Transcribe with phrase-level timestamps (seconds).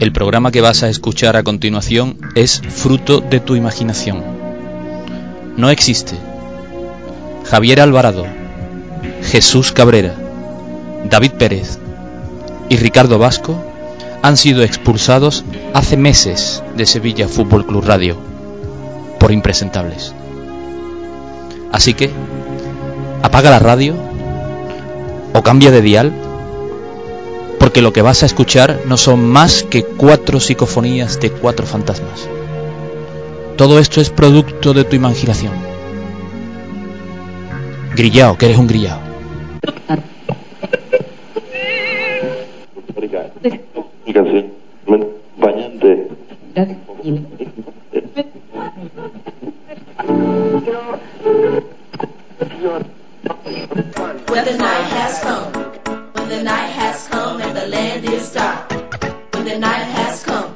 [0.00, 4.22] El programa que vas a escuchar a continuación es fruto de tu imaginación.
[5.56, 6.16] No existe.
[7.44, 8.24] Javier Alvarado,
[9.22, 10.14] Jesús Cabrera,
[11.08, 11.78] David Pérez
[12.68, 13.62] y Ricardo Vasco
[14.22, 18.29] han sido expulsados hace meses de Sevilla Fútbol Club Radio
[19.20, 20.12] por impresentables.
[21.70, 22.10] Así que,
[23.22, 23.94] apaga la radio
[25.32, 26.12] o cambia de dial,
[27.60, 32.28] porque lo que vas a escuchar no son más que cuatro psicofonías de cuatro fantasmas.
[33.56, 35.52] Todo esto es producto de tu imaginación.
[37.94, 38.98] Grillao, que eres un grillao.
[47.90, 48.04] When
[54.44, 55.52] the night has come,
[56.14, 58.70] when the night has come and the land is dark.
[59.34, 60.52] When the night has come,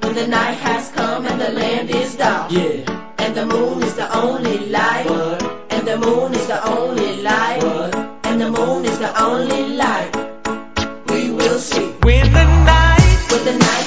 [0.00, 2.52] when the night has come and the land is dark.
[2.52, 3.14] Yeah.
[3.18, 5.06] And the moon is the only light.
[5.06, 5.42] What?
[5.70, 7.64] And the moon is the only light.
[7.64, 7.96] What?
[8.26, 10.14] And the moon is the only light.
[11.08, 11.90] We will see.
[12.02, 13.79] When the night When the night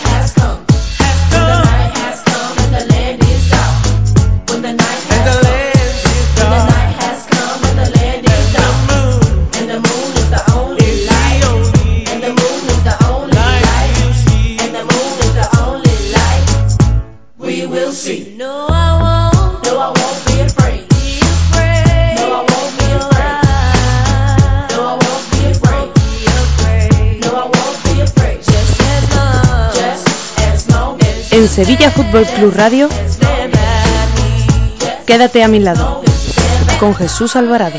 [31.43, 32.87] En Sevilla Fútbol Club Radio,
[35.05, 36.01] quédate a mi lado,
[36.79, 37.77] con Jesús Alvarado.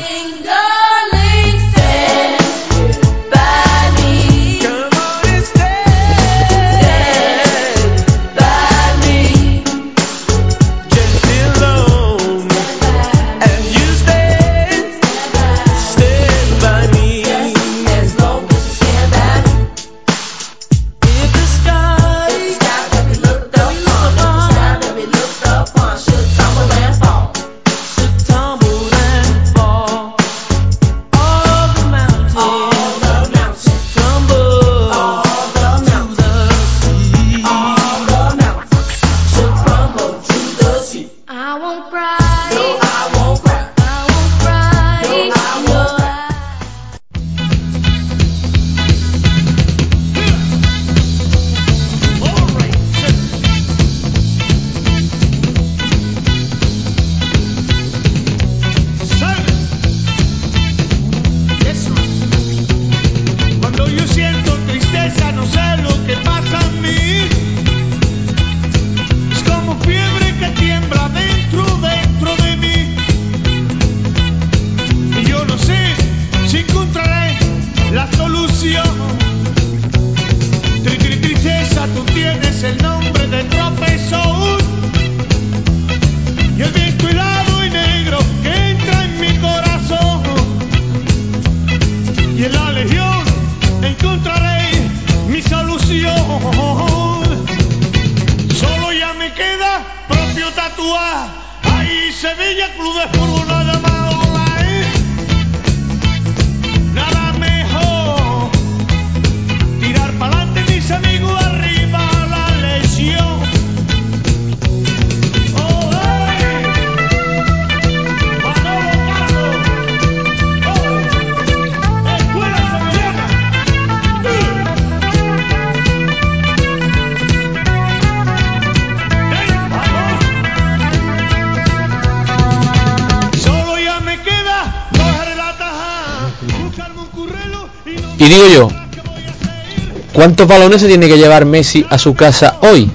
[140.25, 142.89] ¿Cuántos balones se tiene que llevar Messi a su casa hoy?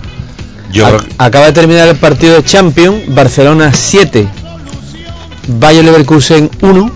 [0.73, 4.27] Yo Ac- creo que- Acaba de terminar el partido de Champions, Barcelona 7,
[5.47, 6.91] Bayer Leverkusen 1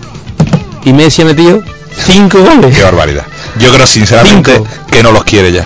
[0.83, 1.61] y Messi ha metido
[2.05, 2.75] 5 goles.
[2.75, 3.23] Qué barbaridad.
[3.59, 4.67] Yo creo sinceramente Cinco.
[4.91, 5.65] que no los quiere ya.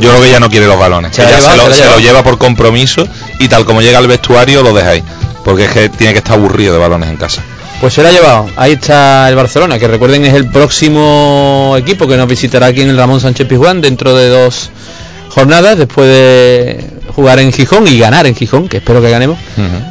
[0.00, 1.14] Yo creo que ya no quiere los balones.
[1.14, 3.06] Se Que la ya ha se, lo, se lo lleva por compromiso
[3.38, 5.04] y tal como llega al vestuario lo dejáis.
[5.44, 7.40] Porque es que tiene que estar aburrido de balones en casa.
[7.80, 8.46] Pues se lo ha llevado.
[8.56, 12.90] Ahí está el Barcelona, que recuerden es el próximo equipo que nos visitará aquí en
[12.90, 14.70] el Ramón Sánchez Pizjuán dentro de dos
[15.28, 16.84] jornadas, después de
[17.14, 19.38] jugar en Gijón y ganar en Gijón, que espero que ganemos.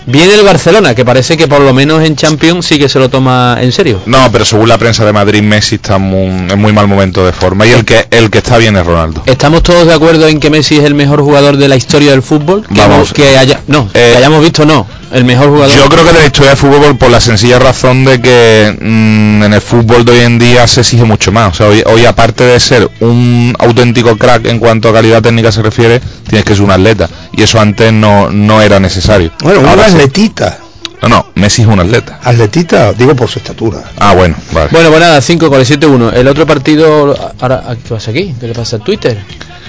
[0.06, 3.10] Viene el Barcelona, que parece que por lo menos en Champions sí que se lo
[3.10, 4.02] toma en serio.
[4.06, 7.32] No, pero según la prensa de Madrid, Messi está muy- en muy mal momento de
[7.32, 7.66] forma.
[7.66, 9.24] Y el que el que está bien es Ronaldo.
[9.26, 12.22] ¿Estamos todos de acuerdo en que Messi es el mejor jugador de la historia del
[12.24, 12.66] fútbol?
[12.68, 13.14] Que, Vamos.
[13.14, 15.76] que haya, no, que hayamos visto no, el mejor jugador.
[15.76, 19.44] Yo creo que de la historia del fútbol por la sencilla razón de que mm,
[19.44, 21.54] en el fútbol de hoy en día se exige mucho más.
[21.54, 25.52] O sea, hoy, hoy aparte de ser un auténtico crack en cuanto a calidad técnica
[25.52, 27.10] se refiere, tienes que ser un atleta.
[27.34, 29.32] Y eso antes no, no era necesario.
[29.44, 30.60] Bueno, un atletita.
[31.02, 32.20] No, no, Messi es un atleta.
[32.24, 33.84] Atletita, digo por su estatura.
[34.00, 34.70] Ah, bueno, vale.
[34.72, 36.14] Bueno, pues nada, 5 con el 7-1.
[36.16, 38.34] El otro partido, ahora, ¿qué pasa aquí?
[38.40, 39.18] ¿Qué le pasa a Twitter?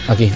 [0.09, 0.33] Aquí.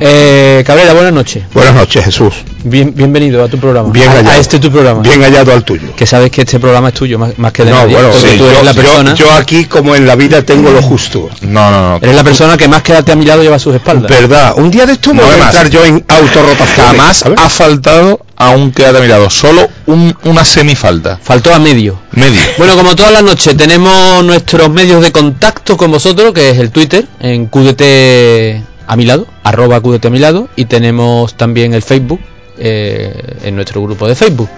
[0.00, 1.44] Eh, Cabrera, buenas noches.
[1.52, 2.34] Buenas noches, Jesús.
[2.64, 3.90] Bien, bienvenido a tu programa.
[3.90, 4.30] Bien a, hallado.
[4.30, 5.02] a este tu programa.
[5.02, 5.94] Bien hallado al tuyo.
[5.94, 8.26] Que sabes que este programa es tuyo, más, más que de No, nadie, bueno, sí,
[8.36, 11.28] tú eres yo, la persona, yo aquí, como en la vida, tengo lo justo.
[11.42, 11.96] No, no, no.
[11.98, 14.10] eres la persona que más quédate a mi lado lleva a sus espaldas.
[14.10, 16.86] Verdad, un día de esto me No, voy a entrar yo en autorrotación.
[16.86, 19.30] Jamás ha faltado a un quédate mirado.
[19.30, 21.20] Solo un- una semifalta.
[21.22, 22.00] Faltó a medio.
[22.12, 22.40] Medio.
[22.58, 26.70] Bueno, como todas las noches, tenemos nuestros medios de contacto con vosotros, que es el
[26.70, 31.82] Twitter, en QDT a mi lado, arroba QDT a mi lado, y tenemos también el
[31.82, 32.20] Facebook,
[32.58, 34.48] eh, en nuestro grupo de Facebook.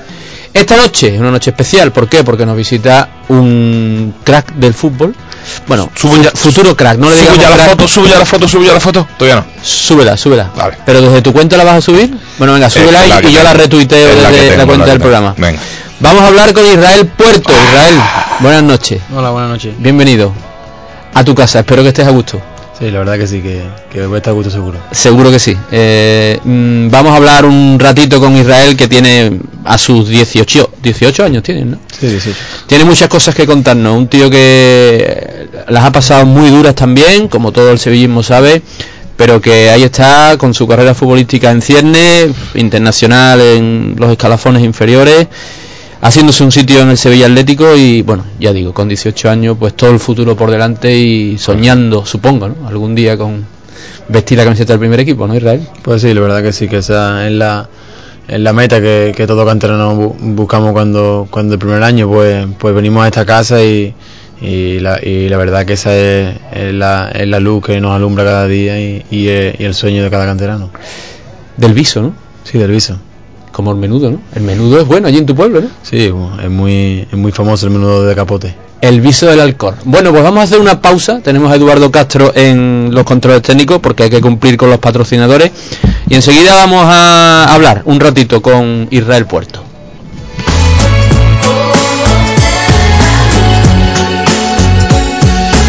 [0.55, 2.25] Esta noche es una noche especial, ¿por qué?
[2.25, 5.15] Porque nos visita un crack del fútbol.
[5.67, 7.69] Bueno, Subo ya- futuro crack, no le Subo digamos ya la crack.
[7.71, 9.07] foto, subo ya la foto, subo ya la foto.
[9.19, 9.63] Todavía no.
[9.63, 10.51] Súbela, súbela.
[10.57, 10.79] Vale.
[10.87, 12.11] Pero desde tu cuenta la vas a subir.
[12.39, 15.35] Bueno, venga, súbela y, yo la retuiteo Es desde la, tengo, cuenta la del programa.
[15.37, 15.61] Venga.
[16.01, 17.53] Vamos a hablar con Israel Puerto.
[17.53, 17.95] Israel,
[18.41, 19.01] buenas noches.
[19.15, 19.75] Hola, buenas noches.
[19.79, 20.33] Bienvenido
[21.13, 21.61] a tu casa.
[21.61, 22.41] Espero que estés a gusto.
[22.79, 24.79] Sí, la verdad que sí, que, que voy a estar a gusto seguro.
[24.91, 25.57] Seguro que sí.
[25.73, 31.25] Eh, mm, vamos a hablar un ratito con Israel que tiene a sus 18, 18
[31.25, 31.79] años, tiene, ¿no?
[31.99, 32.33] Sí, sí, sí.
[32.67, 33.97] Tiene muchas cosas que contarnos.
[33.97, 38.61] Un tío que las ha pasado muy duras también, como todo el sevillismo sabe,
[39.17, 45.29] pero que ahí está con su carrera futbolística en cierne, internacional en los escalafones inferiores,
[46.07, 49.75] haciéndose un sitio en el Sevilla Atlético y bueno, ya digo, con 18 años, pues
[49.75, 52.69] todo el futuro por delante y soñando, supongo, ¿no?
[52.69, 53.45] Algún día con
[54.09, 55.67] vestir la camiseta del primer equipo, ¿no, Israel?
[55.83, 57.69] Pues sí, la verdad que sí, que esa es la,
[58.29, 62.47] es la meta que, que todo canterano bu- buscamos cuando, cuando el primer año, pues,
[62.59, 63.93] pues venimos a esta casa y,
[64.41, 67.93] y, la, y la verdad que esa es, es la, es la luz que nos
[67.93, 70.71] alumbra cada día y, y el sueño de cada canterano.
[71.57, 72.15] Del viso, ¿no?
[72.45, 72.97] Sí, del viso.
[73.57, 74.21] Como el menudo, ¿no?
[74.35, 75.69] El menudo es bueno allí en tu pueblo, ¿no?
[75.83, 76.13] Sí,
[76.43, 78.55] es muy, es muy famoso el menudo de capote.
[78.83, 79.77] El viso del Alcor.
[79.87, 81.21] Bueno, pues vamos a hacer una pausa.
[81.23, 85.53] Tenemos a Eduardo Castro en los controles técnicos porque hay que cumplir con los patrocinadores.
[86.07, 89.63] Y enseguida vamos a hablar un ratito con Israel Puerto.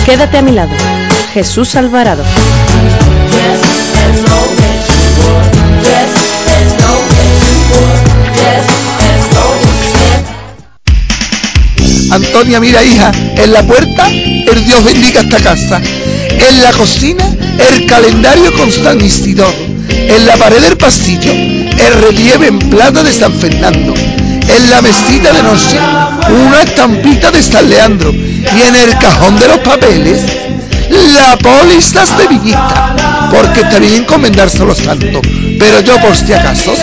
[0.06, 0.72] Quédate a mi lado.
[1.34, 2.24] Jesús Alvarado.
[12.12, 15.82] Antonia, mira hija, en la puerta el Dios bendiga esta casa.
[15.82, 17.24] En la cocina
[17.70, 19.54] el calendario con San Isidoro.
[19.90, 23.94] En la pared del pasillo el relieve en plata de San Fernando.
[23.96, 25.78] En la mesita de noche
[26.30, 28.14] una estampita de San Leandro.
[28.14, 30.22] Y en el cajón de los papeles
[31.14, 33.30] la póliza sevillista.
[33.32, 35.22] Porque está bien encomendarse a los santos.
[35.60, 36.74] Pero yo por si acaso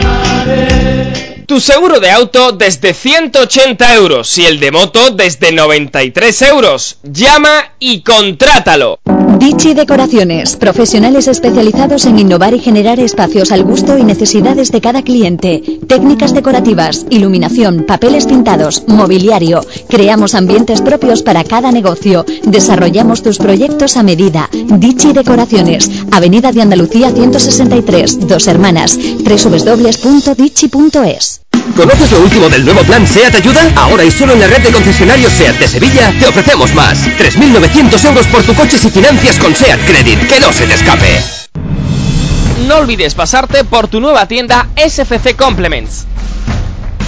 [1.47, 6.97] Tu seguro de auto desde 180 euros y el de moto desde 93 euros.
[7.03, 8.99] Llama y contrátalo.
[9.39, 15.03] Dichi Decoraciones, profesionales especializados en innovar y generar espacios al gusto y necesidades de cada
[15.03, 15.63] cliente.
[15.87, 19.61] Técnicas decorativas, iluminación, papeles pintados, mobiliario.
[19.87, 22.25] Creamos ambientes propios para cada negocio.
[22.43, 24.49] Desarrollamos tus proyectos a medida.
[24.51, 30.57] Dichi Decoraciones, Avenida de Andalucía 163, Dos Hermanas, www.dichi.es.
[31.75, 33.71] ¿Conoces lo último del nuevo plan SEAT Ayuda?
[33.75, 36.97] Ahora y solo en la red de concesionarios SEAT de Sevilla te ofrecemos más.
[37.05, 40.27] 3.900 euros por tu coche si financias con SEAT Credit.
[40.27, 41.21] Que no se te escape.
[42.67, 46.05] No olvides pasarte por tu nueva tienda SFC Complements.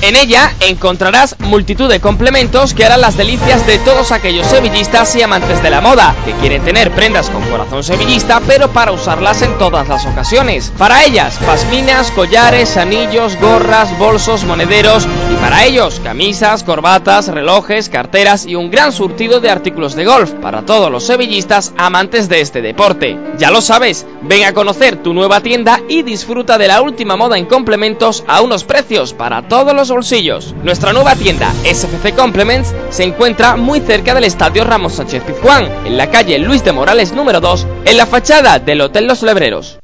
[0.02, 5.22] En ella encontrarás multitud de complementos que harán las delicias de todos aquellos sevillistas y
[5.22, 9.58] amantes de la moda, que quieren tener prendas con corazón sevillista, pero para usarlas en
[9.58, 10.72] todas las ocasiones.
[10.78, 18.46] Para ellas, pasminas, collares, anillos, gorras, bolsos, monederos y para ellos, camisas, corbatas, relojes, carteras
[18.46, 22.62] y un gran surtido de artículos de golf para todos los sevillistas amantes de este
[22.62, 23.20] deporte.
[23.38, 27.38] Ya lo sabes, ven a conocer tu nueva tienda y disfruta de la última moda
[27.38, 30.54] en complementos a unos precios para todos los bolsillos.
[30.64, 35.98] Nuestra nueva tienda SFC Complements se encuentra muy cerca del Estadio Ramos Sánchez Pizjuán, en
[35.98, 39.80] la calle Luis de Morales número 2, en la fachada del Hotel Los Lebreros.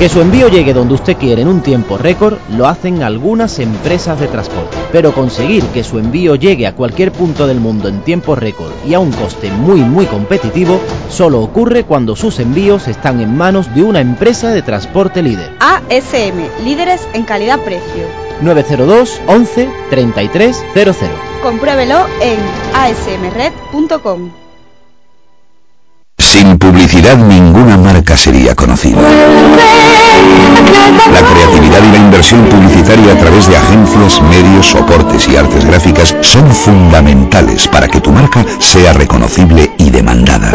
[0.00, 4.18] Que su envío llegue donde usted quiere en un tiempo récord lo hacen algunas empresas
[4.18, 4.74] de transporte.
[4.90, 8.94] Pero conseguir que su envío llegue a cualquier punto del mundo en tiempo récord y
[8.94, 10.80] a un coste muy muy competitivo
[11.10, 15.50] solo ocurre cuando sus envíos están en manos de una empresa de transporte líder.
[15.60, 18.06] ASM, líderes en calidad-precio.
[18.40, 20.94] 902 11 33 00.
[21.42, 22.38] Compruébelo en
[22.74, 24.39] asmred.com.
[26.20, 29.00] Sin publicidad ninguna marca sería conocida.
[31.12, 36.14] La creatividad y la inversión publicitaria a través de agencias, medios, soportes y artes gráficas
[36.20, 40.52] son fundamentales para que tu marca sea reconocible y demandada.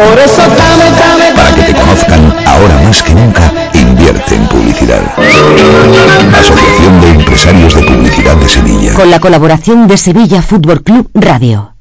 [1.36, 5.02] Para que te conozcan ahora más que nunca, invierte en publicidad.
[6.40, 8.94] Asociación de Empresarios de Publicidad de Sevilla.
[8.94, 11.75] Con la colaboración de Sevilla Fútbol Club Radio.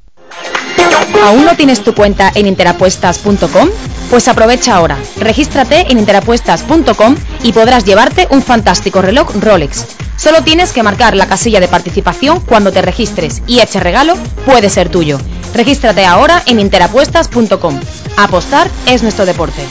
[1.25, 3.71] ¿Aún no tienes tu cuenta en interapuestas.com?
[4.11, 4.99] Pues aprovecha ahora.
[5.19, 9.87] Regístrate en interapuestas.com y podrás llevarte un fantástico reloj Rolex.
[10.19, 14.69] Solo tienes que marcar la casilla de participación cuando te registres y ese regalo puede
[14.69, 15.19] ser tuyo.
[15.55, 17.81] Regístrate ahora en interapuestas.com.
[18.19, 19.63] Apostar es nuestro deporte.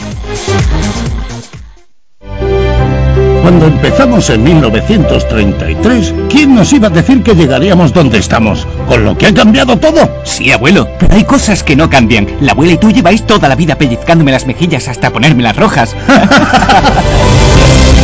[3.44, 8.66] Cuando empezamos en 1933, ¿quién nos iba a decir que llegaríamos donde estamos?
[8.88, 10.10] ¿Con lo que ha cambiado todo?
[10.24, 12.26] Sí, abuelo, pero hay cosas que no cambian.
[12.40, 15.94] La abuela y tú lleváis toda la vida pellizcándome las mejillas hasta ponerme las rojas.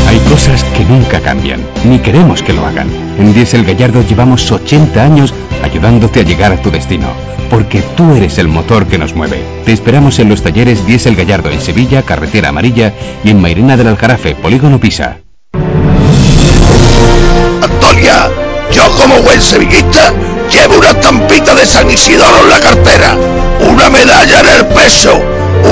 [0.10, 2.90] Hay cosas que nunca cambian, ni queremos que lo hagan.
[3.18, 7.08] En Diesel Gallardo llevamos 80 años ayudándote a llegar a tu destino,
[7.50, 9.42] porque tú eres el motor que nos mueve.
[9.64, 12.94] Te esperamos en los talleres Diesel Gallardo en Sevilla, Carretera Amarilla
[13.24, 15.20] y en Mairena del Aljarafe, Polígono Pisa.
[17.62, 18.30] Antonia,
[18.72, 20.14] yo como buen sevillista
[20.52, 23.18] llevo una estampita de San Isidoro en la cartera,
[23.60, 25.20] una medalla en el peso,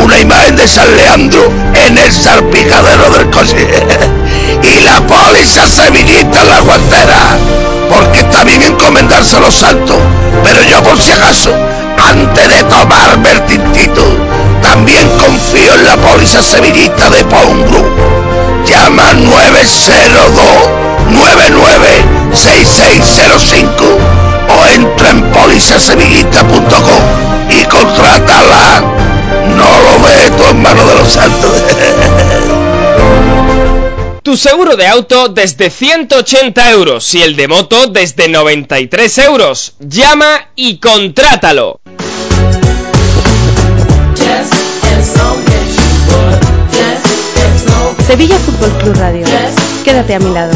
[0.03, 1.51] una imagen de San Leandro
[1.85, 3.67] en el salpicadero del coche
[4.63, 7.37] y la póliza sevillista en la guantera,
[7.89, 9.97] porque está bien encomendarse a los santos,
[10.43, 11.51] pero yo por si acaso,
[12.09, 14.03] antes de tomarme el tintito,
[14.61, 17.91] también confío en la póliza sevillista de Paun Group.
[18.65, 20.77] Llama 902
[21.11, 23.83] 996605
[24.49, 27.03] o entra en polisasevillista.com
[27.49, 28.83] y contrátala.
[29.55, 31.51] No lo meto en manos de los santos.
[34.27, 39.75] Tu seguro de auto desde 180 euros y el de moto desde 93 euros.
[39.79, 41.79] Llama y contrátalo.
[48.07, 49.25] Sevilla Fútbol Club Radio.
[49.83, 50.53] Quédate a mi lado.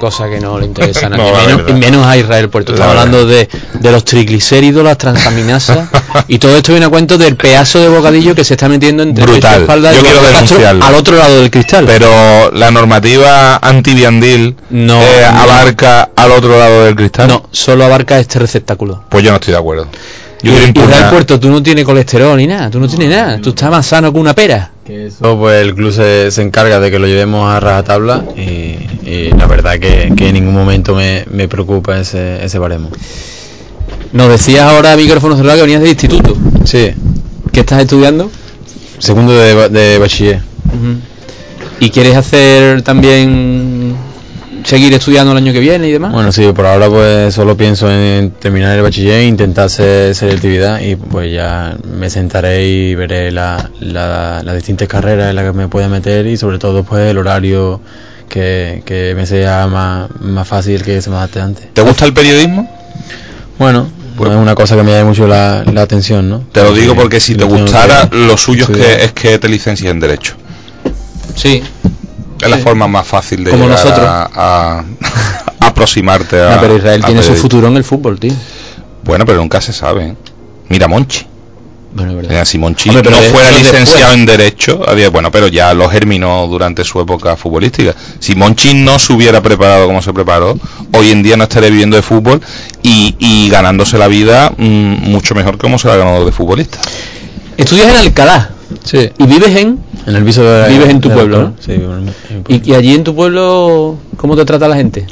[0.00, 1.68] Cosas que no le interesan a No, menos, verdad.
[1.68, 2.72] y menos a Israel Puerto.
[2.72, 5.88] La Estamos hablando de, de los triglicéridos, las transaminasas
[6.26, 9.24] Y todo esto viene a cuento del pedazo de bocadillo que se está metiendo entre
[9.24, 9.60] Brutal.
[9.60, 10.84] espalda Yo quiero denunciarlo.
[10.84, 11.84] al otro lado del cristal.
[11.86, 15.40] Pero la normativa antiviandil No, eh, no.
[15.40, 17.28] abarca al otro lado del cristal.
[17.28, 19.04] No, solo abarca este receptáculo.
[19.08, 19.86] Pues yo no estoy de acuerdo.
[20.42, 23.50] Yo y, Israel Puerto, tú no tienes colesterol ni nada, tú no tienes nada, tú
[23.50, 24.70] estás más sano que una pera.
[24.88, 28.40] Eso, pues el club se, se encarga de que lo llevemos a rajatabla y,
[29.10, 32.90] y la verdad que, que en ningún momento me, me preocupa ese, ese baremo.
[34.12, 36.36] Nos decías ahora a micrófono cerrado que venías de instituto.
[36.64, 36.90] Sí,
[37.52, 38.30] ¿Qué estás estudiando?
[38.98, 40.40] segundo de, de bachiller.
[41.80, 43.94] ¿Y quieres hacer también
[44.64, 46.12] seguir estudiando el año que viene y demás?
[46.12, 50.80] Bueno, sí, por ahora pues solo pienso en terminar el bachiller e intentar hacer selectividad
[50.80, 55.52] y pues ya me sentaré y veré la- la- las distintas carreras en las que
[55.54, 57.80] me pueda meter y sobre todo pues el horario
[58.30, 61.74] que, que me sea más, más fácil que se me adapte antes.
[61.74, 62.66] ¿Te gusta el periodismo?
[63.58, 66.44] Bueno, no es una cosa que me llame mucho la, la atención, ¿no?
[66.52, 69.48] Te lo digo porque si te gustara, que lo suyo es que, es que te
[69.48, 70.34] licencies en Derecho.
[71.34, 71.62] Sí.
[72.40, 74.06] Es la forma más fácil de Como llegar nosotros.
[74.08, 74.84] a,
[75.60, 76.54] aproximarte a.
[76.54, 78.32] Ah, pero Israel a tiene su futuro en el fútbol, tío.
[79.04, 80.06] Bueno, pero nunca se sabe.
[80.06, 80.16] ¿eh?
[80.68, 81.26] Mira Monchi.
[81.92, 82.30] Bueno, es verdad.
[82.30, 84.14] Mira, si Monchi Hombre, pero no de- fuera licenciado después.
[84.14, 87.94] en Derecho, había, bueno, pero ya lo germinó durante su época futbolística.
[88.20, 90.56] Si Monchi no se hubiera preparado como se preparó,
[90.92, 92.40] hoy en día no estaría viviendo de fútbol
[92.82, 96.30] y, y ganándose la vida mm, mucho mejor que como se la ha ganado de
[96.32, 96.78] futbolista.
[97.56, 98.50] Estudias en Alcalá.
[98.84, 99.10] Sí.
[99.18, 99.80] ¿Y vives en?
[100.06, 101.54] En el viso de Vives en tu de- pueblo, ¿no?
[101.58, 102.64] Sí, vivo en mi- en mi pueblo.
[102.66, 105.06] ¿Y, y allí en tu pueblo cómo te trata la gente?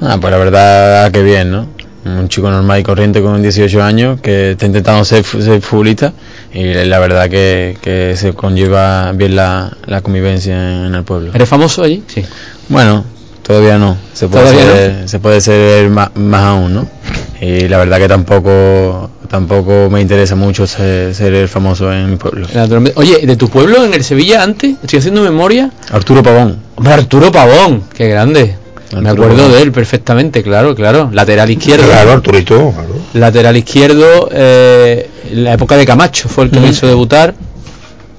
[0.00, 1.68] Ah, pues la verdad que bien, ¿no?
[2.04, 6.12] Un chico normal y corriente con 18 años que está intentando ser, fu- ser futbolista
[6.52, 11.30] y la verdad que, que se conlleva bien la, la convivencia en el pueblo.
[11.34, 12.02] ¿Eres famoso allí?
[12.06, 12.22] Sí.
[12.68, 13.04] Bueno,
[13.42, 13.96] todavía no.
[14.12, 16.88] Se puede, ¿Todavía ser, se puede ser más, más aún, ¿no?
[17.40, 22.16] Y la verdad que tampoco tampoco me interesa mucho ser, ser el famoso en mi
[22.16, 22.46] pueblo.
[22.94, 25.70] Oye, de tu pueblo en el Sevilla antes, estoy haciendo memoria.
[25.90, 26.58] Arturo Pavón.
[26.76, 28.56] Hombre, Arturo Pavón, qué grande.
[29.00, 31.10] Me acuerdo de él perfectamente, claro, claro.
[31.12, 31.86] Lateral izquierdo.
[31.86, 32.94] Claro, Arturito, claro.
[33.14, 37.34] Lateral izquierdo, eh, en la época de Camacho fue el que me hizo debutar.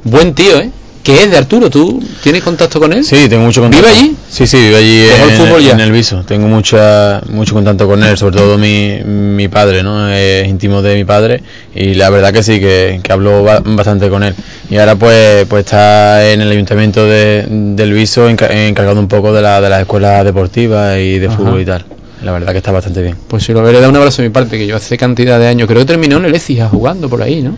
[0.03, 0.71] Buen tío, ¿eh?
[1.05, 1.69] ¿Qué es de Arturo?
[1.69, 3.03] ¿Tú tienes contacto con él?
[3.05, 3.85] Sí, tengo mucho contacto.
[3.87, 4.15] ¿Vive allí?
[4.27, 5.71] Sí, sí, vive allí ¿Dejó en, el fútbol ya?
[5.73, 6.23] en el viso.
[6.27, 10.09] Tengo mucha, mucho contacto con él, sobre todo mi, mi padre, ¿no?
[10.11, 11.43] Es íntimo de mi padre
[11.75, 14.33] y la verdad que sí, que, que hablo ba- bastante con él.
[14.69, 19.31] Y ahora pues, pues está en el ayuntamiento de, del viso enca- encargado un poco
[19.31, 21.37] de, la, de las escuelas deportivas y de Ajá.
[21.37, 21.85] fútbol y tal.
[22.23, 23.15] La verdad que está bastante bien.
[23.27, 25.45] Pues si lo veré, da un abrazo de mi parte, que yo hace cantidad de
[25.47, 27.55] años, creo que terminó en el Ecija jugando por ahí, ¿no?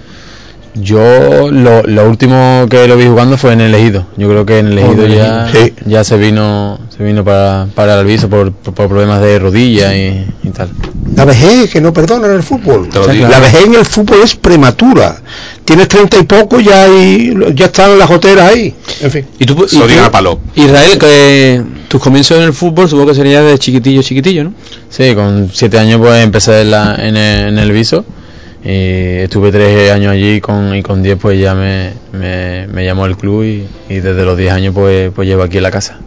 [0.81, 4.05] Yo lo, lo último que lo vi jugando fue en el Ejido.
[4.17, 5.49] Yo creo que en el Oh, Ejido en el ya.
[5.51, 5.73] Sí.
[5.85, 9.95] ya se vino se vino para, para el viso por, por, por problemas de rodilla
[9.95, 10.69] y, y tal.
[11.15, 12.89] La vejez que no perdona en el fútbol.
[12.93, 15.21] La vejez en el fútbol es prematura.
[15.65, 18.73] Tienes treinta y poco ya hay, ya están las goteras ahí.
[19.01, 19.25] En fin.
[19.39, 20.39] ¿Y tú, y Se lo digan tú, a palo.
[20.55, 24.53] Israel, que tus comienzos en el fútbol supongo que sería de chiquitillo, chiquitillo, ¿no?
[24.89, 28.05] Sí, con siete años pues empecé en, la, en, el, en el viso
[28.63, 32.83] y estuve tres años allí y con, y con diez pues ya me, me, me
[32.85, 35.71] llamó el club y, y desde los diez años pues, pues llevo aquí en la
[35.71, 35.99] casa.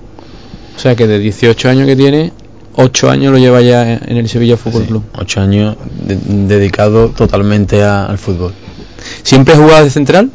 [0.77, 2.33] O sea que de 18 años que tiene,
[2.77, 5.03] 8 años lo lleva ya en el Sevilla Fútbol Club.
[5.19, 8.53] Ocho años de- dedicado totalmente a- al fútbol.
[9.23, 10.31] ¿Siempre jugado de central?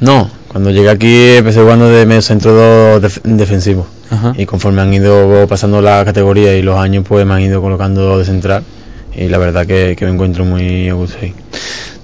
[0.00, 3.86] No, cuando llegué aquí empecé jugando de medio centro def- defensivo.
[4.10, 4.34] Ajá.
[4.36, 8.18] Y conforme han ido pasando la categoría y los años, pues me han ido colocando
[8.18, 8.62] de central.
[9.16, 11.32] Y la verdad que, que me encuentro muy a gusto ahí.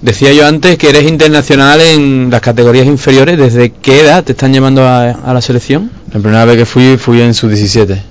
[0.01, 3.37] Decía yo antes que eres internacional en las categorías inferiores.
[3.37, 5.91] ¿Desde qué edad te están llamando a, a la selección?
[6.11, 8.01] La primera vez que fui, fui en su 17.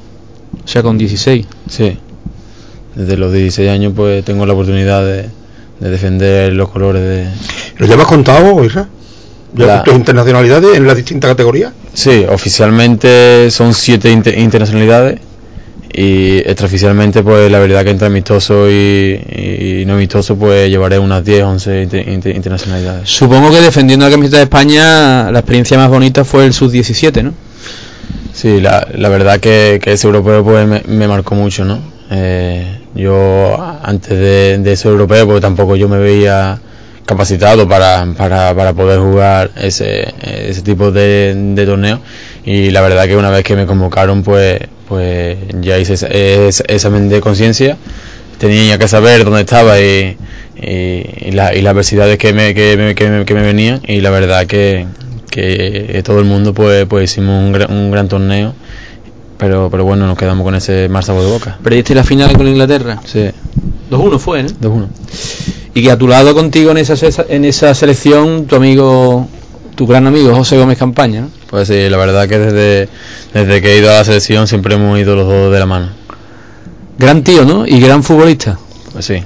[0.64, 1.46] O sea, con 16.
[1.68, 1.98] Sí.
[2.94, 5.26] Desde los 16 años, pues tengo la oportunidad de,
[5.80, 7.26] de defender los colores de.
[7.78, 8.88] ¿Lo llevas contado, Isra?
[9.54, 11.72] ¿Ya La- tus internacionalidades en las distintas categorías?
[11.92, 15.20] Sí, oficialmente son siete inter- internacionalidades
[15.94, 21.24] y extraoficialmente pues la verdad que entre amistoso y, y no amistoso pues llevaré unas
[21.24, 23.08] 10, 11 inter- inter- internacionalidades.
[23.10, 27.34] Supongo que defendiendo la camiseta de España, la experiencia más bonita fue el sub-17, ¿no?
[28.32, 31.78] Sí, la, la verdad que, que ese europeo pues me, me marcó mucho, ¿no?
[32.10, 36.58] Eh, yo antes de, de ese europeo pues tampoco yo me veía
[37.04, 42.00] capacitado para, para, para poder jugar ese, ese tipo de, de torneo
[42.44, 44.60] y la verdad que una vez que me convocaron pues,
[44.92, 47.78] pues ya hice ese, examen de conciencia
[48.38, 50.16] tenía que saber dónde estaba y,
[50.60, 53.80] y, y la- y las adversidades que me, que, me, que, me, que me venían
[53.86, 54.86] y la verdad que,
[55.30, 58.52] que todo el mundo pues, pues hicimos un, gran- un gran torneo
[59.38, 61.58] pero pero bueno, nos quedamos con ese mal sabor de boca.
[61.64, 63.00] ¿Perdiste la final con Inglaterra?
[63.04, 63.30] Sí.
[63.90, 64.48] 2-1 fue, ¿no?
[64.50, 64.86] 2-1.
[65.74, 66.94] Y que a tu lado contigo en esa,
[67.28, 69.26] en esa selección, tu amigo,
[69.74, 71.30] tu gran amigo José Gómez Campaña, ¿no?
[71.52, 72.88] Pues sí, la verdad que desde,
[73.34, 75.90] desde que he ido a la selección siempre hemos ido los dos de la mano.
[76.98, 77.66] Gran tío, ¿no?
[77.66, 78.58] Y gran futbolista.
[78.92, 79.22] Pues sí.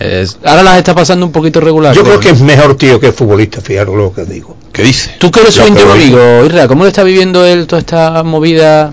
[0.00, 1.94] Es, Ahora las está pasando un poquito regular.
[1.94, 4.56] Yo creo que es mejor tío que futbolista, fijaros lo que digo.
[4.72, 5.12] ¿Qué dice?
[5.18, 8.22] Tú que eres su Lo íntimo amigo, Irra, ¿cómo le está viviendo él toda esta
[8.24, 8.92] movida?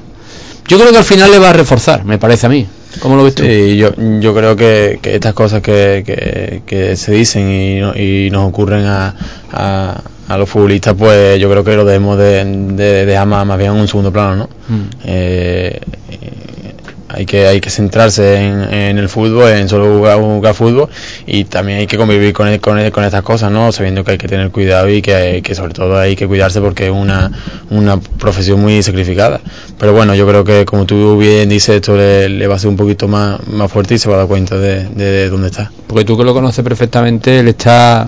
[0.67, 2.67] Yo creo que al final le va a reforzar, me parece a mí.
[2.99, 3.43] ¿Cómo lo ves tú?
[3.43, 7.95] Sí, yo, yo creo que, que estas cosas que, que, que se dicen y, no-
[7.95, 9.15] y nos ocurren a,
[9.51, 13.57] a, a los futbolistas, pues yo creo que lo debemos de, de dejar más, más
[13.57, 14.49] bien en un segundo plano, ¿no?
[14.75, 14.89] Mm.
[15.03, 15.79] Eh,
[17.11, 20.89] hay que hay que centrarse en, en el fútbol, en solo jugar, jugar fútbol
[21.25, 23.71] y también hay que convivir con, con, con estas cosas, ¿no?
[23.71, 26.85] Sabiendo que hay que tener cuidado y que, que sobre todo hay que cuidarse porque
[26.85, 27.31] es una,
[27.71, 29.41] una profesión muy sacrificada.
[29.79, 32.69] Pero bueno, yo creo que como tú bien dices, esto le, le va a hacer
[32.69, 35.71] un poquito más, más fuerte y se va a dar cuenta de, de dónde está.
[35.87, 38.07] Porque tú que lo conoces perfectamente, él está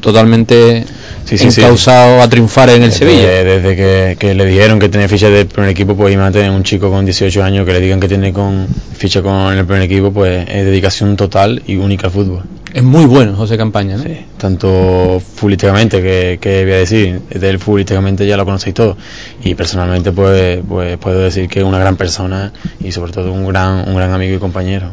[0.00, 0.84] totalmente
[1.26, 1.60] Sí, sí, sí.
[1.60, 3.44] encausado a triunfar en el Desde- Sevilla.
[3.44, 6.88] Desde que, que le dijeron que tenía ficha del primer equipo, pues imagínate un chico
[6.90, 10.48] con 18 años que le digan que tiene con ficha con el primer equipo, pues
[10.48, 12.42] es dedicación total y única al fútbol.
[12.72, 14.04] Es muy bueno José Campaña, ¿no?
[14.38, 18.96] Tanto futbolísticamente, que, que voy a decir, de él futbolísticamente ya lo conocéis todo.
[19.42, 23.46] Y personalmente, pues, pues puedo decir que es una gran persona y sobre todo un
[23.48, 24.90] gran, un gran amigo y compañero.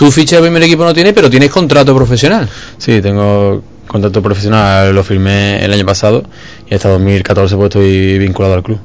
[0.00, 2.48] Tú ficha de primer equipo no tienes, pero tienes contrato profesional.
[2.78, 6.22] Sí, tengo contrato profesional, lo firmé el año pasado
[6.70, 8.78] y hasta 2014 pues estoy vinculado al club.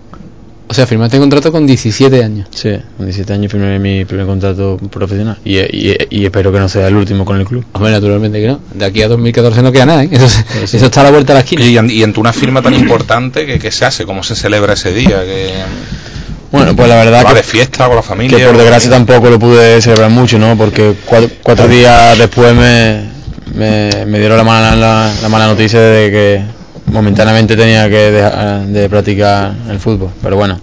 [0.67, 2.47] O sea, firmaste contrato con 17 años.
[2.51, 6.67] Sí, con 17 años firmé mi primer contrato profesional y, y- y espero que no
[6.67, 7.63] sea el último con el club.
[7.71, 8.59] Hombre, naturalmente que no.
[8.73, 10.09] De aquí a 2014 no queda nada, ¿eh?
[10.11, 10.25] Eso,
[10.63, 11.63] eso está a la vuelta de la esquina.
[11.63, 14.05] Y, en- y ante una firma tan importante, ¿qué, qué se hace?
[14.05, 15.23] ¿Cómo se celebra ese día?
[15.23, 15.53] ¿Qué-
[16.55, 18.37] Bueno, pues la verdad ¿Va que, de fiesta con la familia?
[18.37, 20.57] que por desgracia tampoco lo pude celebrar mucho, ¿no?
[20.57, 23.01] Porque cuatro, cuatro días después me,
[23.53, 26.41] me, me dieron la mala, la, la mala noticia de que
[26.91, 30.11] momentáneamente tenía que dejar de practicar el fútbol.
[30.21, 30.59] Pero bueno,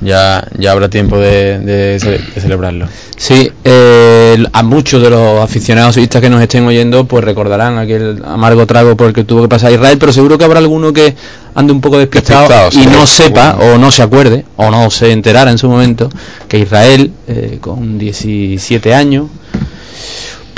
[0.00, 2.86] ya, ya habrá tiempo de, de ce- de celebrarlo.
[3.16, 8.22] Sí, eh, a muchos de los aficionados sevillistas que nos estén oyendo, pues recordarán aquel
[8.24, 11.14] amargo trago por el que tuvo que pasar Israel, pero seguro que habrá alguno que
[11.54, 12.90] ande un poco despistado, Despistado, y sí.
[12.90, 16.08] no sepa o no se acuerde o no se enterara en su momento
[16.46, 19.26] que Israel, eh, con 17 años,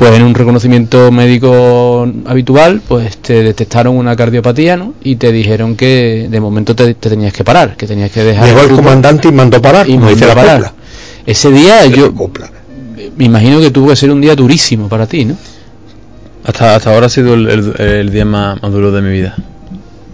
[0.00, 4.94] pues en un reconocimiento médico habitual, pues te detectaron una cardiopatía, ¿no?
[5.02, 8.46] Y te dijeron que de momento te, te tenías que parar, que tenías que dejar
[8.48, 10.56] Llegó el comandante y mandó parar, y mandó la parar.
[10.62, 10.72] copla.
[11.26, 12.14] Ese día yo
[13.18, 15.36] me imagino que tuvo que ser un día durísimo para ti, ¿no?
[16.44, 19.36] Hasta, hasta ahora ha sido el, el- el día más, más duro de mi vida.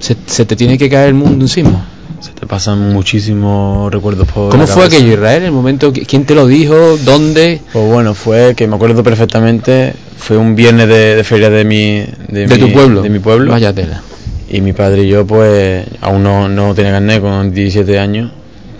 [0.00, 1.86] Se, se te tiene que caer el mundo encima.
[2.20, 5.42] Se te pasan muchísimos recuerdos por ¿Cómo la fue aquello, Israel?
[5.44, 6.96] El momento, ¿quién te lo dijo?
[7.04, 7.60] ¿Dónde?
[7.72, 12.04] Pues bueno, fue que me acuerdo perfectamente, fue un viernes de, de feria de mi
[12.28, 13.02] de, ¿De mi- tu pueblo?
[13.02, 13.50] de mi pueblo.
[13.52, 14.00] Vaya tela.
[14.48, 18.30] Y mi padre y yo pues aún no, no tenía carnet con 17 años,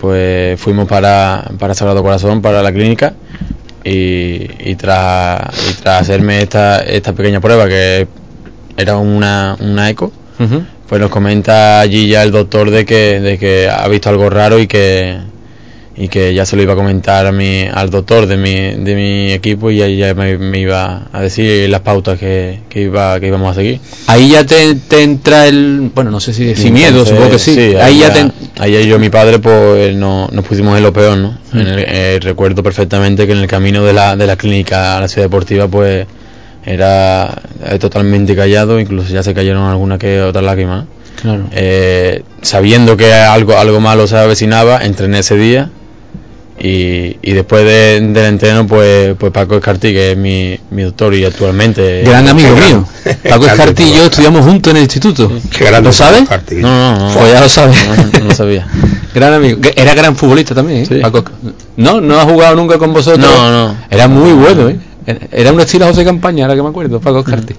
[0.01, 3.13] pues fuimos para, para Sagrado Corazón, para la clínica
[3.83, 8.07] y, y tras, y tras hacerme esta, esta pequeña prueba que
[8.77, 10.11] era una, una eco.
[10.87, 14.59] Pues nos comenta allí ya el doctor de que, de que ha visto algo raro
[14.59, 15.17] y que
[15.99, 18.93] y que ya se lo iba a comentar a mi, al doctor de mi, de
[18.93, 23.19] mi equipo y ahí ya me, me iba a decir las pautas que, que iba
[23.19, 23.79] que íbamos a seguir.
[24.05, 25.89] Ahí ya te, te entra el.
[25.95, 27.73] Bueno, no sé si sin miedo, supongo que sí.
[27.81, 28.27] ahí ya te.
[28.59, 31.35] ahí yo y mi padre pues no, nos pusimos en lo peor, ¿no?
[31.51, 31.57] Mm.
[31.61, 35.01] En el- eh, recuerdo perfectamente que en el camino de la, de la clínica a
[35.01, 36.05] la ciudad deportiva pues
[36.67, 40.85] era eh, totalmente callado, incluso ya se cayeron algunas que otras lágrimas.
[41.21, 41.45] Claro.
[41.51, 45.69] Eh, sabiendo que algo, algo malo se avecinaba, entrené ese día
[46.59, 51.13] y, y después de- del entreno pues, pues Paco Escartí, que es mi, mi doctor
[51.15, 52.01] y actualmente...
[52.03, 52.85] Gran amigo mío.
[53.29, 55.31] Paco Escarti y yo estudiamos juntos en el instituto.
[55.81, 56.23] ¿Lo sabes?
[56.51, 57.13] No, no, no.
[57.13, 57.77] Pues ya lo sabes.
[58.13, 58.67] No, no lo sabía.
[59.15, 59.59] gran amigo.
[59.75, 60.99] Era gran futbolista también, ¿eh?
[61.01, 61.23] Paco.
[61.77, 63.25] No, no ha jugado nunca con vosotros.
[63.25, 63.75] No, no.
[63.89, 64.77] Era muy bueno, ¿eh?
[65.31, 67.55] Era un estilo José Campaña, ahora que me acuerdo, Paco Escarti.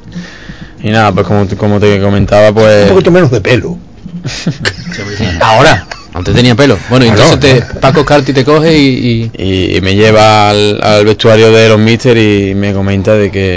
[0.83, 2.85] Y nada, pues como, como te comentaba, pues...
[2.85, 3.79] Un poquito menos de pelo.
[5.41, 6.79] Ahora, antes tenía pelo.
[6.91, 11.05] Bueno, y entonces te, Paco Escarti te coge y, y, y me lleva al, al
[11.05, 13.57] vestuario de los míster y me comenta de que,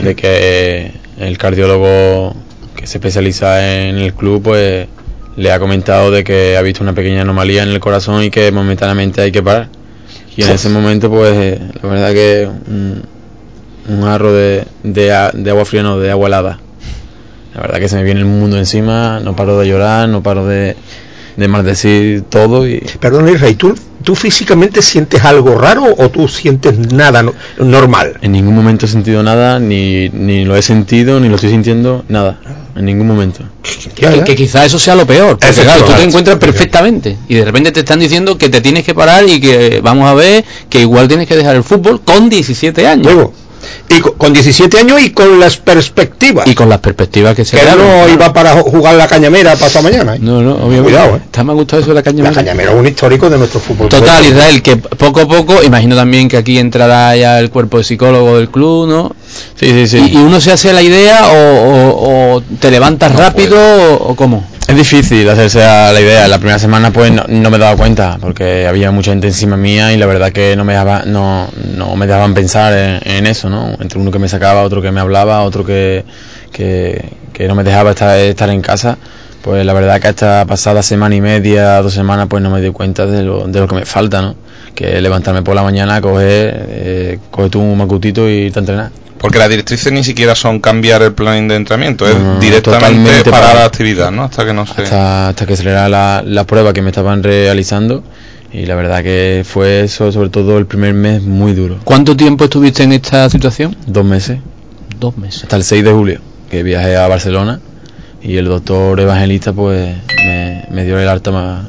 [0.00, 2.34] de que el cardiólogo
[2.76, 4.86] que se especializa en el club pues
[5.36, 8.52] le ha comentado de que ha visto una pequeña anomalía en el corazón y que
[8.52, 9.68] momentáneamente hay que parar.
[10.36, 13.02] Y en ese momento pues eh, la verdad que un,
[13.88, 16.58] un jarro de, de, a- de agua fría, no, de agua helada.
[17.54, 20.44] La verdad que se me viene el mundo encima, no paro de llorar, no paro
[20.46, 20.76] de,
[21.36, 22.80] de maldecir todo y...
[23.00, 28.18] Perdón, Israel, ¿tú ¿tú físicamente sientes algo raro o tú sientes nada no- normal?
[28.22, 32.04] En ningún momento he sentido nada, ni, ni lo he sentido, ni lo estoy sintiendo,
[32.08, 32.40] nada.
[32.76, 33.44] En ningún momento.
[33.94, 35.38] Que, que quizás eso sea lo peor.
[35.38, 38.82] Porque claro, tú te encuentras perfectamente y de repente te están diciendo que te tienes
[38.82, 42.28] que parar y que vamos a ver que igual tienes que dejar el fútbol con
[42.28, 43.06] 17 años.
[43.06, 43.32] Luego,
[43.88, 46.46] y co- con 17 años y con las perspectivas.
[46.46, 49.84] Y con las perspectivas que se que no iba para ju- jugar la cañamera pasado
[49.84, 50.16] mañana.
[50.16, 50.18] ¿eh?
[50.20, 50.82] No, no, obviamente.
[50.84, 51.20] Cuidado, ¿eh?
[51.24, 52.30] Está me ha gustado eso de la cañamera.
[52.30, 53.88] La cañamera es un histórico de nuestro fútbol.
[53.88, 57.84] Total, Israel, que poco a poco, imagino también que aquí entrará ya el cuerpo de
[57.84, 59.14] psicólogo del club, ¿no?
[59.58, 59.98] Sí, sí, sí.
[59.98, 64.14] Y, y uno se hace la idea o, o- o te levantas rápido o, o
[64.16, 64.44] cómo.
[64.66, 66.26] Es difícil hacerse a la idea.
[66.26, 69.92] La primera semana pues no, no me daba cuenta porque había mucha gente encima mía
[69.92, 73.50] y la verdad que no me daba, no, no me dejaban pensar en, en eso,
[73.50, 73.76] ¿no?
[73.78, 76.04] Entre uno que me sacaba, otro que me hablaba, otro que,
[76.52, 78.96] que, no me dejaba estar, estar en casa.
[79.42, 82.70] Pues la verdad que hasta pasada semana y media, dos semanas, pues no me di
[82.70, 84.34] cuenta de lo, de lo que me falta, ¿no?
[84.74, 88.90] Que levantarme por la mañana, coger, eh, coger tú un macutito y a entrenar.
[89.18, 93.48] Porque las directrices ni siquiera son cambiar el plan de entrenamiento, es No, directamente parar
[93.50, 94.24] para- la actividad, ¿no?
[94.24, 94.82] Hasta que no se...
[94.82, 98.02] hasta, hasta que saliera la, la prueba que me estaban realizando
[98.52, 101.78] y la verdad que fue eso, sobre todo el primer mes muy duro.
[101.84, 103.76] ¿Cuánto tiempo estuviste en esta situación?
[103.86, 104.38] Dos meses,
[105.00, 105.44] Dos meses.
[105.44, 107.60] hasta el 6 de julio, que viajé a Barcelona
[108.22, 109.94] y el doctor evangelista pues
[110.26, 111.64] me, me dio el alta más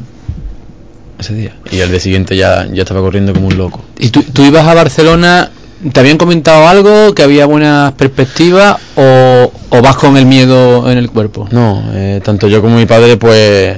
[1.26, 3.84] ese día y al día siguiente ya, ya estaba corriendo como un loco.
[4.00, 5.52] ¿Y tú, tú ibas a Barcelona?
[5.92, 7.14] ¿Te habían comentado algo?
[7.14, 8.78] ¿Que había buenas perspectivas?
[8.96, 11.48] ¿O, o vas con el miedo en el cuerpo?
[11.52, 13.78] No, eh, tanto yo como mi padre, pues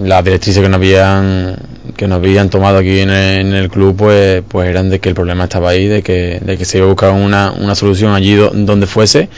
[0.00, 1.56] las directrices que nos habían
[1.96, 5.08] que nos habían tomado aquí en el, en el club, pues pues eran de que
[5.08, 8.12] el problema estaba ahí, de que de que se iba a buscar una, una solución
[8.12, 9.30] allí do- donde fuese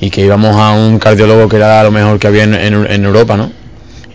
[0.00, 3.04] y que íbamos a un cardiólogo que era lo mejor que había en, en- en
[3.04, 3.52] Europa, ¿no?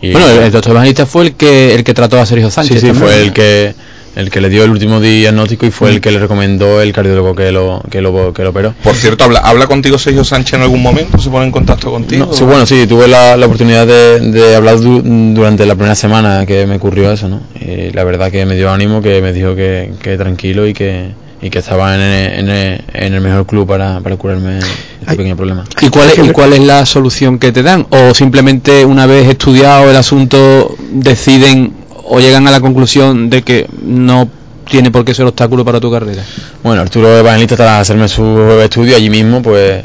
[0.01, 2.75] Y- Bueno, el, el doctor evangelista fue el que el que trató a Sergio Sánchez.
[2.75, 3.05] sí, sí, también.
[3.09, 3.73] fue el que
[4.15, 7.35] el que le dio el último diagnóstico y fue el que le recomendó el cardiólogo
[7.35, 8.73] que lo que lo que lo operó.
[8.83, 11.19] Por cierto, ¿habla, ¿habla contigo Sergio Sánchez en algún momento?
[11.19, 12.25] ¿Se pone en contacto contigo?
[12.25, 15.93] No, sí, bueno, sí, tuve la, la oportunidad de, de hablar du- durante la primera
[15.93, 17.41] semana que me ocurrió eso, ¿no?
[17.61, 21.09] Y la verdad que me dio ánimo, que me dijo que, que tranquilo y que,
[21.41, 25.35] y que estaba en el, en en el mejor club para, para curarme este pequeño
[25.35, 25.63] problema.
[25.81, 27.85] ¿Y cuál, es, ¿Y cuál es la solución que te dan?
[27.91, 31.73] ¿O simplemente una vez estudiado el asunto deciden
[32.09, 34.29] o llegan a la conclusión de que no
[34.69, 36.23] tiene por qué ser obstáculo para tu carrera?
[36.63, 39.83] Bueno, Arturo Evangelista tras hacerme su estudio allí mismo, pues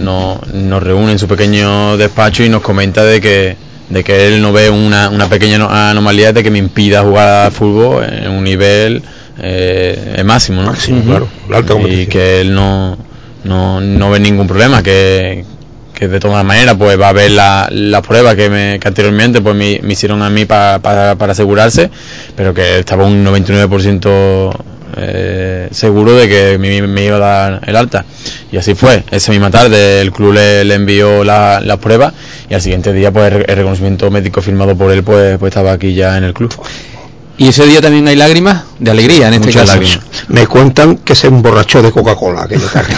[0.00, 3.56] no- nos reúne en su pequeño despacho y nos comenta de que
[3.88, 7.46] de que él no ve una, una pequeña ano- anomalía de que me impida jugar
[7.46, 9.02] al fútbol en un nivel
[9.42, 10.68] eh, máximo, ¿no?
[10.70, 12.96] Máximo, claro, la alta y que él no,
[13.44, 15.44] no, no ve ningún problema, que,
[15.94, 19.40] que de todas maneras pues va a ver la, la prueba que, me, que anteriormente
[19.40, 21.90] pues me, me hicieron a mí pa- para para asegurarse,
[22.36, 24.52] pero que estaba un 99%
[24.96, 28.04] eh, seguro de que me, me iba a dar el alta.
[28.50, 29.04] Y así fue.
[29.10, 32.12] Esa misma tarde el club le, le envió la, la prueba
[32.48, 35.72] y al siguiente día pues el, el reconocimiento médico firmado por él pues, pues estaba
[35.72, 36.52] aquí ya en el club.
[37.40, 38.64] ¿Y ese día también hay lágrimas?
[38.78, 39.72] De alegría en este Muchas caso.
[39.80, 40.00] lágrimas.
[40.28, 42.92] Me cuentan que se emborrachó de Coca-Cola aquella tarde.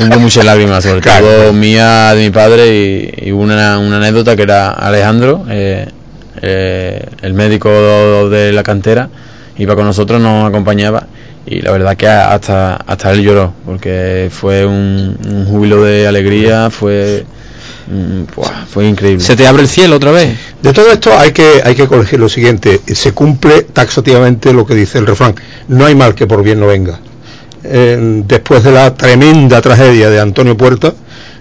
[0.00, 4.42] Hubo muchas lágrimas, sobre todo mía, de mi padre, y, y una, una anécdota que
[4.42, 5.86] era Alejandro, eh,
[6.42, 9.10] eh, el médico de la cantera,
[9.58, 11.06] iba con nosotros, nos acompañaba,
[11.46, 16.68] y la verdad que hasta, hasta él lloró, porque fue un, un júbilo de alegría,
[16.68, 17.24] fue,
[18.34, 19.24] buah, fue increíble.
[19.24, 20.36] ¿Se te abre el cielo otra vez?
[20.62, 22.80] De todo esto hay que, hay que corregir lo siguiente.
[22.86, 25.34] Se cumple taxativamente lo que dice el refrán.
[25.68, 26.98] No hay mal que por bien no venga.
[27.64, 30.94] Eh, después de la tremenda tragedia de Antonio Puerta,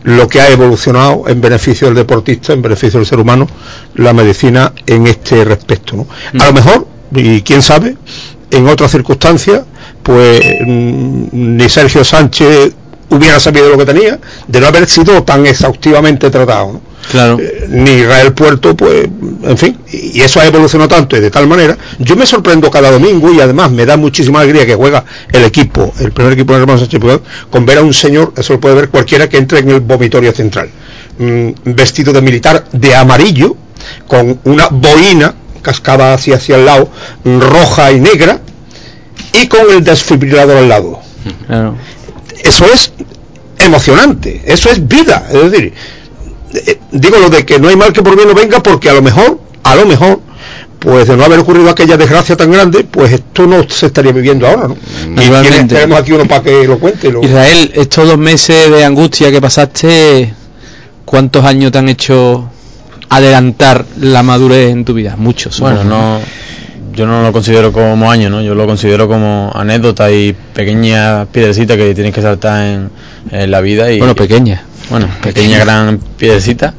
[0.04, 3.48] lo que ha evolucionado en beneficio del deportista, en beneficio del ser humano,
[3.96, 5.96] la medicina en este respecto.
[5.96, 6.08] ¿no?
[6.40, 7.98] A lo mejor, y quién sabe,
[8.52, 9.64] en otras circunstancias,
[10.04, 12.74] pues mm, ni Sergio Sánchez
[13.10, 16.74] hubiera sabido lo que tenía, de no haber sido tan exhaustivamente tratado.
[16.74, 16.96] ¿no?
[17.12, 17.38] Claro.
[17.70, 19.08] ni Israel Puerto, pues,
[19.44, 21.78] en fin, y eso ha evolucionado tanto y de tal manera.
[22.00, 25.94] Yo me sorprendo cada domingo y además me da muchísima alegría que juega el equipo,
[26.00, 27.02] el primer equipo de hermanos Sánchez
[27.50, 30.32] con ver a un señor, eso lo puede ver cualquiera que entre en el vomitorio
[30.32, 30.70] central,
[31.20, 33.56] mm, vestido de militar de amarillo,
[34.08, 36.90] con una boina cascada hacia, hacia el lado,
[37.24, 38.40] roja y negra,
[39.34, 41.00] y con el desfibrilador al lado
[41.48, 41.76] Claro.
[42.44, 42.94] eso es
[43.66, 45.74] emocionante, eso es vida, es decir,
[46.54, 48.94] eh, digo lo de que no hay mal que por bien no venga porque a
[48.94, 50.22] lo mejor, a lo mejor,
[50.80, 54.48] pues de no haber ocurrido aquella desgracia tan grande, pues esto no se estaría viviendo
[54.48, 54.76] ahora, ¿no?
[55.22, 57.12] Y tenemos aquí uno para que lo cuente.
[57.12, 57.24] Lo...
[57.24, 60.34] Israel, estos dos meses de angustia que pasaste,
[61.04, 62.50] ¿cuántos años te han hecho
[63.10, 65.16] adelantar la madurez en tu vida?
[65.18, 65.60] Muchos.
[65.60, 66.20] Bueno, supongo, no.
[66.96, 68.42] Yo no lo considero como año, ¿no?
[68.42, 72.90] Yo lo considero como anécdota y pequeñas piedrecitas que tienes que saltar en,
[73.32, 74.64] en la vida y Bueno, pequeña.
[74.90, 76.74] bueno, pequeña gran piedrecita.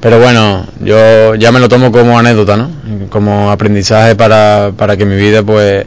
[0.00, 2.70] Pero bueno, yo ya me lo tomo como anécdota, ¿no?
[3.10, 5.84] Como aprendizaje para, para que mi vida pues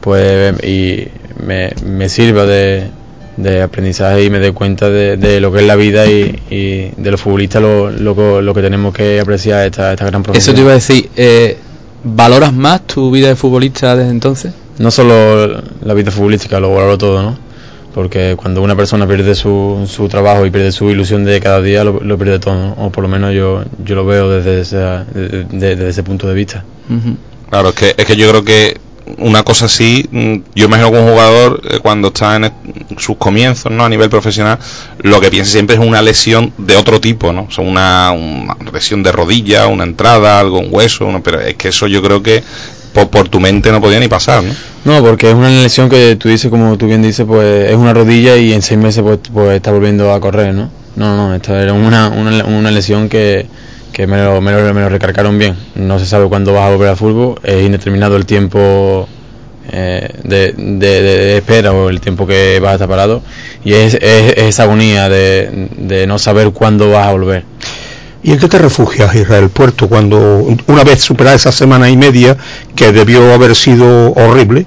[0.00, 1.06] pues y
[1.46, 2.88] me, me sirva de,
[3.36, 6.90] de aprendizaje y me dé cuenta de, de lo que es la vida y, y
[7.00, 10.42] de los futbolistas lo, lo, que- lo que tenemos que apreciar esta, esta gran profesión.
[10.42, 11.56] Eso te iba a decir, eh,
[12.04, 14.52] ¿valoras más tu vida de futbolista desde entonces?
[14.78, 17.36] no solo la vida futbolística, lo valoro todo, ¿no?
[17.94, 21.84] Porque cuando una persona pierde su, su trabajo y pierde su ilusión de cada día,
[21.84, 22.72] lo, lo pierde todo, ¿no?
[22.78, 26.26] o por lo menos yo, yo lo veo desde, esa- de- de- desde ese punto
[26.26, 26.64] de vista.
[27.50, 28.80] Claro, es que, es que yo creo que
[29.18, 32.52] una cosa así, mm, yo imagino que un jugador eh, cuando está en
[32.98, 33.84] sus comienzos, ¿no?
[33.84, 34.58] A nivel profesional,
[35.00, 37.42] lo que piensa siempre es una lesión de otro tipo, ¿no?
[37.48, 41.54] O sea, una, una lesión de rodilla, una entrada, algo, un hueso, una- pero es
[41.54, 42.42] que eso yo creo que
[42.92, 44.54] por, por tu mente no podía ni pasar, ¿no?
[44.84, 47.94] No, porque es una lesión que tú dices, como tú bien dices, pues es una
[47.94, 50.70] rodilla y en seis meses pues, pues está volviendo a correr, ¿no?
[50.96, 53.46] No, no, esta era una, una, una lesión que,
[53.92, 55.56] que me, lo, me, recargaron bien.
[55.74, 59.08] No se sabe cuándo vas a volver al fútbol, es indeterminado el tiempo
[59.70, 63.22] eh, de, espera o el tiempo que vas a estar parado
[63.64, 64.02] y es, es-
[64.36, 67.44] es esa agonía de, de no saber cuándo vas a volver.
[68.24, 72.36] ¿Y en qué te refugias, Israel Puerto, cuando una vez superada esa semana y media
[72.76, 74.66] que debió haber sido horrible?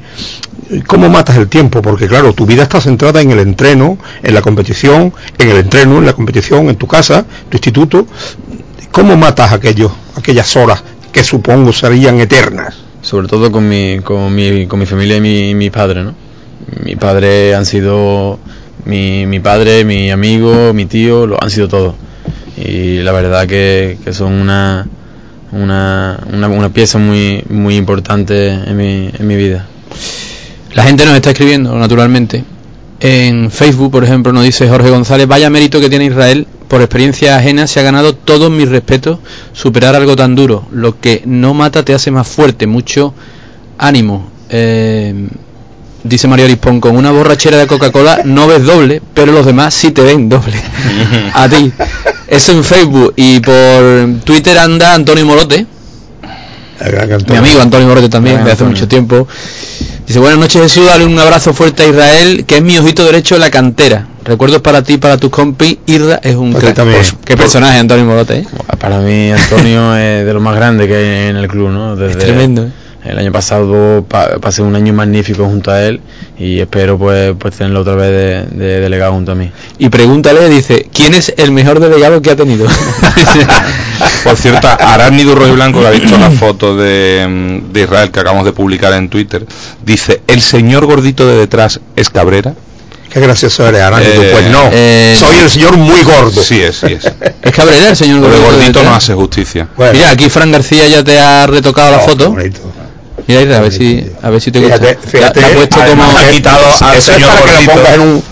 [0.88, 1.81] ¿Cómo matas el tiempo?
[1.81, 5.99] Porque claro, tu vida está centrada en el entreno, en la competición, en el entreno,
[5.99, 8.07] en la competición, en tu casa, tu instituto.
[8.91, 12.85] ¿Cómo matas aquello, aquellas horas que supongo serían eternas?
[13.05, 16.15] sobre todo con mi, con mi, con mi familia y mi, mi padre, ¿no?
[16.83, 18.39] Mi padre han sido
[18.85, 21.95] mi, mi padre, mi amigo, mi tío, lo han sido todo.
[22.57, 24.88] Y la verdad que, que son una,
[25.51, 29.67] una, una, una pieza muy, muy importante en mi, en mi vida.
[30.73, 32.43] La gente nos está escribiendo, naturalmente.
[32.99, 37.38] En Facebook, por ejemplo, nos dice Jorge González, vaya mérito que tiene Israel, por experiencia
[37.38, 39.19] ajena se ha ganado todos mis respetos,
[39.54, 40.65] superar algo tan duro.
[40.71, 43.13] Lo que no mata te hace más fuerte, mucho
[43.78, 44.30] ánimo.
[44.49, 45.28] Eh,
[46.04, 49.91] dice Mario Lispón, con una borrachera de Coca-Cola no ves doble, pero los demás sí
[49.91, 50.62] te ven doble.
[51.34, 51.71] a ti.
[52.28, 55.65] Eso en Facebook y por Twitter anda Antonio Morote.
[57.29, 59.27] Mi amigo Antonio Morote también, de hace mucho tiempo.
[60.05, 63.35] Dice, buenas noches Jesús, dale un abrazo fuerte a Israel, que es mi ojito derecho
[63.35, 64.07] en la cantera.
[64.23, 66.75] Recuerdos para ti, para tus compis, Irra es un crack.
[66.75, 66.99] también.
[66.99, 68.47] Pues, Qué personaje Antonio Morote, ¿eh?
[68.79, 71.95] Para mí Antonio es de lo más grande que hay en el club, ¿no?
[71.95, 72.71] Desde tremendo, ¿eh?
[73.05, 76.01] El año pasado pa- pasé un año magnífico junto a él
[76.39, 78.09] y espero pues, pues tenerlo otra vez
[78.51, 79.51] de, de delegado junto a mí.
[79.77, 82.65] Y pregúntale, dice, ¿quién es el mejor delegado que ha tenido?
[84.23, 88.19] Por cierto, Arácnido Rojo y Blanco, que ha visto la foto de, de Israel que
[88.19, 89.45] acabamos de publicar en Twitter,
[89.85, 92.53] dice, ¿el señor gordito de detrás es Cabrera?
[93.11, 94.23] Qué gracioso eres, Arácnido.
[94.23, 96.41] Eh, pues no, eh, soy el señor muy gordo.
[96.43, 97.05] Sí es, sí es.
[97.41, 99.67] es Cabrera el señor Pero el gordito gordito de no hace justicia.
[99.93, 102.35] Mira, aquí Fran García ya te ha retocado la foto.
[103.27, 104.77] Mira, a ver si, a ver si te gusta.
[104.77, 106.17] Fíjate, fíjate, La- la ha puesto además, como...
[106.19, 107.71] ha quitado al Eso señor para que la gordito.
[107.73, 108.23] pongas en un,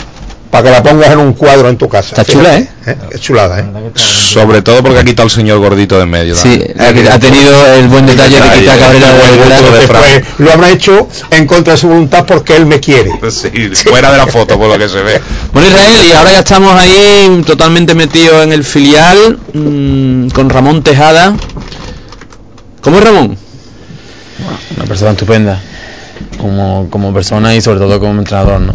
[0.51, 2.09] para que la pongas en un cuadro en tu casa.
[2.09, 2.67] Está chula, ¿eh?
[3.11, 3.65] Es chulada, ¿eh?
[3.95, 6.35] Sobre todo porque ha quitado al señor gordito de en medio.
[6.35, 7.07] Sí, también.
[7.07, 10.01] ha, tenido el buen detalle de quitar a Cabrera de Buen gusto de Entonces, Fran.
[10.03, 13.11] pues, lo habrá hecho en contra de su voluntad porque él me quiere.
[13.31, 13.49] Sí,
[13.89, 15.19] fuera de la foto, por lo que se ve.
[15.53, 20.83] Bueno Israel, y ahora ya estamos ahí totalmente metidos en el filial mm, con Ramón
[20.83, 21.33] Tejada.
[22.81, 23.37] ¿Cómo es Ramón?
[24.77, 25.59] Una persona estupenda
[26.37, 28.73] como, como persona y sobre todo como entrenador, ¿no?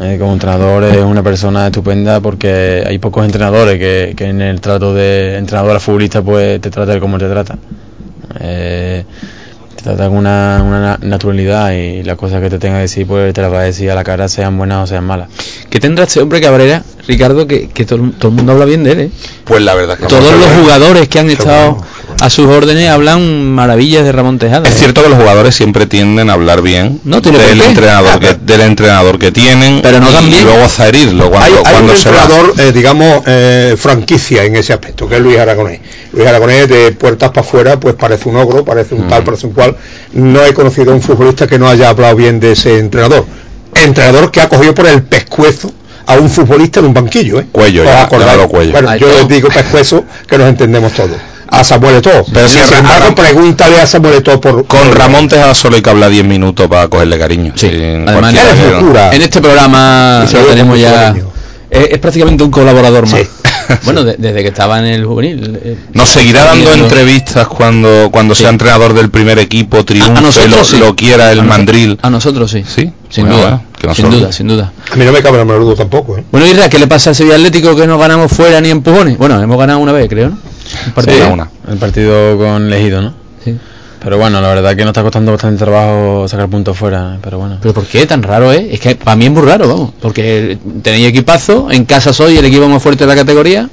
[0.00, 4.60] Eh, como entrenador es una persona estupenda porque hay pocos entrenadores que, que en el
[4.60, 7.56] trato de entrenador a futbolista pues te trata como te trata.
[8.40, 9.04] Eh,
[9.76, 13.06] te trata con una, una na- naturalidad y las cosas que te tenga que decir
[13.06, 15.28] pues te las va a decir a la cara sean buenas o sean malas.
[15.70, 18.92] ¿Qué tendrá este hombre Cabrera, Ricardo, que, que todo, todo el mundo habla bien de
[18.92, 19.00] él?
[19.00, 19.10] ¿eh?
[19.44, 21.76] Pues la verdad es que Todos los jugadores que han estado
[22.20, 24.68] a sus órdenes hablan maravillas de Ramón Tejada.
[24.68, 24.78] Es ¿eh?
[24.78, 29.18] cierto que los jugadores siempre tienden a hablar bien No del entrenador que del entrenador
[29.18, 32.54] que tienen Pero no y luego a herirlo Hay, cuando, hay cuando un se entrenador,
[32.58, 35.80] eh, digamos, eh, franquicia en ese aspecto, que es Luis Aragonés.
[36.12, 39.52] Luis Aragonés, de puertas para afuera, pues parece un ogro, parece un tal, parece un
[39.52, 39.76] cual.
[40.12, 43.24] No he conocido a un futbolista que no haya hablado bien de ese entrenador.
[43.74, 45.72] Entrenador que ha cogido por el pescuezo
[46.06, 47.46] a un futbolista en un banquillo, ¿eh?
[47.52, 48.08] Cuello, ¿Os ya,
[48.48, 48.72] cuello.
[48.72, 51.35] Bueno, Ay, yo les digo pescuezo, que nos entendemos todos.
[51.48, 52.24] A Samuel Eto'o.
[52.32, 54.66] Pero si embargo, pregúntale a Samuel Eto'o por...
[54.66, 57.52] Con Ramón Tejada solo hay que hablar 10 minutos para cogerle cariño.
[57.54, 58.34] Sí, Además,
[59.12, 61.14] en este programa lo tenemos ya.
[61.70, 63.20] Es, es prácticamente un colaborador más.
[63.82, 65.58] Bueno, de- desde que estaba en el juvenil.
[65.60, 68.42] eh, Nos seguirá está dando viendo- entrevistas cuando cuando Sí.
[68.42, 70.78] sea entrenador del primer equipo, A triunfe, nosotros lo, sí.
[70.78, 71.98] lo quiera el A mandril.
[72.00, 72.62] A nosotros sí.
[72.64, 73.62] Sí, Sin Bueno, duda.
[73.80, 74.72] bueno, sin duda, sin duda.
[74.92, 76.22] A mí no me cabe la menor duda tampoco, ¿eh?
[76.30, 79.18] Bueno, Isra, ¿qué le pasa al Sevilla Atlético que no ganamos fuera ni empujones?
[79.18, 80.38] Bueno, hemos ganado una vez, creo, ¿no?
[80.86, 81.34] Un partido.
[81.34, 83.14] Sí, El partido con Legido, ¿no?
[83.44, 83.56] Sí.
[84.02, 87.58] Pero bueno, la verdad que nos está costando bastante trabajo sacar puntos fuera, pero bueno.
[87.60, 88.68] ¿Pero por qué tan raro, eh?
[88.70, 89.92] Es que para mí es muy raro, vamos.
[90.00, 93.68] Porque tenéis equipazo, en casa soy el equipo más fuerte de la categoría,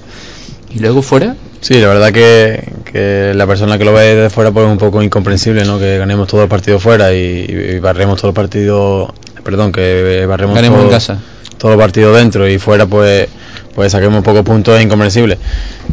[0.73, 1.35] y luego fuera.
[1.61, 4.77] Sí, la verdad que, que la persona que lo ve de fuera pues es un
[4.77, 5.77] poco incomprensible, ¿no?
[5.79, 7.45] Que ganemos todos los partidos fuera y,
[7.75, 9.09] y barremos todos los partidos,
[9.43, 11.19] perdón, que barremos Ganemos todo- en casa.
[11.57, 13.27] todos los partidos dentro y fuera pues
[13.75, 15.37] pues saquemos pocos puntos es incomprensible.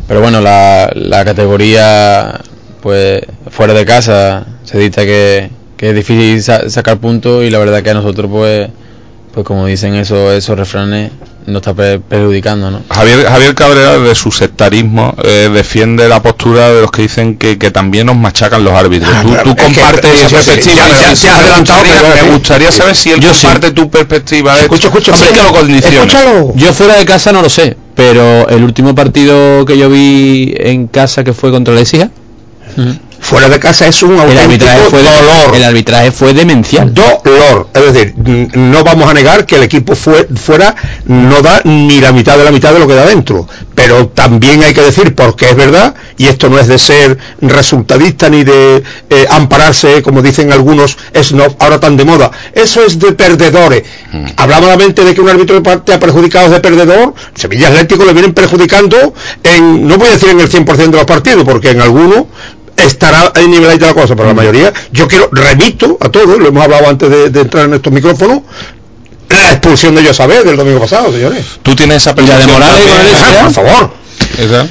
[0.09, 2.41] Pero bueno, la, la categoría
[2.83, 7.59] pues fuera de casa se dicta que, que es difícil sa- sacar puntos y la
[7.59, 8.68] verdad que a nosotros pues
[9.33, 11.12] pues como dicen esos esos refranes
[11.47, 12.82] nos está per- perjudicando, ¿no?
[12.91, 17.59] Javier, Javier Cabrera, de su sectarismo, eh, defiende la postura de los que dicen que,
[17.59, 19.11] que también nos machacan los árbitros.
[19.14, 20.86] Ah, tú claro, tú es que- compartes sí, esa sí, sí, perspectiva.
[21.14, 23.47] Sí, me adelantado, gustaría- pero- me gustaría saber si él Yo sí.
[23.47, 24.59] comparte tu perspectiva.
[24.59, 24.74] esto.
[24.74, 25.34] escucha, Hombre, sí.
[25.34, 25.97] que lo condiciona.
[25.97, 26.53] Escúchalo.
[26.57, 30.86] Yo fuera de casa no lo sé, pero el último partido que yo vi en
[30.88, 32.11] casa que fue contra la Ecija,
[33.31, 35.55] Fuera de casa es un el auténtico arbitraje fue de- dolor.
[35.57, 36.93] el arbitraje fue demencial.
[36.93, 37.68] dolor.
[37.72, 40.74] Es decir, mm, no vamos a negar que el equipo fue, fuera
[41.07, 43.47] no da ni la mitad de la mitad de lo que da dentro.
[43.76, 48.28] Pero también hay que decir, porque es verdad, y esto no es de ser resultadista
[48.28, 52.31] ni de eh, ampararse, como dicen algunos, es no ahora tan de moda.
[52.53, 53.85] Eso es de perdedores.
[54.37, 57.14] Hablaba la mente de que un árbitro de parte ha perjudicado de perdedor.
[57.35, 59.14] Sevilla Atlético le vienen perjudicando
[59.45, 62.24] en, no voy a decir en el 100% de los partidos, porque en algunos
[62.85, 66.89] estará niveladita la cosa, pero la mayoría, yo quiero, remito a todos, lo hemos hablado
[66.89, 68.41] antes de, de entrar en estos micrófonos,
[69.28, 71.45] la expulsión de Josabé del domingo pasado, señores.
[71.62, 72.83] Tú tienes esa la de Morales
[73.22, 73.91] Ah, por favor.
[74.39, 74.66] Esa.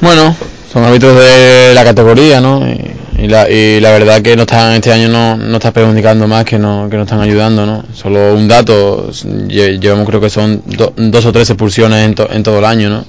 [0.00, 0.36] Bueno,
[0.72, 2.66] son árbitros de la categoría, ¿no?
[2.68, 6.26] Y, y la, y la verdad que no están este año no, no está perjudicando
[6.28, 7.84] más que no, que no están ayudando, ¿no?
[7.94, 9.10] Solo un dato,
[9.48, 12.64] lle- llevamos creo que son do- dos o tres expulsiones en, to- en todo el
[12.64, 13.04] año, ¿no?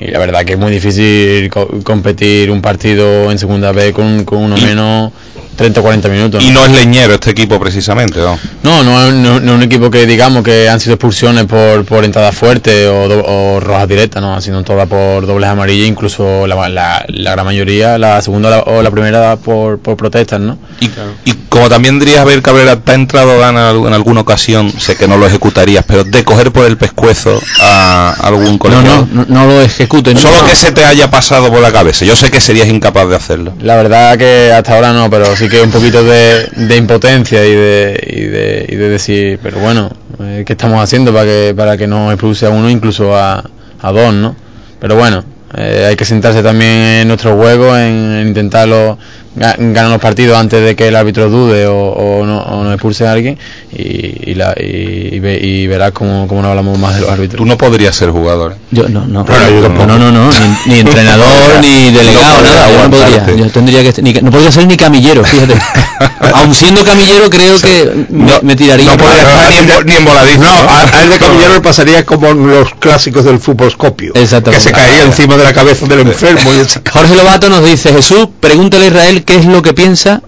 [0.00, 4.24] Y la verdad que es muy difícil co- competir un partido en segunda B con,
[4.24, 5.12] con uno menos
[5.60, 6.42] 30 o 40 minutos.
[6.42, 8.38] Y no es leñero este equipo precisamente, ¿no?
[8.62, 11.84] No, no, es- no, no es un equipo que digamos que han sido expulsiones por,
[11.84, 15.86] por entrada fuerte o, do- o rojas directas, no, han sido todas por dobles amarillas,
[15.86, 20.40] incluso la, la, la gran mayoría, la segunda la- o la primera por, por protestas,
[20.40, 20.56] ¿no?
[20.80, 20.86] Y,
[21.30, 25.06] y como también dirías Javier Cabrera, te ha entrado gana en alguna ocasión, sé que
[25.08, 29.08] no lo ejecutarías, pero de coger por el pescuezo a algún No, colegiado.
[29.12, 30.16] no, no, no lo ejecuten.
[30.16, 30.48] Solo no.
[30.48, 32.06] que se te haya pasado por la cabeza.
[32.06, 33.52] Yo sé que serías incapaz de hacerlo.
[33.60, 38.00] La verdad que hasta ahora no, pero sí que un poquito de, impotencia y de,
[38.06, 39.90] y, de, y de decir, pero bueno,
[40.20, 43.44] eh, ¿qué estamos haciendo para que para que no expulse a uno, incluso a,
[43.80, 44.36] a dos, ¿no?
[44.78, 45.24] Pero bueno,
[45.54, 48.96] eh, hay que sentarse también en nuestro juego, en intentarlo
[49.36, 52.72] ga- ganar los partidos antes de que el árbitro dude o, o no, o no
[52.72, 53.38] expulse a alguien
[53.72, 57.10] y, y, la, y, y ve- y verás cómo, cómo no hablamos más de los
[57.10, 57.38] árbitros.
[57.38, 58.52] Tú no podrías ser jugador.
[58.52, 58.56] ¿eh?
[58.70, 59.86] Yo no, no, Bueno, yo tampoco.
[59.86, 60.30] no, no, no,
[60.66, 61.26] ni, ni entrenador,
[61.60, 63.06] ni delegado, nada, yo no podría.
[63.06, 63.38] aguantarte.
[63.38, 65.54] Yo tendría que, ni, no podría ser ni camillero, fíjate.
[66.34, 68.90] Aun siendo camillero creo que me, me tiraría.
[68.90, 70.44] No podría estar ni en, ni en voladismo.
[70.44, 74.12] No, a, a él de camillero le pasaría como los clásicos del fútbolscopio.
[74.12, 74.64] Que Exactamente.
[74.64, 76.50] se caía encima de la cabeza del enfermo.
[76.92, 80.22] Jorge Lobato nos dice, Jesús, pregúntale a Israel qué es lo que piensa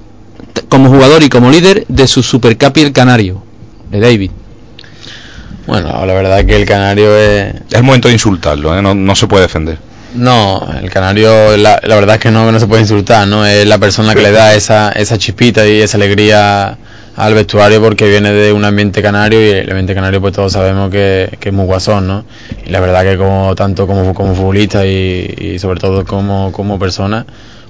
[0.68, 3.42] como jugador y como líder de su supercapi el Canario,
[3.90, 4.30] de David.
[5.66, 8.82] Bueno, la verdad que el Canario es, Es el momento de insultarlo, ¿eh?
[8.82, 9.78] no, no se puede defender.
[10.14, 13.46] No, el canario, la, la verdad es que no, se puede insultar, ¿no?
[13.46, 16.76] Es la persona que le da esa, esa chispita y esa alegría
[17.16, 20.90] al vestuario porque viene de un ambiente canario y el ambiente canario pues todos sabemos
[20.90, 22.24] que, que es muy guasón, ¿no?
[22.66, 26.78] Y la verdad que como tanto como, como futbolista y, y sobre todo como, como
[26.78, 27.24] persona,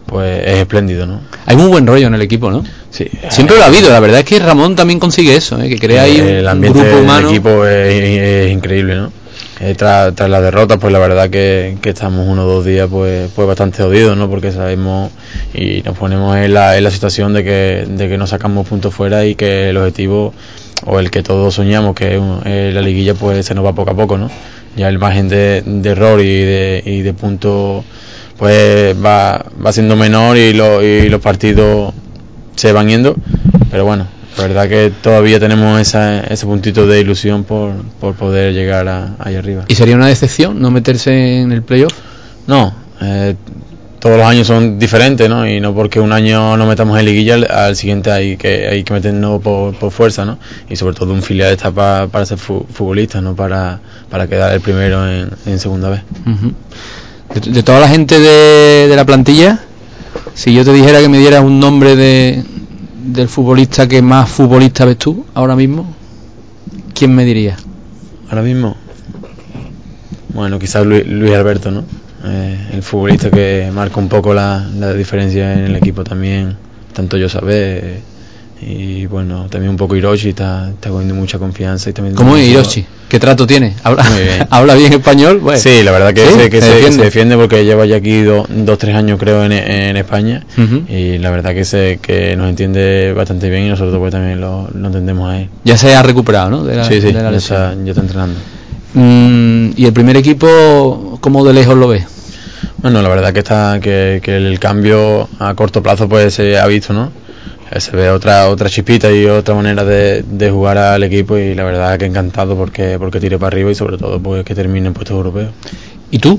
[0.06, 1.20] pues es espléndido, ¿no?
[1.46, 2.64] Hay muy buen rollo en el equipo, ¿no?
[2.90, 3.06] Sí.
[3.30, 5.68] Siempre lo ha habido, la verdad es que Ramón también consigue eso, ¿eh?
[5.68, 7.28] que crea ahí un, el un ambiente grupo del humano.
[7.30, 9.12] equipo es, es increíble, ¿no?
[9.60, 12.88] Eh, tras, tras la derrota, pues la verdad que, que estamos uno o dos días
[12.90, 14.28] pues, pues bastante jodidos, ¿no?
[14.28, 15.10] Porque sabemos
[15.54, 18.92] y nos ponemos en la, en la situación de que, de que no sacamos puntos
[18.92, 20.34] fuera y que el objetivo
[20.84, 23.72] o el que todos soñamos, que es un- eh, la liguilla, pues se nos va
[23.72, 24.30] poco a poco, ¿no?
[24.76, 27.84] Ya el margen de, de error y de, y de puntos
[28.42, 31.94] pues va, va siendo menor y, lo- y los partidos
[32.56, 33.14] se van yendo,
[33.70, 37.70] pero bueno, la verdad que todavía tenemos esa, ese puntito de ilusión por,
[38.00, 39.64] por poder llegar a, ahí arriba.
[39.68, 41.92] ¿Y sería una decepción no meterse en el playoff?
[42.48, 43.36] No, eh,
[44.00, 45.46] todos los años son diferentes, ¿no?
[45.48, 48.92] Y no porque un año no metamos en liguilla, al, siguiente hay que hay que
[48.92, 50.40] meternos por, por fuerza, ¿no?
[50.68, 53.78] Y sobre todo un filial está pa- para ser fu- futbolista, no para,
[54.10, 56.00] para quedar el primero en, en segunda vez.
[57.34, 59.60] De, toda la gente de, de la plantilla,
[60.34, 62.44] si yo te dijera que me dieras un nombre de,
[63.04, 65.86] del futbolista que más futbolista ves tú ahora mismo,
[66.94, 67.56] ¿quién me diría?
[68.28, 68.76] Ahora mismo,
[70.34, 71.84] bueno, quizás Luis, Alberto, ¿no?
[72.24, 76.56] Eh, el futbolista que marca un poco la, la diferencia en el equipo también,
[76.92, 78.00] tanto yo saber
[78.66, 82.46] y bueno, también un poco Hiroshi está, está cogiendo mucha confianza y también ¿Cómo es
[82.48, 82.86] Hiroshi?
[83.08, 83.74] ¿Qué trato tiene?
[83.82, 84.46] ¿Habla, Muy bien.
[84.50, 85.38] ¿habla bien español?
[85.40, 85.58] Bueno.
[85.60, 86.32] Sí, la verdad que, ¿Sí?
[86.34, 86.96] se, que ¿Se se, defiende?
[86.98, 90.44] se defiende porque lleva ya aquí do- dos, tres años creo en, en España
[90.88, 94.68] y la verdad que se, que nos entiende bastante bien y nosotros pues también lo,
[94.72, 95.48] lo entendemos a él.
[95.64, 96.64] Ya se ha recuperado, ¿no?
[96.64, 97.60] De la, sí, sí, de la ya, lesión.
[97.72, 98.38] está, ya está entrenando.
[98.94, 102.04] Mm, ¿Y el primer equipo, cómo de lejos lo ves?
[102.82, 106.66] Bueno, la verdad que está que, que el cambio a corto plazo pues se ha
[106.66, 107.12] visto, ¿no?
[107.78, 111.64] Se ve otra otra chispita y otra manera de, de jugar al equipo y la
[111.64, 114.94] verdad que encantado porque porque tire para arriba y sobre todo pues que termine en
[114.94, 115.50] puestos europeos.
[116.10, 116.38] ¿Y tú?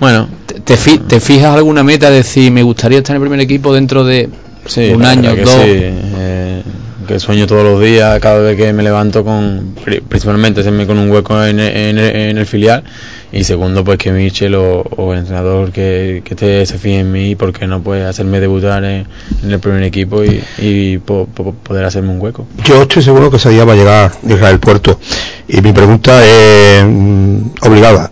[0.00, 3.28] Bueno, ¿Te, te fi- te fijas alguna meta de decir, me gustaría estar en el
[3.28, 4.28] primer equipo dentro de
[4.66, 5.54] Sí, un año, que dos?
[5.54, 6.62] sí, eh,
[7.06, 11.10] que sueño todos los días, cada vez que me levanto con, pri- principalmente con un
[11.10, 12.84] hueco en, en- en el filial
[13.30, 17.12] y segundo pues que Michel o, o el entrenador que, que esté, se fije en
[17.12, 19.06] mí porque no puede hacerme debutar en,
[19.42, 22.46] en el primer equipo y, y po- po- poder hacerme un hueco.
[22.64, 24.98] Yo estoy seguro que ese día va a llegar Israel Puerto.
[25.46, 28.10] Y mi pregunta es mm, obligada.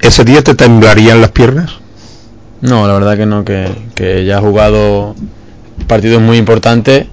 [0.00, 1.72] ¿Ese día te temblarían las piernas?
[2.60, 5.16] No, la verdad que no, que, que ya ha jugado
[5.88, 7.06] partidos muy importantes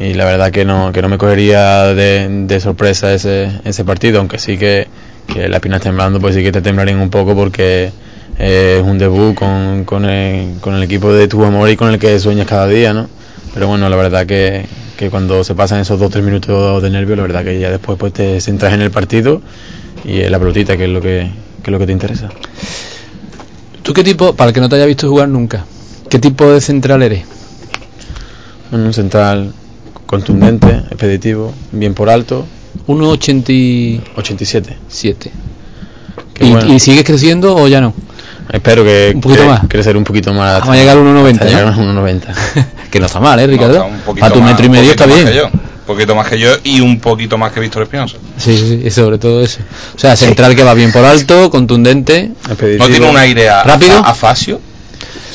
[0.00, 4.18] y la verdad que no, que no me cogería de, de sorpresa ese, ese partido,
[4.20, 4.86] aunque sí que,
[5.32, 7.92] que las piernas temblando, pues sí que te temblarían un poco porque
[8.38, 11.90] eh, es un debut con, con, el, con el equipo de tu amor y con
[11.92, 13.08] el que sueñas cada día, ¿no?
[13.54, 14.66] Pero bueno, la verdad que,
[14.96, 17.70] que cuando se pasan esos dos o tres minutos de nervio, la verdad que ya
[17.70, 19.42] después pues te centras en el partido
[20.04, 21.30] y en la pelotita, que es lo que,
[21.62, 22.28] que es lo que te interesa.
[23.82, 25.64] ¿Tú qué tipo, para el que no te haya visto jugar nunca,
[26.08, 27.24] qué tipo de central eres?
[28.70, 29.52] Bueno, un central
[30.06, 32.46] contundente, expeditivo, bien por alto.
[32.86, 34.00] 1,87.
[34.16, 35.30] 87.
[36.40, 36.72] ¿Y, bueno.
[36.74, 37.94] ¿Y sigues creciendo o ya no?
[38.52, 39.60] Espero que, Un poquito más.
[39.68, 40.60] crecer un poquito más.
[40.60, 42.00] Vamos a llegar a 1,90, hasta llegar ¿no?
[42.00, 42.66] a 1,90.
[42.90, 43.86] que no está mal, ¿eh, Ricardo?
[44.06, 45.28] No, a tu más- metro y un medio poquito está más bien.
[45.28, 48.16] que yo, un poquito más que yo y un poquito más que Víctor Espinosa.
[48.38, 49.58] Sí, sí, sí, sobre todo eso.
[49.94, 52.30] O sea, central que va bien por alto, contundente.
[52.78, 53.98] ¿No tiene un aire a, rápido.
[53.98, 54.60] a, a Facio?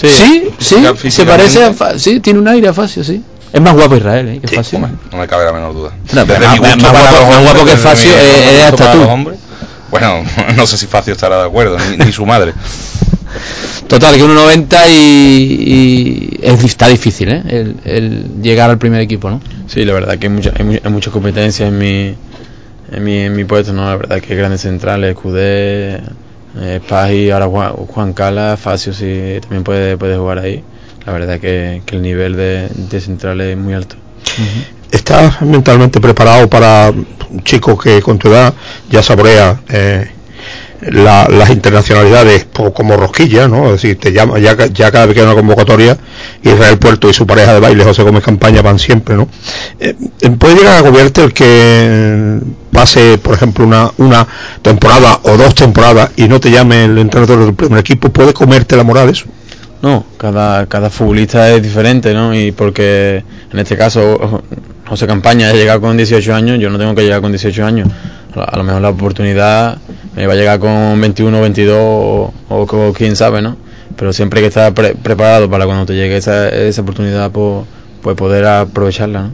[0.01, 0.75] Sí, sí,
[1.11, 3.21] se parece a Fa- sí, tiene un aire a Facio, sí.
[3.53, 4.39] Es más guapo Israel, ¿eh?
[4.41, 4.79] Que Facio.
[4.79, 5.91] No me cabe la menor duda.
[6.13, 9.01] No, pero más- más guapo- los más hombres, guapo que Facio, eh, eres hasta tú.
[9.03, 9.39] hombres,
[9.91, 10.23] Bueno,
[10.57, 12.53] no sé si Facio estará de acuerdo, ni, ni su madre.
[13.87, 17.43] Total, que 1.90 y, y es, está difícil, ¿eh?
[17.47, 19.39] El, el llegar al primer equipo, ¿no?
[19.67, 22.15] Sí, la verdad que hay mucha, hay, hay mucha competencia en mi,
[22.91, 23.85] en mi, en mi puesto, ¿no?
[23.85, 26.01] La verdad que grandes centrales, Cudé,
[26.59, 30.63] eh, Pagi, ahora Juan, Juan Cala, Facio sí también puede, puede jugar ahí.
[31.05, 33.95] La verdad que, el nivel de, de centrales es muy alto.
[34.91, 38.53] ¿Estás mentalmente preparado para un chico que con tu edad
[38.89, 40.07] ya saborea eh,
[40.91, 43.65] la- las internacionalidades como rosquilla, ¿no?
[43.67, 45.97] Es decir, te llama, ya, ya cada vez que hay una convocatoria,
[46.43, 49.27] Israel Puerto y su pareja de baile, José Gómez Campaña, van siempre, ¿no?
[49.79, 49.95] Eh,
[50.37, 52.39] ¿Puede llegar a agobiarte el que
[52.71, 54.27] pase, por ejemplo, una, una
[54.61, 58.09] temporada o dos temporadas y no te llame el entrenador del primer equipo?
[58.09, 59.25] ¿Puede comerte la moral eso?
[59.83, 62.33] No, cada, cada futbolista es diferente, ¿no?
[62.33, 64.41] Y porque en este caso
[64.87, 67.89] José Campaña ha llegado con 18 años, yo no tengo que llegar con 18 años.
[68.35, 69.77] A lo mejor la oportunidad
[70.15, 73.57] me va a llegar con 21, 22 o, o, o quién sabe, ¿no?
[73.97, 77.65] Pero siempre hay que estar pre- preparado para cuando te llegue esa, esa oportunidad, pues,
[78.01, 79.31] pues poder aprovecharla, ¿no?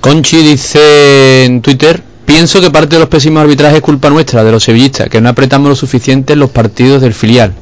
[0.00, 4.52] Conchi dice en Twitter, pienso que parte de los pésimos arbitrajes es culpa nuestra, de
[4.52, 7.52] los sevillistas, que no apretamos lo suficiente en los partidos del filial.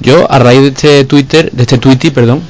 [0.00, 2.40] Yo, a raíz de este Twitter, de este Twitty, perdón,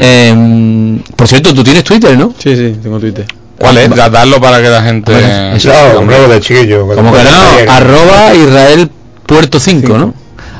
[0.00, 2.34] em, por cierto, tú tienes Twitter, ¿no?
[2.38, 3.24] Sí, sí, tengo Twitter.
[3.58, 3.90] ¿Cuál es?
[3.90, 5.12] Da- Darlo para que la gente...
[5.56, 6.86] Eso, Claro, hombre, de chiquillo.
[6.86, 8.90] Como que no, arroba Israel
[9.24, 10.14] Puerto 5, ¿no?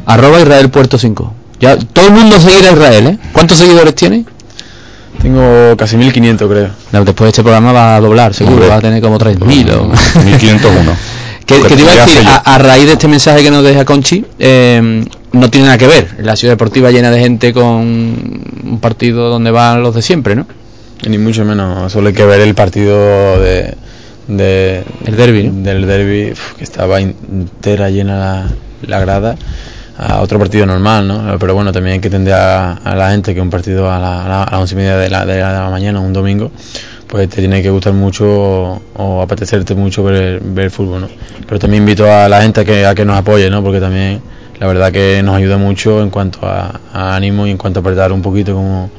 [0.06, 1.34] Arroba Israel Puerto 5.
[1.60, 3.18] Ya, todo el mundo seguirá a Israel, ¿eh?
[3.32, 4.24] ¿Cuántos seguidores tiene?
[5.20, 6.68] Tengo casi 1500, creo.
[6.92, 8.68] No, después de este programa va a doblar, seguro, Hombre.
[8.70, 9.84] va a tener como 3000 o...
[10.24, 10.96] 1501.
[11.46, 13.84] Que, que te iba a decir, a, a raíz de este mensaje que nos deja
[13.84, 16.08] Conchi, eh, no tiene nada que ver.
[16.22, 20.46] La ciudad deportiva llena de gente con un partido donde van los de siempre, ¿no?
[21.08, 23.74] Ni mucho menos, solo hay que ver el partido de,
[24.28, 25.62] de El derbi, ¿no?
[25.62, 28.46] del derby que estaba entera llena la,
[28.82, 29.36] la grada
[29.98, 31.38] a otro partido normal, ¿no?
[31.38, 34.24] Pero bueno, también hay que entender a, a la gente que un partido a, la,
[34.24, 36.50] a, la- a las once y media de la, de la mañana, un domingo,
[37.06, 41.08] pues te tiene que gustar mucho o, o apetecerte mucho ver, ver el fútbol, ¿no?
[41.46, 43.62] Pero también invito a la gente a que, a que nos apoye, ¿no?
[43.62, 44.20] Porque también
[44.58, 47.82] la verdad que nos ayuda mucho en cuanto a, a ánimo y en cuanto a
[47.82, 48.90] apretar un poquito como,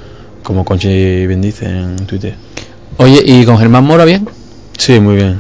[0.44, 2.36] como Conchi bien dice en Twitter.
[2.98, 4.28] Oye, ¿y con Germán Mora bien?
[4.78, 5.40] Sí, muy bien.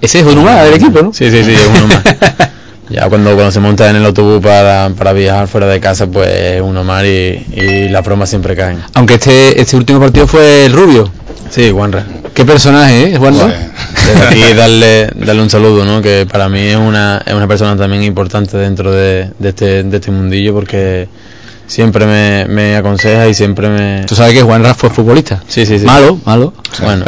[0.00, 1.12] Ese es uno más del equipo, ¿no?
[1.12, 2.02] Sí, sí, sí, es uno más.
[2.90, 6.28] ya cuando, cuando se monta en el autobús para, para viajar fuera de casa, pues
[6.28, 8.78] es uno más y, y las bromas siempre caen.
[8.94, 11.10] Aunque este, este último partido fue el Rubio.
[11.50, 12.04] Sí, Juanra.
[12.34, 13.46] ¿Qué personaje, eh, Juanra?
[13.46, 16.02] Desde aquí darle, darle un saludo, ¿no?
[16.02, 19.96] Que para mí es una, es una persona también importante dentro de, de este, de
[19.96, 21.08] este mundillo porque
[21.66, 24.04] siempre me, me aconseja y siempre me...
[24.06, 25.42] Tú sabes que Juanra fue futbolista.
[25.48, 25.84] Sí, sí, sí.
[25.84, 26.52] Malo, malo.
[26.82, 27.04] Bueno.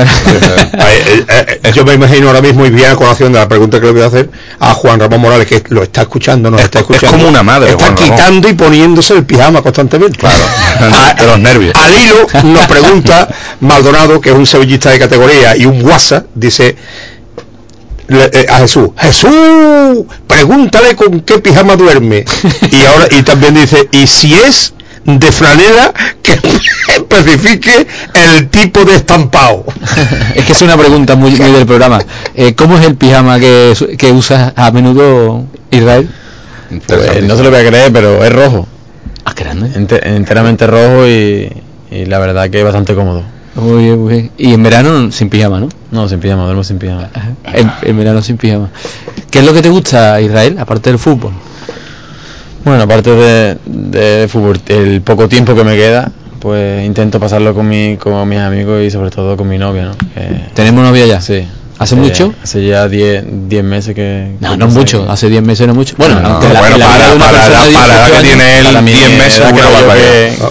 [0.90, 1.24] Eh,
[1.62, 3.92] eh, yo me imagino ahora mismo y bien a colación de la pregunta que le
[3.92, 4.30] voy a hacer
[4.60, 7.16] a Juan Ramón Morales que lo está escuchando, nos está escuchando.
[7.16, 8.10] como una madre, Está Juan Ramón.
[8.16, 10.18] quitando y poniéndose el pijama constantemente.
[10.18, 10.42] Claro.
[11.18, 11.74] de los nervios.
[11.74, 13.28] Al hilo nos pregunta
[13.60, 16.76] Maldonado, que es un sevillista de categoría y un WhatsApp, dice
[18.48, 22.24] a Jesús, Jesús, pregúntale con qué pijama duerme.
[22.70, 24.72] Y ahora y también dice, y si es
[25.04, 25.92] de franela
[26.22, 26.32] que
[26.96, 29.64] especifique el tipo de estampado.
[30.34, 31.98] Es que es una pregunta muy, muy del programa.
[32.34, 36.08] Eh, ¿Cómo es el pijama que, su- que usas a menudo, Israel?
[36.86, 38.66] Pues, no se lo voy a creer, pero es rojo.
[39.24, 39.68] Ah, grande.
[39.74, 41.50] Ente- enteramente rojo y,
[41.90, 43.22] y la verdad que es bastante cómodo.
[43.60, 44.30] Muy bien, muy bien.
[44.38, 45.68] Y en verano sin pijama, ¿no?
[45.90, 47.08] No, sin pijama, duermo sin pijama.
[47.52, 48.68] En, en verano sin pijama.
[49.30, 51.32] ¿Qué es lo que te gusta, Israel, aparte del fútbol?
[52.64, 57.68] Bueno, aparte de, de fútbol, el poco tiempo que me queda, pues intento pasarlo con,
[57.68, 59.92] mi, con mis amigos y sobre todo con mi novia, ¿no?
[60.14, 61.20] Que- ¿Tenemos novia ya?
[61.20, 61.44] Sí.
[61.78, 62.34] ¿Hace mucho?
[62.42, 64.34] Hace ya 10 10 meses que...
[64.40, 65.04] No, que no mucho.
[65.06, 65.94] que- Hace 10 meses no mucho.
[65.96, 68.22] Bueno, No, aunque la- bueno, en la para- para la- para la 18 edad que
[68.26, 70.50] tiene él, para mí 10 es meses, que no barbaridad.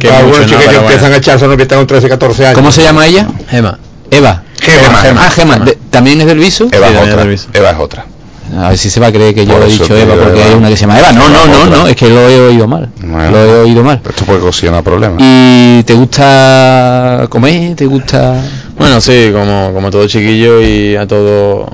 [0.00, 1.52] Que- Para algunos mucho, chicos no, que empiezan bueno.
[1.52, 2.54] a que están con 13, 14 años.
[2.56, 3.28] ¿Cómo se llama ella?
[3.48, 3.78] Gema.
[4.10, 4.42] Eva.
[4.60, 5.26] Gema, Gema.
[5.26, 5.64] Ah, Gema.
[5.90, 6.68] ¿También es del viso?
[6.72, 7.16] Eva Sí, es otra.
[7.16, 7.48] del viso.
[7.54, 8.06] Eva es otra.
[8.58, 10.48] A ver si se va a creer que yo Por he dicho Eva porque Eva.
[10.50, 11.12] hay una que se llama Eva.
[11.12, 12.88] No, no, no, no, es que lo he oído mal.
[13.00, 13.30] Bueno.
[13.30, 14.00] Lo he oído mal.
[14.08, 15.18] Esto puede ocasionar problemas.
[15.20, 17.76] ¿Y te gusta comer?
[17.76, 18.34] ¿Te gusta...?
[18.76, 21.66] Bueno, sí, como, como todo chiquillo y a todo...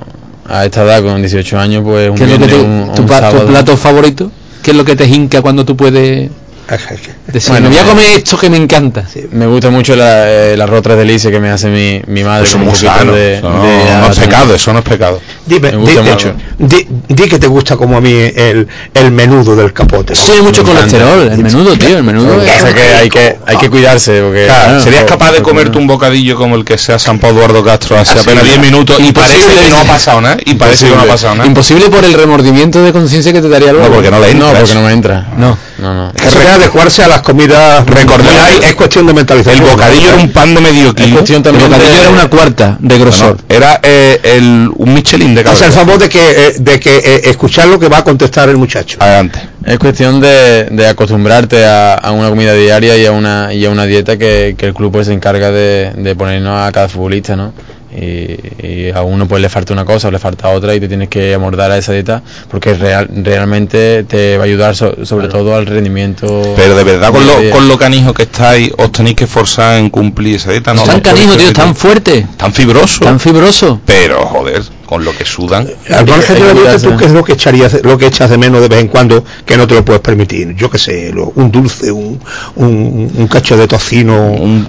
[0.48, 3.02] A esta edad, con 18 años, pues un ¿Qué es lo que te, un- tu,
[3.02, 3.46] un pa- tu sábado.
[3.46, 4.30] plato favorito?
[4.62, 6.30] ¿Qué es lo que te hinca cuando tú puedes
[7.26, 9.04] decir, Bueno, me voy a me- comer esto que me encanta?
[9.30, 12.44] Me gusta mucho la, eh, el arroz tres delicias que me hace mi, mi madre.
[12.44, 15.20] Eso con es un de- Eso no, de no es pecado, eso no es pecado.
[15.47, 16.34] Dime, Me gusta di, mucho.
[16.59, 20.14] Di, di que te gusta como a mí el, el menudo del capote.
[20.14, 20.90] Tiene mucho Me encanta.
[20.99, 22.42] colesterol, el menudo, tío, el menudo.
[22.42, 24.47] Es que hay que, hay que cuidarse porque...
[24.47, 27.97] Claro, ¿Serías capaz de comerte un bocadillo como el que se ha zampado Eduardo Castro
[27.97, 28.51] hace Así apenas es.
[28.55, 30.36] 10 minutos y parece que no ha pasado nada?
[30.44, 31.47] Y parece que no ha pasado nada.
[31.47, 33.88] Imposible por el remordimiento de conciencia que te daría luego.
[33.88, 34.59] No, porque no le No, entra.
[34.61, 35.26] porque no me entra.
[35.36, 35.57] No.
[35.78, 36.12] No, no.
[36.14, 37.84] Es que adecuarse a las comidas.
[37.86, 38.26] Recordad-
[38.64, 39.64] es cuestión de mentalización.
[39.64, 41.16] El bocadillo era un pan de medio kilo.
[41.18, 43.36] cuestión El bocadillo de- era una cuarta de No, grosor.
[43.49, 45.80] no, era eh, el, un Michelin de O sea, el cabeza.
[45.80, 46.18] favor de que,
[46.49, 48.99] eh, de que eh, escuchar lo que va a contestar el muchacho.
[49.01, 49.39] Adelante.
[49.64, 53.70] Es cuestión de, de acostumbrarte a, a una comida diaria y a una, y a
[53.70, 57.34] una dieta que, que el club pues se encarga de, de ponernos a cada futbolista,
[57.37, 57.53] ¿no?
[57.99, 60.87] Y, y a uno pues le falta una cosa o le falta otra y te
[60.89, 62.20] tienes que amordar a esa dieta
[62.51, 66.26] porque real, realmente te va a ayudar so- sobre todo al rendimiento.
[66.57, 69.89] Pero de verdad, con lo, con lo canijo que estáis, os tenéis que esforzar en
[69.89, 70.74] cumplir esa dieta.
[70.74, 73.01] No, Tan no canijo, tío, tan fuerte, tan fibroso.
[73.05, 73.80] tan fibroso.
[73.87, 75.66] Pero, joder, con lo que sudan.
[75.66, 79.24] ¿tú qué es lo que echarías, lo que echas de menos de vez en cuando
[79.45, 80.55] que no te lo puedes permitir?
[80.55, 82.20] Yo qué sé, lo- un dulce, un,
[82.57, 84.66] un, un cacho de tocino, Un,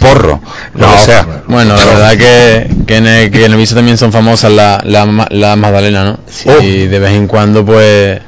[0.00, 0.40] porro,
[0.74, 1.42] lo No, que sea.
[1.46, 4.84] Bueno, la verdad que, que, en el, que en el viso también son famosas las
[4.84, 6.18] la, la magdalena, ¿no?
[6.46, 6.62] Oh.
[6.62, 8.20] Y de vez en cuando pues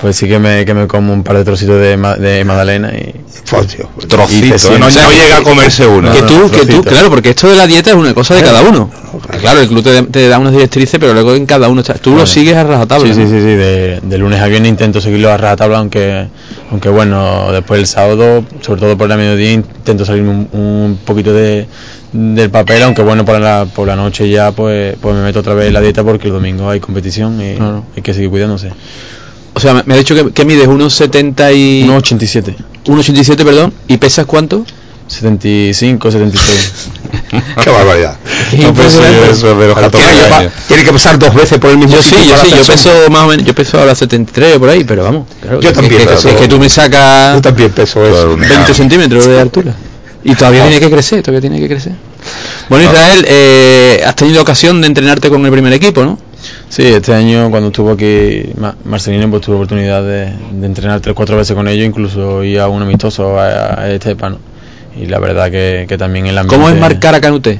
[0.00, 3.14] pues sí que me, que me como un par de trocitos de, de magdalena y
[3.50, 3.88] Por Dios.
[4.02, 4.78] Y Trocito, ¿eh?
[4.78, 6.12] no, no llega a comerse uno.
[6.12, 6.90] que no, tú, que tú, trocito.
[6.90, 8.90] claro, porque esto de la dieta es una cosa de cada uno.
[9.40, 12.14] Claro, el club te, te da unas directrices, pero luego en cada uno, está- tú
[12.14, 13.06] lo sigues a rajatabla.
[13.08, 13.26] Sí, sí, ¿no?
[13.28, 16.26] sí, sí, de, de lunes a viernes intento seguirlo a rajatabla, aunque,
[16.70, 21.32] aunque bueno, después el sábado, sobre todo por la mediodía, intento salirme un, un poquito
[21.32, 21.66] de,
[22.12, 25.54] del papel, aunque bueno, por la, por la noche ya pues, pues me meto otra
[25.54, 27.84] vez en la dieta porque el domingo hay competición y Claro.
[27.96, 28.70] hay que seguir cuidándose.
[29.54, 31.84] O sea, me, ha dicho que, que mides unos 70 y...
[31.84, 32.54] 1,87.
[32.86, 34.64] 1,87, perdón, ¿y pesas cuánto?
[35.08, 36.88] 75, 76.
[37.64, 38.16] Qué barbaridad.
[38.58, 40.52] No peso yo eso, pero Claro, 14 tiene, que pa- años.
[40.68, 43.22] tiene que pasar dos veces por el mismo Yo sí, yo sí, yo peso más
[43.24, 45.26] o menos, yo peso ahora 73 o por ahí, pero vamos.
[45.40, 46.28] claro, Yo es también que- peso.
[46.28, 48.36] Es que tú me sacas Yo también peso eso.
[48.36, 49.74] 20 centímetros de altura.
[50.24, 51.92] Y todavía tiene que crecer, todavía tiene que crecer.
[52.68, 56.18] Bueno, Israel, eh, has tenido ocasión de entrenarte con el primer equipo, ¿no?
[56.68, 61.14] Sí, este año cuando estuvo aquí Ma- Marcelino, pues tuve oportunidad de, de entrenar tres
[61.14, 64.38] cuatro veces con ellos, incluso ir a un amistoso a, a Estepa, ¿no?
[65.00, 67.58] Y la verdad que, que también el ambiente ¿Cómo es marcar a Canute?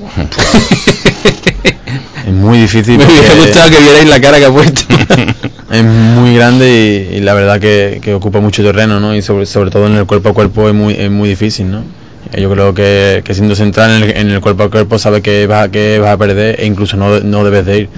[2.26, 2.98] es muy difícil.
[2.98, 4.82] Me hubiera gustado que vierais la cara que ha puesto.
[5.70, 9.14] es muy grande y, y la verdad que, que ocupa mucho terreno, ¿no?
[9.14, 11.82] Y sobre, sobre todo en el cuerpo a cuerpo es muy, es muy difícil, ¿no?
[12.36, 15.46] Yo creo que, que siendo central en el, en el cuerpo a cuerpo sabe que
[15.46, 17.88] vas, a- que vas a perder e incluso no, no debes de ir.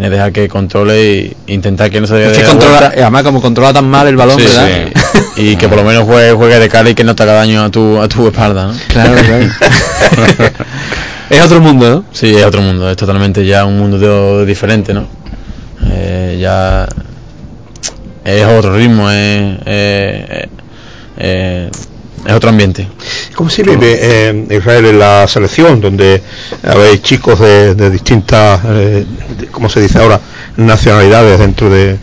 [0.00, 3.00] Tienes que dejar que controle e intentar que no se dé Es que controla, vuelta.
[3.02, 4.66] además como controla tan mal el balón, Sí, ¿verdad?
[5.36, 5.42] sí.
[5.42, 7.62] Y que por lo menos juegue, juegue de cara y que no te haga daño
[7.64, 8.72] a tu, a tu espalda, ¿no?
[8.88, 9.44] Claro, claro.
[11.28, 12.04] es otro mundo, ¿no?
[12.12, 15.06] Sí, es otro mundo, es totalmente ya un mundo de- diferente, ¿no?
[15.92, 16.88] Eh, ya
[18.24, 20.48] es otro ritmo, es, es,
[21.18, 21.70] es-
[22.26, 22.86] es otro ambiente.
[23.34, 26.22] ¿Cómo se vive eh, Israel en la selección, donde
[26.62, 29.04] habéis chicos de, de distintas, eh,
[29.38, 30.20] de- ¿cómo se dice ahora?,
[30.56, 31.96] nacionalidades dentro de,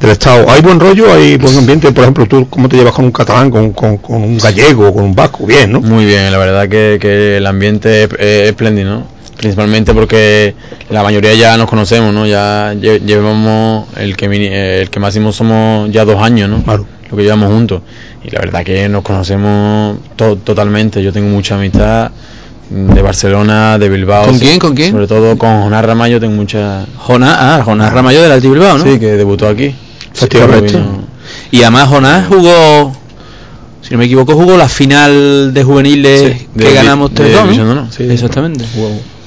[0.00, 0.50] del Estado?
[0.50, 1.12] ¿Hay buen rollo?
[1.12, 1.92] ¿Hay buen ambiente?
[1.92, 5.04] Por ejemplo, ¿tú cómo te llevas con un catalán, con, con- con un gallego, con
[5.04, 5.46] un vasco?
[5.46, 5.80] Bien, ¿no?
[5.80, 9.20] Muy bien, la verdad que, que el ambiente es, es espléndido, ¿no?
[9.36, 10.54] Principalmente porque
[10.90, 12.26] la mayoría ya nos conocemos, ¿no?
[12.26, 14.26] Ya lle- llevamos, el que,
[14.80, 16.62] el que máximo somos ya dos años, ¿no?
[17.10, 17.82] Lo que llevamos juntos.
[18.24, 21.02] Y la verdad que nos conocemos to- totalmente.
[21.02, 22.10] Yo tengo mucha amistad
[22.70, 24.26] de Barcelona, de Bilbao.
[24.26, 24.40] ¿Con sí.
[24.46, 24.92] quién, con quién?
[24.92, 26.86] Sobre todo con Jonás Ramallo tengo mucha...
[26.98, 28.84] Jonás, ah, Jonás Ramallo del Alti Bilbao, ¿no?
[28.84, 29.74] Sí, que debutó aquí.
[30.78, 31.04] Vino-
[31.50, 32.92] Y además Jonás jugó,
[33.82, 37.32] si no me equivoco, jugó la final de juveniles Sí, que de- ganamos de 3-2,
[37.34, 37.42] ¿no?
[37.42, 38.04] División de Honor, sí.
[38.08, 38.64] Exactamente.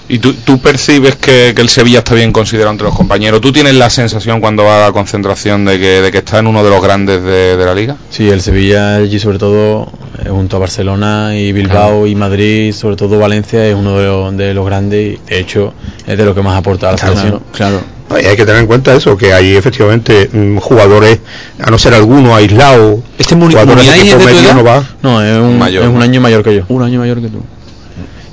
[0.09, 3.39] ¿Y tú, tú percibes que, que el Sevilla está bien considerado entre los compañeros?
[3.39, 6.47] ¿Tú tienes la sensación cuando va a la concentración de que, de que está en
[6.47, 7.95] uno de los grandes de, de la liga?
[8.09, 9.89] Sí, el Sevilla allí sobre todo,
[10.23, 12.07] eh, junto a Barcelona y Bilbao Claro.
[12.07, 15.73] y Madrid, sobre todo Valencia, es uno de los, de los grandes y de hecho
[16.05, 17.43] es de lo que más aporta a la Claro, selección.
[17.53, 17.79] Claro.
[18.09, 21.19] No, y hay que tener en cuenta eso, que hay efectivamente mm, jugadores,
[21.59, 23.61] a no ser alguno aislado, ¿Este Muniain
[24.05, 24.53] es de tu edad?
[24.53, 24.83] no va.
[25.01, 26.63] No, es un, Mayor, es un año mayor que yo.
[26.67, 27.41] Un año mayor que tú.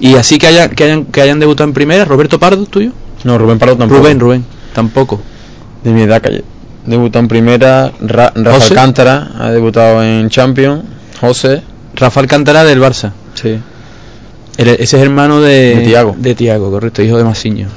[0.01, 2.91] Y así que, haya, que, hayan, que hayan debutado en primera, Roberto Pardo, tuyo.
[3.25, 4.01] No, Rubén Pardo tampoco.
[4.01, 4.45] Rubén, Rubén,
[4.75, 5.21] tampoco.
[5.85, 6.43] De mi edad, que
[6.87, 8.75] debutó en primera, Ra- Rafa ¿José?
[8.75, 10.83] Alcántara ha debutado en Champions,
[11.21, 11.63] José.
[11.95, 13.13] Rafa Alcántara del Barça.
[13.35, 13.59] Sí.
[14.57, 16.15] El- ese es hermano de, De Tiago.
[16.19, 17.69] De Tiago, correcto, hijo de Masiño.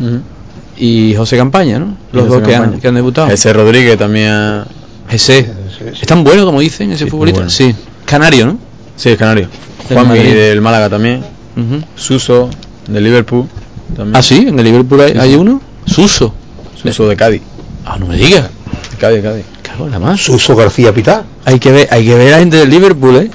[0.77, 1.97] Y José Campaña, ¿no?
[2.13, 3.27] Los dos José que han, que han debutado.
[3.29, 4.65] Ese Rodríguez también ha...
[5.09, 5.47] Ese.
[6.01, 7.41] ¿Es tan bueno como dicen ese futbolista?
[7.41, 7.49] bueno.
[7.51, 7.75] Sí.
[8.05, 8.57] Canario, ¿no?
[8.95, 9.47] Sí, es canario.
[9.93, 10.33] Madrid.
[10.33, 11.23] del Málaga también.
[11.95, 12.49] Suso
[12.87, 13.47] de Liverpool.
[13.95, 14.15] También.
[14.15, 15.61] Ah, sí, en el Liverpool hay, Sí, hay uno.
[15.85, 16.33] Suso.
[16.81, 17.41] Suso de Cádiz.
[17.85, 18.49] Ah, no me digas.
[18.91, 19.45] De Cádiz, Cádiz.
[19.61, 20.19] Cago en la más.
[20.21, 21.23] Suso García Pitá.
[21.45, 23.29] Hay que ver, hay que ver a la gente del Liverpool, ¿eh?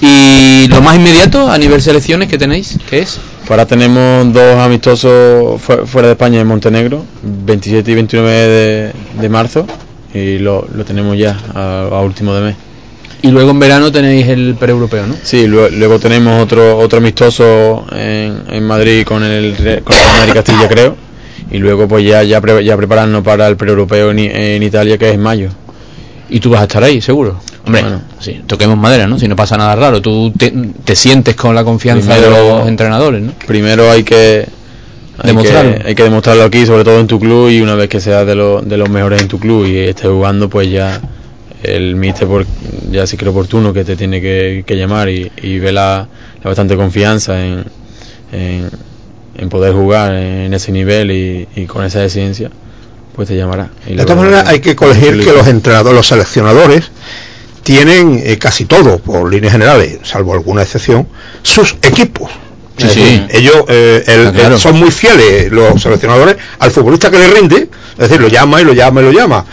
[0.00, 3.18] Y lo más inmediato a nivel selecciones que tenéis, ¿qué es?
[3.48, 9.28] Ahora tenemos dos amistosos fu- fuera de España en Montenegro, 27 y 29 de, de
[9.28, 9.66] marzo,
[10.14, 12.56] y lo, lo tenemos ya a, a último de mes.
[13.22, 15.14] Y luego en verano tenéis el pre-europeo, ¿no?
[15.22, 20.02] Sí, luego, luego tenemos otro otro amistoso en, en Madrid con el, Re- con el
[20.04, 20.96] Real Madrid Castilla, creo,
[21.50, 24.96] y luego pues ya ya, pre- ya prepararnos para el pre-europeo en, I- en Italia,
[24.98, 25.48] que es en mayo.
[26.30, 27.40] Y tú vas a estar ahí, seguro.
[27.66, 28.02] Hombre, Bueno.
[28.20, 29.18] sí, toquemos madera, ¿no?
[29.18, 30.52] Si no pasa nada raro, tú te,
[30.84, 33.32] te sientes con la confianza de los entrenadores, ¿no?
[33.46, 34.46] Primero hay que
[35.20, 35.74] hay Demostrarlo.
[35.82, 38.24] que, hay que demostrarlo aquí, sobre todo en tu club, y una vez que seas
[38.26, 41.00] de, los de los mejores en tu club y estés jugando, pues ya
[41.62, 42.46] el míster por,
[42.90, 46.08] ya sí creo oportuno que te tiene que, que llamar y, y ve la,
[46.42, 47.64] la bastante confianza en,
[48.32, 48.70] en,
[49.36, 52.50] en poder jugar en ese nivel y, y con esa exigencia,
[53.14, 53.70] pues te llamará.
[53.86, 56.90] Y De todas maneras, que- hay que colegir que los entrenadores, los seleccionadores,
[57.62, 61.06] tienen eh, casi todo, por líneas generales, salvo alguna excepción,
[61.42, 62.30] sus equipos.
[62.78, 63.00] Sí, Es sí.
[63.00, 64.56] decir, Ellos eh, el- Está claro.
[64.56, 68.60] eh, son muy fieles, los seleccionadores, al futbolista que le rinde, es decir, lo llama
[68.60, 69.44] y lo llama y lo llama.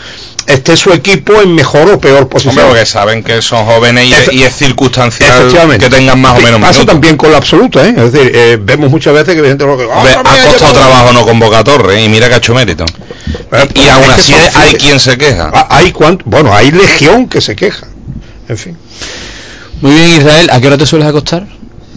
[0.46, 2.52] Esté su equipo en mejor o peor posición.
[2.56, 6.40] Hombre, porque saben que son jóvenes y, Efe- y es circunstancial que tengan más o
[6.40, 6.86] menos Pasa minutos.
[6.86, 7.94] también con la absoluta, ¿eh?
[7.96, 11.12] Es decir, eh, vemos muchas veces que gente lo que Hombre, "Ah, ha costado trabajo
[11.12, 12.84] no convocar a Torres y mira que ha hecho mérito.
[13.52, 15.50] Eh, Y aún así hay quien se queja.
[15.52, 17.88] Ah, Hay cuant- bueno, hay legión que se queja.
[18.48, 18.76] En fin.
[19.80, 21.44] Muy bien, Israel, ¿a qué hora te sueles acostar?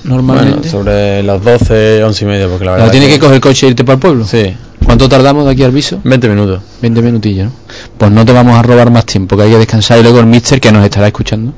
[0.03, 0.69] Bueno, Normalmente.
[0.69, 3.41] sobre las 12, 11 y media, porque la verdad ¿Ahora tienes que- que coger el
[3.41, 4.25] coche e irte para el pueblo?
[4.25, 5.99] Sí, ¿Cuánto tardamos de aquí al viso?
[6.03, 6.61] 20 minutos.
[6.81, 7.51] 20 minutillos, ¿no?
[7.97, 10.25] Pues no te vamos a robar más tiempo, que hay que descansar y luego el
[10.25, 11.53] mister que nos estará escuchando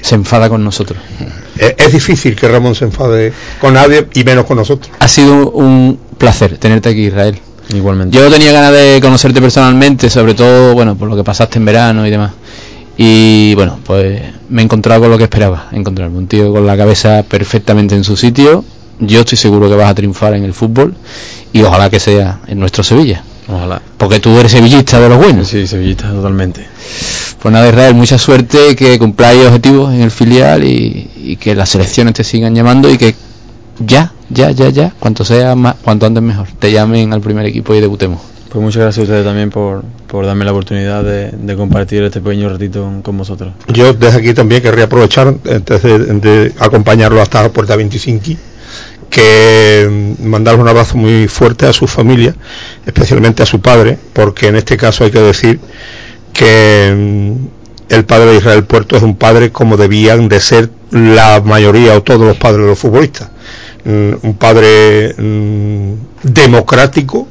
[0.00, 0.98] se enfada con nosotros.
[1.56, 4.90] Es, es difícil que Ramón se enfade con nadie y menos con nosotros.
[4.98, 7.38] Ha sido un placer tenerte aquí, Israel.
[7.72, 8.16] Igualmente.
[8.16, 12.04] Yo tenía ganas de conocerte personalmente, sobre todo, bueno, por lo que pasaste en verano
[12.04, 12.32] y demás.
[13.04, 16.76] Y bueno, pues me he encontrado con lo que esperaba, encontrarme un tío con la
[16.76, 18.64] cabeza perfectamente en su sitio.
[19.00, 20.94] Yo estoy seguro que vas a triunfar en el fútbol
[21.52, 23.24] y ojalá que sea en nuestro Sevilla.
[23.48, 23.82] Ojalá.
[23.98, 25.48] Porque tú eres sevillista de los buenos.
[25.48, 26.64] Sí, sevillista totalmente.
[27.42, 31.70] Pues nada, Israel, mucha suerte, que cumpláis objetivos en el filial y, y que las
[31.70, 33.16] selecciones te sigan llamando y que
[33.80, 37.74] ya, ya, ya, ya, cuanto sea más, cuanto antes mejor, te llamen al primer equipo
[37.74, 38.20] y debutemos.
[38.52, 42.50] Pues muchas gracias a ustedes también por, por darme la oportunidad de, compartir este pequeño
[42.50, 43.54] ratito con vosotros.
[43.68, 48.38] Yo desde aquí también querría aprovechar, antes de, acompañarlo hasta puerta 25,
[49.08, 52.34] que mm, mandarle un abrazo muy fuerte a su familia,
[52.84, 55.58] especialmente a su padre, porque en este caso hay que decir
[56.34, 61.40] que mm, el padre de Israel Puerto es un padre como debían de ser la
[61.42, 63.30] mayoría o todos los padres de los futbolistas.
[63.86, 65.14] Mm, Un padre
[66.22, 67.28] democrático,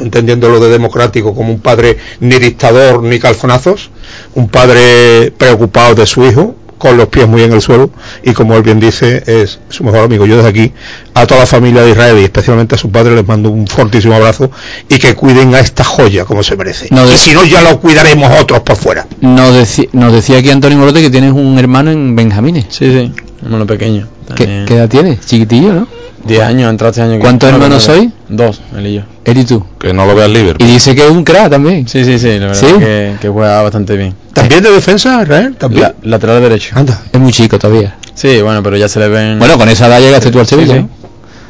[0.00, 3.90] entendiendo lo de democrático como un padre ni dictador ni calzonazos,
[4.34, 7.90] un padre preocupado de su hijo, con los pies muy en el suelo
[8.22, 10.26] y como él bien dice es su mejor amigo.
[10.26, 10.72] Yo desde aquí
[11.12, 14.14] a toda la familia de Israel y especialmente a su padre les mando un fortísimo
[14.14, 14.48] abrazo
[14.88, 16.86] y que cuiden a esta joya como se merece.
[16.92, 19.08] No, y de- si no ya lo cuidaremos otros por fuera.
[19.20, 22.66] Nos, deci- nos decía aquí Antonio Morote que tienes un hermano en Benjamines.
[22.68, 24.06] Sí, sí, hermano pequeño.
[24.36, 25.18] ¿Qué, qué edad tienes?
[25.26, 25.88] Chiquitillo, ¿no?
[26.24, 27.12] 10 años, entró este año.
[27.14, 28.10] que- ¿Cuántos no, hermanos no, no, sois?
[28.28, 29.02] Dos, él y yo.
[29.24, 29.64] Él y tú.
[29.78, 30.68] Que no lo vea el Liverpool.
[30.68, 31.86] Y dice que es un crack también.
[31.88, 32.66] Sí, sí, sí, la verdad ¿Sí?
[32.78, 34.14] Que, que juega bastante bien.
[34.32, 35.56] ¿También de defensa, Israel?
[35.58, 35.82] ¿También?
[35.82, 36.74] La- lateral derecho.
[36.76, 37.00] Anda.
[37.12, 37.96] Es muy chico todavía.
[38.14, 39.38] Sí, bueno, pero ya se le ven...
[39.38, 40.80] Bueno, con esa edad llegaste tú al Sevilla, sí.
[40.80, 40.88] ¿no?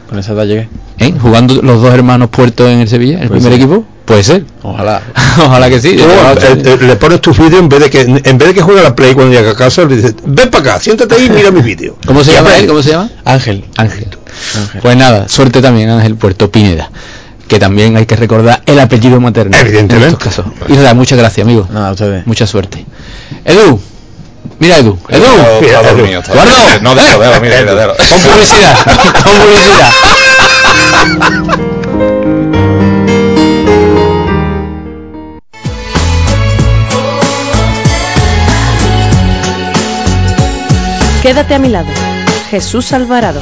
[0.09, 0.69] Con esa edad llegué.
[0.99, 1.15] ¿Eh?
[1.21, 3.63] Jugando los dos hermanos puertos en el Sevilla, en el Puede primer ser.
[3.69, 3.85] equipo.
[4.05, 4.45] Puede ser.
[4.63, 5.03] Ojalá.
[5.39, 5.97] Ojalá que sí.
[5.97, 8.81] Tú, eh, le pones tus vídeos en vez de que en vez de que juegue
[8.81, 11.31] a la play cuando llega a casa le dices ven para acá siéntate ahí y
[11.31, 12.67] mira mi vídeo ¿Cómo se llama él?
[12.67, 13.11] ¿Cómo se llama?
[13.27, 13.65] Ángel.
[13.77, 14.07] Ángel.
[14.81, 16.91] Pues nada, suerte también Ángel Puerto Pineda.
[17.47, 19.57] Que también hay que recordar el apellido materno.
[19.57, 20.09] Evidentemente.
[20.09, 20.47] En estos casos.
[20.69, 21.67] Israel, muchas gracias, amigo.
[21.73, 22.27] Nada, ustedes.
[22.27, 22.85] Mucha suerte.
[23.45, 23.81] Edu.
[24.59, 24.99] Mira, Edu.
[25.09, 25.25] Edu.
[25.85, 26.23] Dormido.
[26.83, 27.95] No, déjalo, déjalo, mira, mira, déjalo.
[27.97, 28.77] Con publicidad.
[29.25, 29.93] Con publicidad.
[41.23, 41.89] Quédate a mi lado.
[42.51, 43.41] Jesús Alvarado.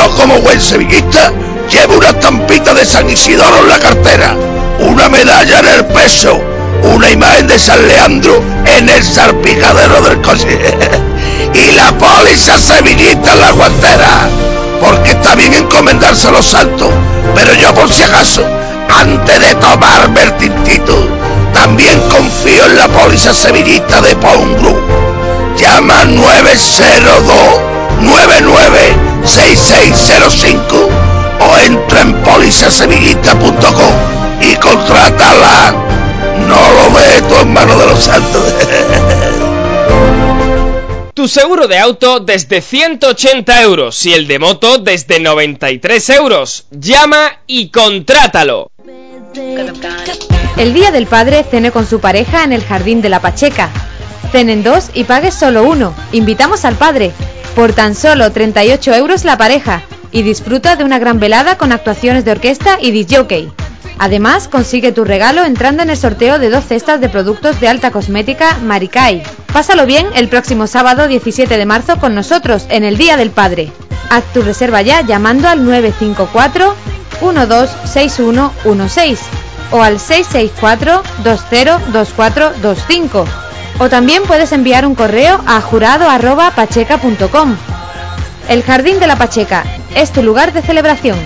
[0.00, 1.30] Yo como buen sevillista
[1.70, 4.34] llevo una estampita de San Isidoro en la cartera,
[4.78, 6.40] una medalla en el peso,
[6.82, 8.42] una imagen de San Leandro
[8.78, 10.58] en el salpicadero del coche
[11.54, 14.28] y la póliza sevillista en la guantera,
[14.80, 16.88] porque está bien encomendarse a los santos,
[17.34, 18.42] pero yo por si acaso,
[19.02, 20.96] antes de tomarme el tintito,
[21.52, 24.80] también confío en la póliza sevillista de Paun Group.
[25.58, 27.70] Llama al 902
[29.22, 30.88] 996605
[31.40, 33.94] o entra en polisasevillista.com
[34.40, 35.74] y contrátala.
[36.48, 38.42] No lo ve tu hermano de los santos.
[41.12, 46.64] Tu seguro de auto desde 180 euros y el de moto desde 93 euros.
[46.70, 48.70] Llama y contrátalo.
[50.56, 53.68] El día del padre cene con su pareja en el jardín de la Pacheca.
[54.30, 55.92] Cenen dos y pagues solo uno.
[56.12, 57.12] Invitamos al padre.
[57.56, 59.82] Por tan solo 38 euros la pareja.
[60.12, 63.52] Y disfruta de una gran velada con actuaciones de orquesta y disjockey.
[63.98, 67.90] Además, consigue tu regalo entrando en el sorteo de dos cestas de productos de alta
[67.90, 69.22] cosmética Maricay.
[69.52, 73.70] Pásalo bien el próximo sábado 17 de marzo con nosotros en el Día del Padre.
[74.10, 76.74] Haz tu reserva ya llamando al 954
[77.20, 79.18] 126116
[79.72, 83.26] o al 664 202425
[83.80, 87.56] o también puedes enviar un correo a jurado@pacheca.com.
[88.48, 89.64] El Jardín de la Pacheca
[89.94, 91.18] es tu lugar de celebración.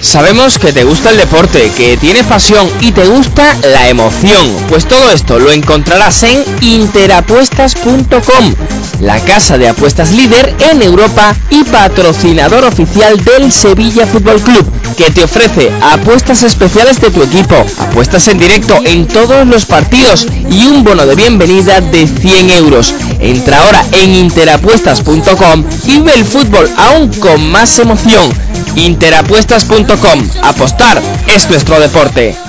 [0.00, 4.46] Sabemos que te gusta el deporte, que tienes pasión y te gusta la emoción.
[4.68, 8.54] Pues todo esto lo encontrarás en interapuestas.com,
[9.00, 14.64] la casa de apuestas líder en Europa y patrocinador oficial del Sevilla Fútbol Club,
[14.96, 20.26] que te ofrece apuestas especiales de tu equipo, apuestas en directo en todos los partidos
[20.50, 22.94] y un bono de bienvenida de 100 euros.
[23.20, 28.30] Entra ahora en interapuestas.com y ve el fútbol aún con más emoción.
[28.76, 30.28] Interapuestas.com.
[30.42, 31.00] Apostar
[31.34, 32.43] es nuestro deporte.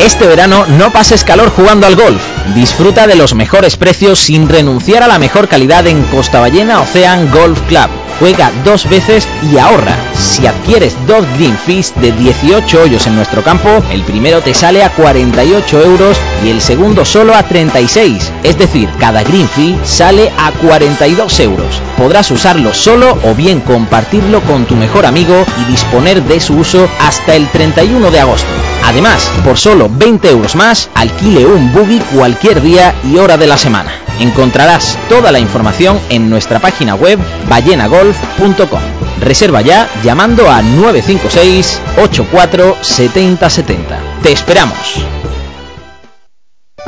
[0.00, 2.22] Este verano no pases calor jugando al golf.
[2.54, 7.30] Disfruta de los mejores precios sin renunciar a la mejor calidad en Costa Ballena Ocean
[7.30, 7.90] Golf Club.
[8.18, 9.96] Juega dos veces y ahorra.
[10.14, 14.82] Si adquieres dos Green Fees de 18 hoyos en nuestro campo, el primero te sale
[14.82, 18.32] a 48 euros y el segundo solo a 36.
[18.42, 21.80] Es decir, cada Green Fee sale a 42 euros.
[21.96, 26.88] Podrás usarlo solo o bien compartirlo con tu mejor amigo y disponer de su uso
[27.00, 28.48] hasta el 31 de agosto.
[28.84, 33.58] Además, por solo 20 euros más, alquile un buggy cualquier día y hora de la
[33.58, 33.92] semana.
[34.18, 37.18] Encontrarás toda la información en nuestra página web
[37.48, 38.80] ballenagolf.com.
[39.20, 43.98] Reserva ya llamando a 956 84 70 70.
[44.22, 45.04] Te esperamos.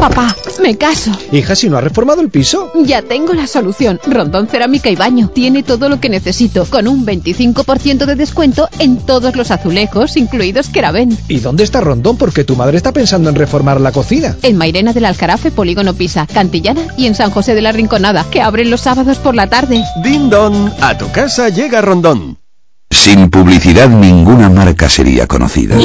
[0.03, 1.13] Papá, me caso.
[1.31, 2.73] Hija, si no has reformado el piso.
[2.85, 4.01] Ya tengo la solución.
[4.05, 5.31] Rondón Cerámica y Baño.
[5.33, 10.71] Tiene todo lo que necesito, con un 25% de descuento en todos los azulejos, incluidos
[10.71, 11.17] Keraben.
[11.29, 12.17] ¿Y dónde está Rondón?
[12.17, 14.37] Porque tu madre está pensando en reformar la cocina.
[14.43, 18.43] En Mairena del Alcarafe, Polígono Pisa, Cantillana y en San José de la Rinconada, que
[18.43, 19.85] abren los sábados por la tarde.
[20.03, 22.42] Din Don, a tu casa llega Rondón.
[22.93, 25.77] Sin publicidad ninguna marca sería conocida.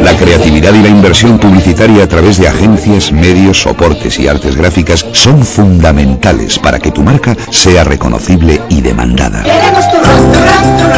[0.00, 5.04] La creatividad y la inversión publicitaria a través de agencias, medios, soportes y artes gráficas
[5.12, 9.44] son fundamentales para que tu marca sea reconocible y demandada.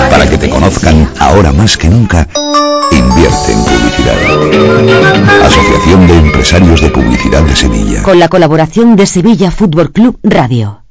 [0.09, 2.29] Para que te conozcan ahora más que nunca,
[2.93, 5.47] invierte en publicidad.
[5.47, 8.03] Asociación de Empresarios de Publicidad de Sevilla.
[8.05, 10.85] Con la colaboración de Sevilla Fútbol Club Radio.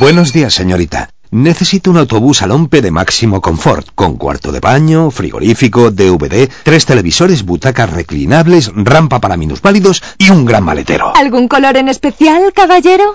[0.00, 1.10] Buenos días, señorita.
[1.36, 6.86] Necesito un autobús al Ompe de máximo confort, con cuarto de baño, frigorífico, DVD, tres
[6.86, 11.14] televisores, butacas reclinables, rampa para minusválidos y un gran maletero.
[11.14, 13.12] ¿Algún color en especial, caballero?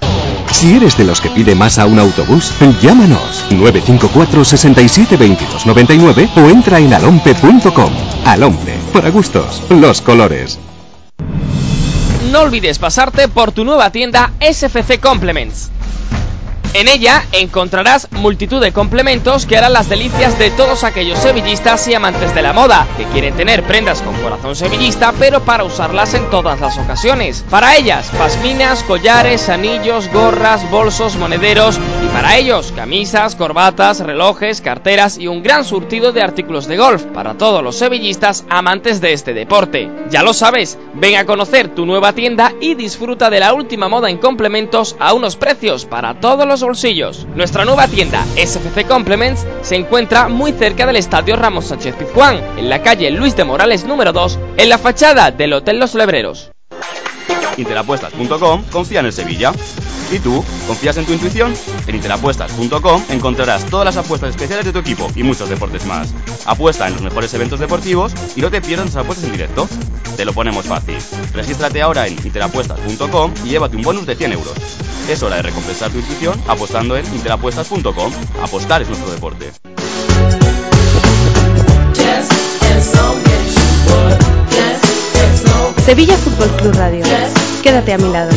[0.52, 6.30] Si eres de los que pide más a un autobús, llámanos 954 67 22 99
[6.36, 7.92] o entra en alompe.com.
[8.26, 10.60] Alompe, para gustos, los colores.
[12.32, 15.72] No olvides pasarte por tu nueva tienda SFC Complements.
[16.74, 21.94] En ella encontrarás multitud de complementos que harán las delicias de todos aquellos sevillistas y
[21.94, 26.30] amantes de la moda, que quieren tener prendas con corazón sevillista, pero para usarlas en
[26.30, 27.44] todas las ocasiones.
[27.50, 35.18] Para ellas, pasminas, collares, anillos, gorras, bolsos, monederos y para ellos, camisas, corbatas, relojes, carteras
[35.18, 39.34] y un gran surtido de artículos de golf para todos los sevillistas amantes de este
[39.34, 39.92] deporte.
[40.10, 44.10] Ya lo sabes, ven a conocer tu nueva tienda y disfruta de la última moda
[44.10, 47.26] en complementos a unos precios para todos los bolsillos.
[47.36, 52.70] Nuestra nueva tienda SFC Complements se encuentra muy cerca del Estadio Ramos Sánchez Pizjuán, en
[52.70, 56.51] la calle Luis de Morales número 2, en la fachada del Hotel Los Lebreros.
[57.58, 59.54] Interapuestas.com confía en el Sevilla.
[60.12, 60.44] ¿Y tú?
[60.68, 61.54] ¿Confías en tu intuición?
[61.88, 66.14] En Interapuestas.com encontrarás todas las apuestas especiales de tu equipo y muchos deportes más.
[66.46, 69.68] Apuesta en los mejores eventos deportivos y no te pierdas las apuestas en directo.
[70.18, 70.98] Te lo ponemos fácil.
[71.34, 74.54] Regístrate ahora en Interapuestas.com y llévate un bonus de 100 euros.
[75.10, 78.12] Es hora de recompensar tu intuición apostando en Interapuestas.com.
[78.44, 79.52] Apostar es nuestro deporte.
[85.86, 87.04] Sevilla Fútbol Club Radio.
[87.64, 88.32] Quédate a mi lado.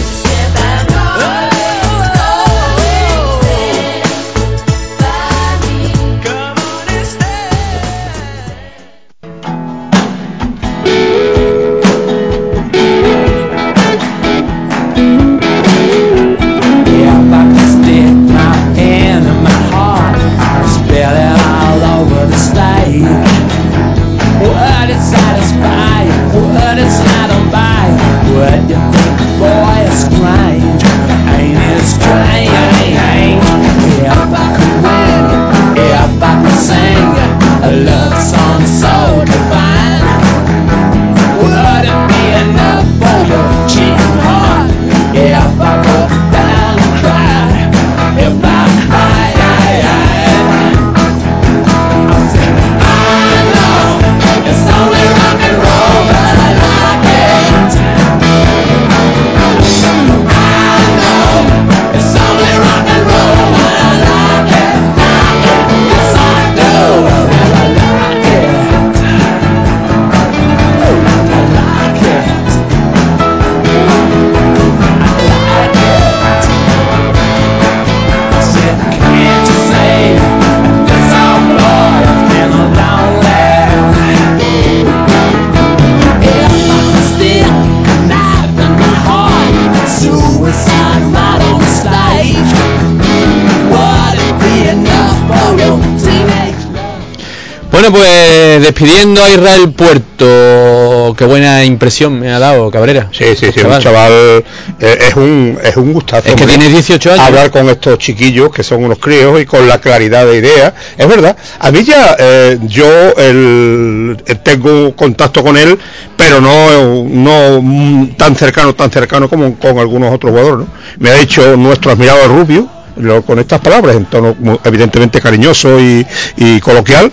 [98.84, 103.08] Despidiendo a Israel Puerto, qué buena impresión me ha dado Cabrera.
[103.12, 104.44] Sí, sí, sí, un chaval
[104.80, 106.28] eh, es un es un gustazo.
[106.28, 107.24] Es que tiene 18 años.
[107.24, 110.74] Hablar con estos chiquillos que son unos críos y con la claridad de ideas.
[110.98, 111.36] Es verdad.
[111.58, 115.78] A mí ya eh, yo el, eh, tengo contacto con él,
[116.16, 120.66] pero no no tan cercano tan cercano como con algunos otros jugadores.
[120.66, 120.74] ¿no?
[120.98, 126.06] Me ha dicho nuestro admirado Rubio lo- con estas palabras en tono evidentemente cariñoso y,
[126.36, 127.10] y coloquial.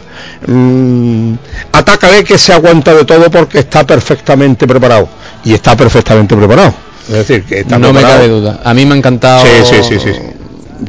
[0.48, 1.34] Mm,
[1.72, 5.08] atácale que se aguanta de todo porque está perfectamente preparado
[5.44, 6.74] y está perfectamente preparado.
[7.08, 8.62] Es decir, que está No me cabe duda.
[8.64, 10.12] A mí me ha encantado Sí, sí, sí, sí,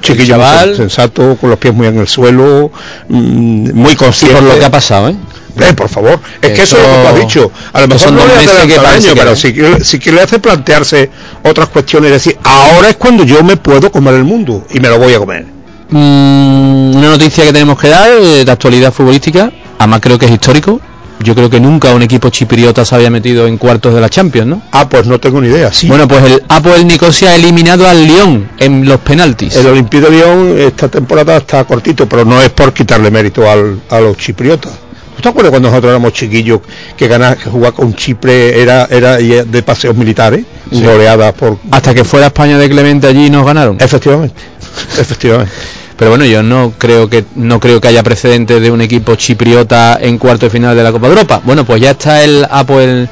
[0.01, 0.37] chiquillo
[0.77, 2.71] sensato, con los pies muy en el suelo,
[3.09, 4.39] mm, muy Y consciente.
[4.41, 5.17] por lo que ha pasado, ¿eh?
[5.61, 7.53] Eh, por favor, es que eso es lo que tú has dicho.
[7.73, 10.39] A lo mejor no le adelanta el año, que pero que, sí que le hace
[10.39, 11.11] plantearse
[11.45, 12.11] otras cuestiones.
[12.13, 15.15] Es decir, ahora es cuando yo me puedo comer el mundo y me lo voy
[15.15, 15.47] a comer.
[15.91, 20.33] Mm, una noticia que tenemos que dar eh, de actualidad futbolística, además creo que es
[20.33, 20.81] histórico.
[21.21, 24.49] Yo creo que nunca un equipo chipriota se había metido en cuartos de la Champions,
[24.49, 24.63] ¿no?
[24.73, 25.73] Ah, pues no tengo ni idea.
[25.73, 25.87] Sí.
[25.87, 29.55] Bueno, pues el Apoel Nicosia ha eliminado al Lyon en los penaltis.
[29.55, 33.81] El Olympique de Lyon esta temporada está cortito, pero no es por quitarle mérito al,
[33.89, 34.73] a los chipriotas.
[35.17, 36.61] ¿Tú te acuerdas cuando nosotros éramos chiquillos
[36.97, 40.45] que ganar, que jugar con Chipre era, era de paseos militares?
[40.71, 40.83] Sí.
[40.83, 41.59] Goleadas por...
[41.71, 43.77] Hasta que fuera España de Clemente allí nos ganaron.
[43.79, 44.41] Efectivamente,
[44.99, 45.53] efectivamente.
[45.97, 49.99] Pero bueno, yo no creo que no creo que haya precedentes de un equipo chipriota
[50.01, 51.43] en cuarto de final de la Copa de Europa.
[51.45, 53.09] Bueno, pues ya está el Apoel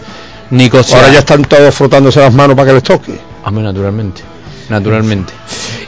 [0.51, 0.96] Nicosia.
[0.96, 3.18] Ahora ya están todos frotándose las manos para que les toque.
[3.44, 4.22] Hombre, naturalmente.
[4.71, 5.33] Naturalmente.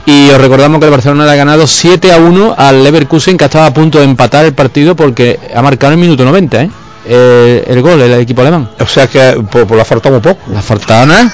[0.04, 3.44] Y os recordamos que el Barcelona le ha ganado 7 a 1 al Leverkusen que
[3.44, 6.70] estaba a punto de empatar el partido porque ha marcado en el minuto 90, ¿eh?
[7.04, 8.68] Eh, el gol, el equipo alemán.
[8.78, 10.40] O sea que por, por la falta un poco.
[10.52, 11.32] La faltaba nada.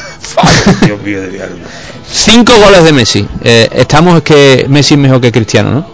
[0.83, 1.57] Dios mío de mi alma.
[2.11, 3.27] Cinco goles de Messi.
[3.43, 5.87] Eh, estamos es que Messi es mejor que Cristiano, ¿no?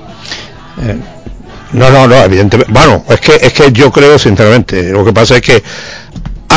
[0.83, 0.97] Eh,
[1.73, 2.73] no, no, no, evidentemente.
[2.73, 5.63] Bueno, es que es que yo creo sinceramente, lo que pasa es que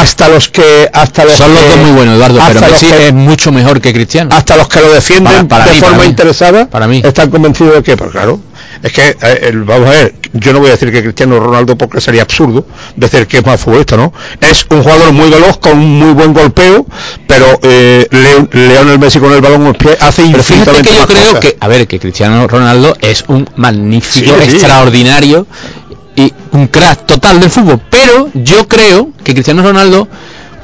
[0.01, 3.07] hasta los que hasta los Son los que- dos muy buenos, Eduardo, pero Messi que-
[3.07, 4.29] es mucho mejor que Cristiano.
[4.35, 7.01] hasta los que lo defienden Para- para de mí, forma para interesada Para mí.
[7.03, 8.39] están convencidos de que pues claro
[8.83, 11.77] es que eh, el- vamos a ver yo no voy a decir que Cristiano Ronaldo
[11.77, 15.73] porque sería absurdo decir que es más futbolista no es un jugador muy veloz con
[15.79, 16.85] un muy buen golpeo
[17.27, 18.07] pero eh,
[18.51, 21.25] Leonel Messi con el balón en los pies hace Pero infinitamente que yo más creo
[21.27, 21.39] cosas.
[21.39, 24.59] que, a ver, que Cristiano Ronaldo es un magnífico, Sí, sí.
[26.17, 27.79] Y un crack total del fútbol.
[27.89, 30.09] Pero yo creo que Cristiano Ronaldo,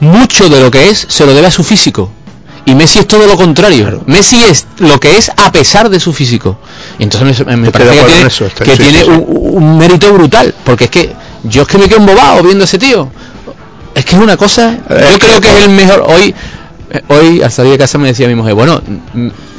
[0.02, 2.10] mucho de lo que es, se lo debe a su físico.
[2.66, 4.02] Y Messi es todo lo contrario.
[4.08, 6.58] Messi es lo que es a pesar de su físico.
[6.98, 9.10] Y entonces me, me parece que tiene, eso, que sí, tiene sí, sí.
[9.10, 10.54] Un, un mérito brutal.
[10.64, 13.10] Porque es que yo es que me quedo embobado viendo a ese tío.
[13.94, 14.78] Es que es una cosa.
[14.90, 16.06] Yo creo que es el mejor.
[16.08, 16.34] Hoy,
[16.90, 18.82] eh, hoy al salir de casa me decía mi mujer, bueno,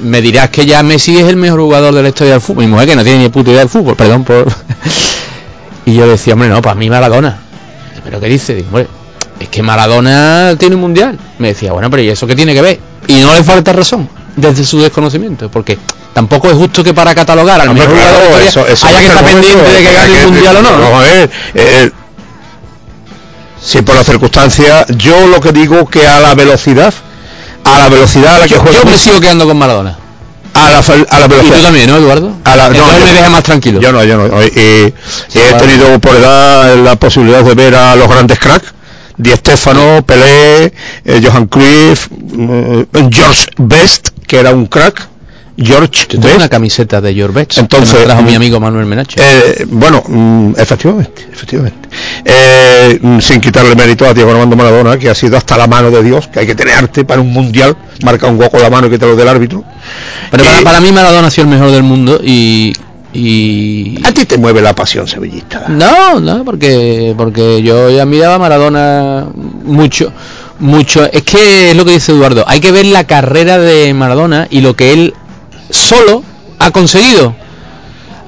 [0.03, 2.64] me dirás que ya Messi es el mejor jugador de la historia del fútbol.
[2.64, 4.47] Mi mujer que no tiene ni puta idea del fútbol, perdón por.
[5.87, 7.39] y yo decía, hombre, no, para mí Maradona.
[8.05, 8.55] ¿Pero qué dice?
[8.55, 8.87] Digo, hombre,
[9.41, 11.18] es que Maradona tiene un mundial.
[11.39, 12.80] Me decía, bueno, pero ¿y eso qué tiene que ver?
[13.07, 15.78] Y no le falta razón desde su desconocimiento, porque
[16.12, 19.62] tampoco es justo que para catalogar al mejor jugador la eso- haya que estar pendiente
[19.70, 20.97] de que gane el mundial o no.
[20.97, 21.91] a ver, eh,
[23.61, 26.93] si por las circunstancias, yo lo que digo que a la velocidad,
[27.64, 29.99] a la velocidad a la que Yo, juega yo me sigo quedando con Maradona.
[30.55, 31.57] A la, a la Y velocidad.
[31.57, 32.32] tú también, ¿no, Eduardo?
[32.44, 33.80] A la- no, Entonces yo- me deja más tranquilo.
[33.80, 34.40] Yo no, yo no.
[34.40, 34.50] eh,
[35.34, 35.59] he vale.
[35.66, 38.72] tenido por edad la posibilidad de ver a los grandes cracks.
[39.16, 40.72] Di Stefano, Pelé,
[41.05, 45.09] eh, Johan Cruyff, eh, George Best, que era un crack.
[45.57, 46.36] George Yo tengo Best.
[46.38, 47.59] una camiseta de Your Best.
[47.59, 49.20] Entonces, que trajo mi mm, amigo Manuel Menacho.
[49.22, 51.88] Eh, bueno, mm, efectivamente, efectivamente.
[52.24, 55.92] Eh, mm, sin quitarle mérito a Diego Armando Maradona, que ha sido hasta la mano
[55.92, 58.88] de Dios, que hay que tener arte para un mundial, marca un con la mano
[58.88, 59.62] y quítalo del árbitro.
[60.30, 62.72] Pero para, eh, para mí Maradona ha sido el mejor del mundo y...
[63.12, 64.01] y...
[64.05, 65.64] A ti te mueve la pasión sevillista.
[65.68, 69.26] No, no, porque porque yo ya miraba a Maradona
[69.64, 70.12] mucho,
[70.59, 71.05] mucho.
[71.12, 74.61] Es que es lo que dice Eduardo, hay que ver la carrera de Maradona y
[74.61, 75.14] lo que él
[75.70, 76.22] solo
[76.59, 77.35] ha conseguido.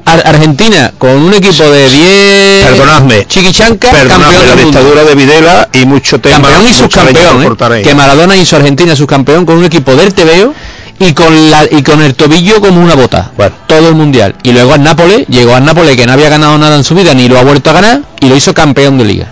[0.09, 4.79] Ar- Argentina con un equipo de 10 Perdonadme, chiquichanca, Perdonadme, campeón la del mundo.
[4.79, 6.37] dictadura de Videla y mucho tema.
[6.49, 7.43] campeón y subcampeón,
[7.77, 7.83] ¿eh?
[7.83, 10.55] que Maradona hizo Argentina subcampeón con un equipo del TVO
[10.99, 13.31] y con la y con el tobillo como una bota.
[13.67, 14.35] Todo el mundial.
[14.43, 17.13] Y luego al Nápoles llegó al Nápoles que no había ganado nada en su vida
[17.15, 19.27] ni lo ha vuelto a ganar y lo hizo campeón de liga.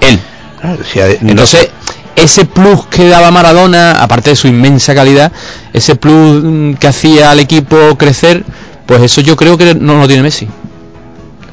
[0.00, 0.20] Él.
[0.62, 1.68] Ah, hay- no- entonces
[2.16, 5.30] ese plus que daba Maradona aparte de su inmensa calidad
[5.72, 8.44] ese plus mm, que hacía al equipo crecer
[8.86, 10.48] pues eso yo creo que no lo tiene Messi.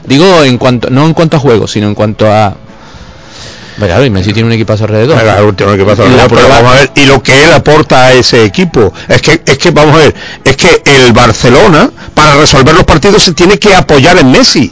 [0.05, 2.55] Digo en cuanto no en cuanto a juego sino en cuanto a
[3.77, 5.19] Claro, y Messi tiene un equipazo alrededor.
[5.21, 8.05] Claro, tiene un equipazo la alrededor, pero vamos a ver, y lo que él aporta
[8.05, 12.35] a ese equipo es que es que vamos a ver es que el Barcelona para
[12.35, 14.71] resolver los partidos se tiene que apoyar en Messi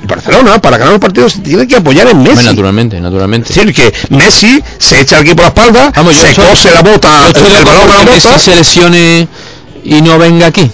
[0.00, 3.50] el Barcelona para ganar los partidos se tiene que apoyar en Messi Hombre, naturalmente, naturalmente.
[3.50, 6.70] es decir que Messi se echa el equipo a la espalda Vamos, se estoy- cose
[6.72, 9.28] la bota el balón a que la Messi bota se lesione
[9.84, 10.70] y no venga aquí.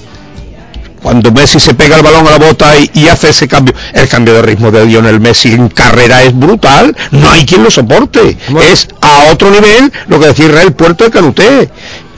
[1.02, 4.08] Cuando Messi se pega el balón a la bota y, y hace ese cambio, el
[4.08, 8.36] cambio de ritmo de Lionel Messi en carrera es brutal, no hay quien lo soporte,
[8.70, 11.70] es a otro nivel lo que decía Israel Puerto de Canuté.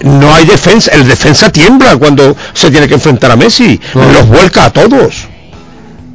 [0.03, 4.65] No hay defensa, el defensa tiembla cuando se tiene que enfrentar a Messi, los vuelca
[4.65, 5.29] a todos.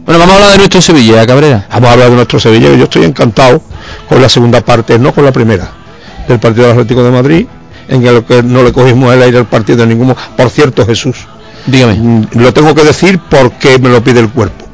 [0.06, 1.68] Bueno, vamos a hablar de nuestro Sevilla, Cabrera.
[1.72, 3.62] Vamos a hablar de nuestro Sevilla, que yo estoy encantado
[4.08, 5.72] con la segunda parte, no con la primera,
[6.28, 7.48] del partido del Atlético de Madrid,
[7.88, 11.28] en el que no le cogimos el aire al partido de ningún Por cierto, Jesús,
[11.66, 11.96] Dígame.
[11.96, 14.66] Mm, Lo tengo que decir porque me lo pide el cuerpo.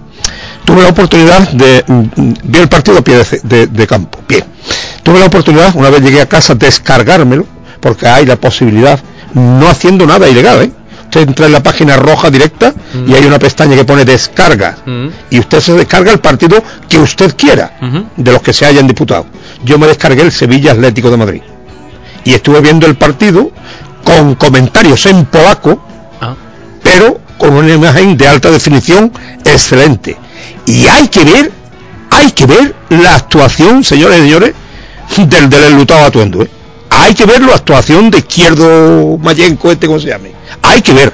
[0.65, 4.19] Tuve la oportunidad de mm, mm, vi el partido a pie de, de- de campo.
[4.27, 4.43] Bien.
[5.03, 7.45] Tuve la oportunidad, una vez llegué a casa, descargármelo,
[7.79, 8.99] porque hay la posibilidad,
[9.33, 10.71] no haciendo nada ilegal, ¿eh?
[11.05, 12.73] Usted entra en la página roja directa
[13.05, 14.77] y hay una pestaña que pone descarga.
[15.29, 17.73] Y usted se descarga el partido que usted quiera,
[18.15, 19.25] de los que se hayan disputado.
[19.65, 21.41] Yo me descargué el Sevilla Atlético de Madrid.
[22.23, 23.51] Y estuve viendo el partido
[24.05, 25.83] con comentarios en polaco,
[26.91, 29.11] pero con una imagen de alta definición
[29.45, 30.17] excelente.
[30.65, 31.51] Y hay que ver,
[32.09, 34.53] hay que ver la actuación, señores y señores,
[35.17, 36.43] del del enlutado atuendo.
[36.43, 36.49] ¿eh?
[36.89, 40.31] Hay que ver la actuación de Izquierdo Mayenco, este como se llame.
[40.61, 41.13] Hay que ver.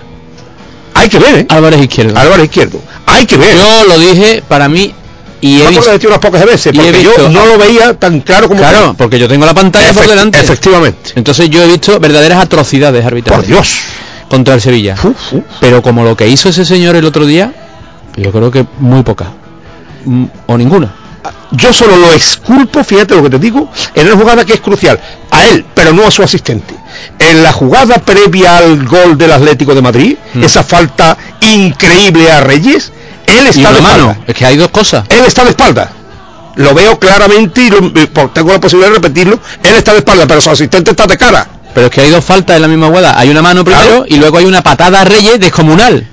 [0.94, 1.46] Hay que ver, ¿eh?
[1.50, 2.18] Álvarez Izquierdo.
[2.18, 2.82] Álvarez Izquierdo.
[3.06, 3.56] Hay que ver.
[3.56, 4.94] Yo lo dije para mí
[5.40, 8.96] y he visto, unas pocas veces, porque yo no lo veía tan claro como Claro,
[8.98, 10.40] porque yo tengo la pantalla por delante.
[10.40, 11.12] Efectivamente.
[11.16, 13.46] Entonces yo he visto verdaderas atrocidades arbitrales.
[13.46, 13.78] Por Dios.
[14.30, 14.96] Contra el Sevilla.
[15.60, 17.54] Pero como lo que hizo ese señor el otro día,
[18.16, 19.28] yo creo que muy poca.
[20.06, 20.94] Mm, O ninguna.
[21.52, 25.00] Yo solo lo exculpo, fíjate lo que te digo, en una jugada que es crucial,
[25.32, 26.76] a él, pero no a su asistente.
[27.20, 32.92] En la jugada previa al gol del Atlético de Madrid, esa falta increíble a Reyes,
[33.26, 34.12] él está de mano.
[34.12, 34.20] espalda.
[34.28, 35.06] Es que hay dos cosas.
[35.10, 35.92] Él está de espalda.
[36.56, 39.40] Lo veo claramente y lo- eh, tengo la posibilidad de repetirlo.
[39.64, 41.48] Él está de espalda, pero su asistente está de cara.
[41.78, 43.20] Pero es que hay dos faltas en la misma jugada.
[43.20, 46.08] Hay una mano primero y luego hay una patada a Reyes descomunal.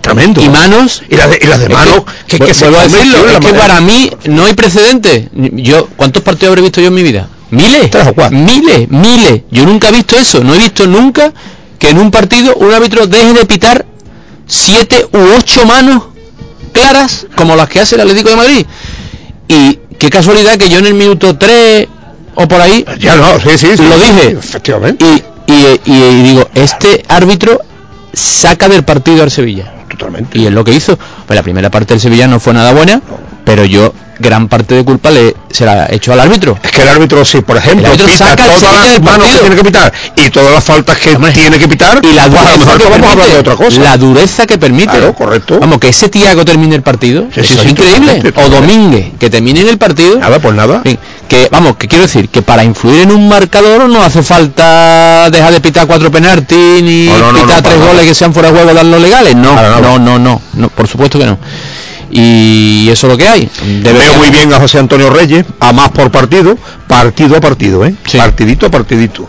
[0.00, 0.40] Tremendo.
[0.40, 1.02] Y manos.
[1.10, 3.52] Y las de, y las de Es mano, que, que se a decirlo, es que
[3.52, 5.28] para mí no hay precedente.
[5.34, 7.28] Yo, ¿cuántos partidos habré visto yo en mi vida?
[7.50, 7.90] Miles.
[8.30, 9.42] Miles, miles.
[9.50, 10.42] Yo nunca he visto eso.
[10.42, 11.34] No he visto nunca
[11.78, 13.84] que en un partido un árbitro deje de pitar
[14.46, 16.04] siete u ocho manos
[16.72, 18.66] claras como las que hace el Atlético de Madrid.
[19.48, 21.88] Y qué casualidad que yo en el minuto 3
[22.40, 24.30] o por ahí Ya no, sí, sí, sí, lo dije.
[24.38, 25.04] Efectivamente.
[25.04, 27.60] Y, y, y- y digo, este árbitro
[28.12, 29.72] saca del partido al Sevilla.
[29.88, 30.38] Totalmente.
[30.38, 30.96] Y es lo que hizo.
[31.26, 33.00] Pues la primera parte del Sevilla no fue nada buena,
[33.44, 36.58] pero yo gran parte de culpa le se la he hecho al árbitro.
[36.62, 39.92] Es que el árbitro, si por ejemplo pita todas las manos que tiene que pitar
[40.16, 42.78] y todas las faltas que tiene que pitar, y la pues dureza a lo mejor
[42.78, 43.80] que a hablar permite, de otra cosa.
[43.80, 44.90] la dureza que permite.
[44.90, 45.58] Claro, correcto.
[45.60, 48.32] vamos que ese Tiago termine el partido Sí, eso sí, es sí, increíble.
[48.36, 48.48] o.
[48.48, 50.18] Domínguez que termine en el partido.
[50.18, 50.80] Nada pues nada.
[50.82, 55.28] Fin, que vamos que quiero decir que para influir en un marcador no hace falta
[55.30, 58.32] dejar de pitar cuatro penaltis ni No, no, no, pitar no, tres goles que sean
[58.32, 59.36] fuera de juego darlos legales.
[59.36, 61.38] No no no no no por supuesto que no
[62.10, 63.48] y eso es lo que hay
[63.82, 66.56] Debe Veo muy bien a José Antonio Reyes, a más por partido,
[66.86, 67.94] partido a partido, ¿eh?
[68.16, 69.28] partidito a partidito.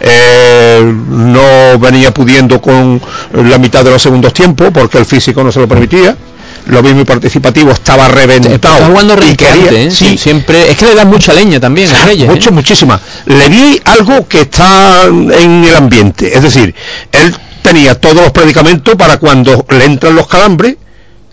[0.00, 3.00] Eh, no venía pudiendo con
[3.32, 6.16] la mitad de los segundos tiempos porque el físico no se lo permitía.
[6.66, 8.54] Lo muy participativo, estaba reventado.
[8.54, 9.90] está jugando quería- ¿eh?
[9.90, 12.30] sí, siempre es que le dan mucha leña también a Reyes ¿eh?
[12.30, 13.00] mucho, muchísima.
[13.24, 16.74] Le vi algo que está en el ambiente, es decir,
[17.10, 20.76] él tenía todos los predicamentos para cuando le entran los calambres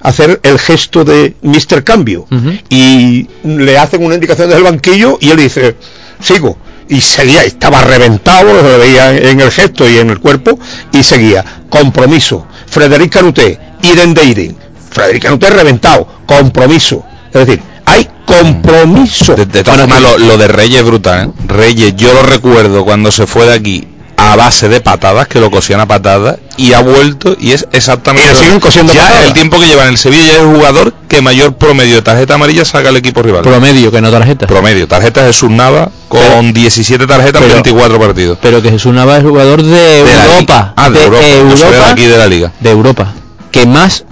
[0.06, 1.84] hacer el gesto de Mr.
[1.84, 2.28] Cambio
[2.70, 5.76] y le hacen una indicación desde el banquillo y él dice,
[6.22, 6.58] sigo.
[6.88, 10.60] Y seguía, estaba reventado, lo veía en el gesto y en el cuerpo,
[10.94, 11.44] y seguía.
[11.68, 12.46] Compromiso.
[12.68, 14.58] Frederic Canuté, Iden de Iden.
[14.92, 16.08] Frederic Canuté reventado.
[16.28, 17.04] Compromiso.
[17.34, 19.34] Es decir, hay compromiso.
[19.36, 21.30] De, de todas formas, lo, lo de Reyes es brutal.
[21.30, 21.32] ¿eh?
[21.48, 23.88] Reyes, yo lo recuerdo cuando se fue de aquí
[24.18, 28.26] a base de patadas, que lo cosían a patadas, y ha vuelto y es exactamente.
[28.26, 29.26] Y le lo- siguen cosiendo ya patadas.
[29.26, 32.02] el tiempo que lleva en el Sevilla ya es el jugador que mayor promedio de
[32.02, 33.42] tarjeta amarilla saca al equipo rival.
[33.42, 34.88] promedio que no tarjeta promedio.
[34.88, 38.38] Tarjeta de Jesús Nava con 17 tarjetas en pero- 24 partidos.
[38.42, 39.70] pero que Jesús Nava es jugador de,
[40.04, 40.74] De Europa.
[40.78, 41.26] Ah, de Europa.
[41.26, 42.52] De aquí de la liga.
[42.60, 43.14] de Europa
[43.52, 44.06] que más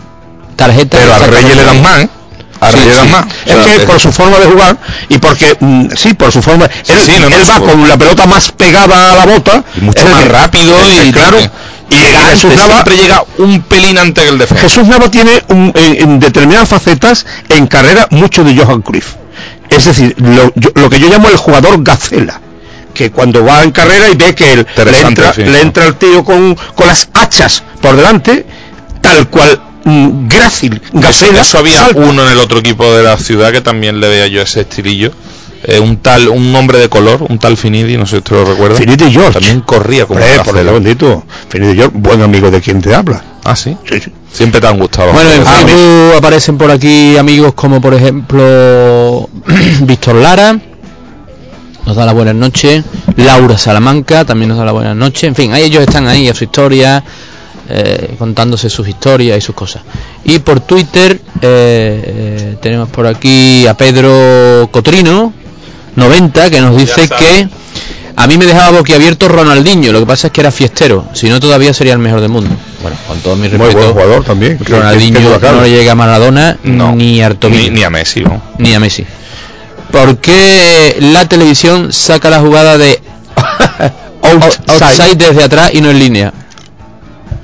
[0.56, 2.10] tarjetas Pero a saca Reyes le dan más, ¿eh?
[2.72, 2.77] Sí,
[3.11, 3.26] más.
[3.45, 4.77] Es O sea, que por su forma de jugar
[5.10, 6.72] y porque, mm, sí, por su forma, él,
[7.19, 10.27] no, no, él va con la pelota más pegada a la bota, y mucho más
[10.27, 11.38] rápido eh, y claro.
[11.90, 14.64] Y llega Jesús Nava, siempre llega un pelín antes que el defensa.
[14.64, 19.14] Jesús Nava tiene un- en, en determinadas facetas en carrera mucho de Johan Cruyff.
[19.69, 22.40] Es decir, lo, yo- lo que yo llamo el jugador gacela
[22.94, 26.23] que cuando va en carrera y ve que él, le, entra, le entra el tío
[26.23, 28.45] con, con las hachas por delante,
[29.02, 31.99] tal cual grácil, Eso, gacela, eso había salta.
[31.99, 35.11] uno en el otro equipo de la ciudad que también le veía yo ese estilillo.
[35.65, 38.43] Eh, un tal, un hombre de color, un tal Finidi, no sé si usted lo
[38.45, 38.76] recuerda.
[38.76, 39.31] Finidi George.
[39.34, 41.23] También corría como Hombre, un por el bendito.
[41.47, 43.23] Finidi George, buen amigo de quien te habla.
[43.45, 43.77] Ah, sí.
[43.89, 44.11] Sí, sí.
[44.31, 45.14] Siempre te han gustado.
[45.14, 49.30] Bueno, en Ah, Facebook aparecen por aquí amigos como por ejemplo
[49.81, 50.60] Víctor Lara,
[51.85, 52.84] nos da la buenas noches,
[53.18, 56.34] Laura Salamanca también nos da la buenas noches, en fin, ahí ellos están ahí a
[56.34, 57.03] su historia,
[57.69, 59.81] eh, contándose sus historias y sus cosas.
[60.26, 65.34] Y por Twitter eh, eh, tenemos por aquí a Pedro Cotrino,
[65.95, 67.48] 90, que nos dice que
[68.15, 71.40] A mí me dejaba boquiabierto Ronaldinho, lo que pasa es que era fiestero, si no
[71.40, 72.52] todavía sería el mejor del mundo.
[72.84, 73.73] Bueno, con todo mi Muy respeto.
[73.77, 74.60] buen jugador también.
[74.64, 77.30] Ronaldinho que- que duda no llega a Maradona ni a.
[77.49, 78.40] Ni, ni a Messi, ¿no?
[78.60, 79.03] ni a Messi.
[79.91, 82.99] ¿Por qué la televisión saca la jugada de
[84.22, 86.34] out- outside desde atrás y no en línea?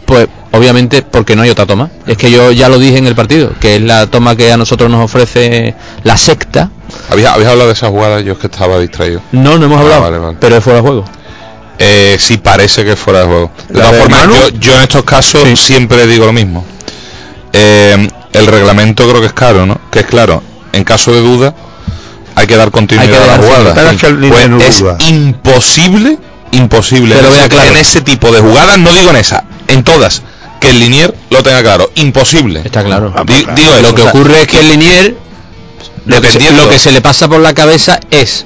[0.10, 1.88] Pues obviamente porque no hay otra toma.
[2.08, 4.58] Es que yo ya lo dije en el partido, que es la toma que a
[4.58, 6.72] nosotros nos ofrece la secta.
[7.12, 8.20] ¿Habéis, habéis hablado de esa jugada?
[8.22, 9.22] Yo es que estaba distraído.
[9.34, 10.38] No, no hemos Ah, hablado, vale, vale.
[10.40, 11.06] pero es fuera de juego.
[11.78, 13.52] Eh, sí, parece que es fuera de juego.
[13.70, 16.66] De ¿La todas formas, yo, yo en estos casos siempre digo lo mismo.
[17.54, 19.80] Eh, el reglamento creo que es claro, ¿no?
[19.92, 20.42] Que es claro,
[20.74, 21.54] en caso de duda
[22.34, 23.76] hay que dar continuidad que a la jugada.
[24.30, 26.18] Pues es imposible,
[26.52, 27.70] imposible Pero vea claro.
[27.72, 30.22] en ese tipo de jugadas, no digo en esa, en todas,
[30.60, 31.90] que el linier lo tenga claro.
[31.96, 32.62] Imposible.
[32.66, 33.14] Está claro.
[33.26, 35.16] Di- digo lo que ocurre es que el Linier
[36.06, 36.64] lo que, se, Dependiendo.
[36.66, 38.46] lo que se le pasa por la cabeza es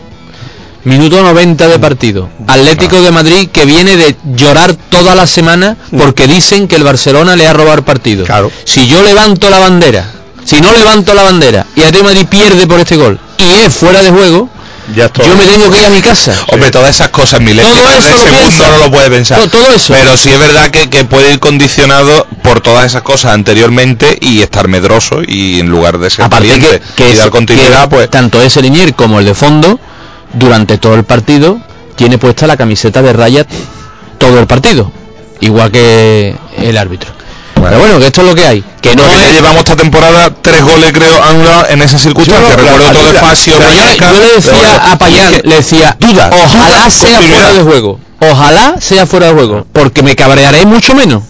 [0.83, 6.27] minuto 90 de partido Atlético de Madrid que viene de llorar toda la semana porque
[6.27, 8.25] dicen que el Barcelona le ha robado el partido
[8.65, 10.05] si yo levanto la bandera
[10.43, 13.73] si no levanto la bandera y Atlético de Madrid pierde por este gol y es
[13.73, 14.49] fuera de juego
[14.95, 18.09] yo me tengo que ir a mi casa Hombre, todas esas cosas, Milenio, Todo eso
[18.11, 18.67] lo segundo piensa.
[18.69, 19.39] no lo puede pensar.
[19.39, 19.93] To- todo eso.
[19.93, 24.41] Pero sí es verdad que, que puede ir condicionado por todas esas cosas anteriormente y
[24.41, 27.83] estar medroso y en lugar de ser aparte que, valiente que, y ese- dar continuidad,
[27.83, 29.79] que pues tanto ese Linier como el de fondo
[30.33, 31.59] durante todo el partido
[31.95, 33.45] tiene puesta la camiseta de raya
[34.17, 34.91] todo el partido
[35.41, 37.11] igual que el árbitro
[37.69, 40.61] pero bueno que esto es lo que hay que no ya llevamos esta temporada tres
[40.63, 42.49] goles creo anulados en esa circunstancia.
[42.49, 46.67] Yo- Recuerdo todo Facio, pero yo- yo le decía a Payán, le decía, duda, ojalá
[46.77, 47.99] duda, sea fuera de juego.
[48.19, 49.67] Ojalá sea fuera de juego.
[49.73, 51.23] Porque me cabrearé mucho menos.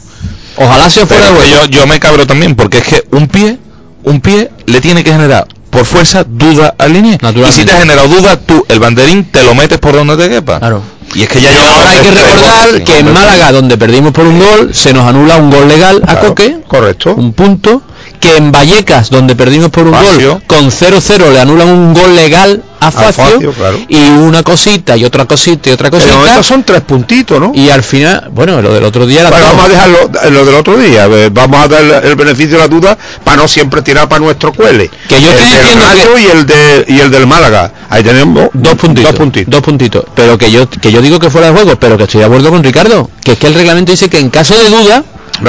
[0.58, 1.50] Ojalá sea fuera de juego.
[1.52, 3.58] yo, yo me cabro también porque es que un pie,
[4.04, 7.18] un pie le tiene que generar por fuerza duda al línea.
[7.50, 10.30] Y si te ha generado duda, tú el banderín te lo metes por donde te
[10.30, 10.60] quepa.
[10.60, 10.84] Claro.
[11.14, 13.14] Y es que ya ahora hay que recordar goles, que en.
[13.14, 16.58] Málaga, donde perdimos por un gol, se nos anula un gol legal a Coque.
[16.68, 17.14] Correcto.
[17.16, 17.82] Un punto.
[18.24, 20.32] Que en Vallecas, donde perdimos por un Facio.
[20.36, 23.26] gol, con 0-0 le anulan un gol legal a Facio.
[23.34, 23.78] Facio, claro.
[23.90, 26.42] Y una cosita, y otra cosita, y otra cosita.
[26.42, 27.52] son tres puntitos, ¿no?
[27.54, 29.56] Y al final, bueno, lo del otro día era Bueno, todo.
[29.58, 31.08] vamos a dejarlo lo del otro día.
[31.34, 34.90] Vamos a dar el, beneficio de la duda para no siempre tirar para nuestro cuele.
[35.10, 37.72] Que yo el estoy del diciendo Rayo que- y el de y el del Málaga.
[37.90, 39.52] Ahí tenemos dos puntitos, Dos puntitos.
[39.52, 40.06] dos puntitos.
[40.16, 42.50] Pero que yo que yo digo que fuera de juego, pero que estoy de acuerdo
[42.52, 45.04] con Ricardo, que es que el reglamento dice que en caso de duda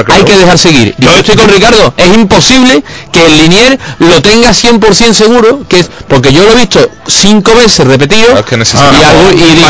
[0.08, 0.94] hay que dejar seguir.
[0.98, 2.82] Yo estoy con Ricardo, es imposible
[3.12, 7.54] que el linier lo tenga 100% seguro, que es porque yo lo he visto cinco
[7.54, 9.68] veces repetido que necesitamos y, algo- y digo,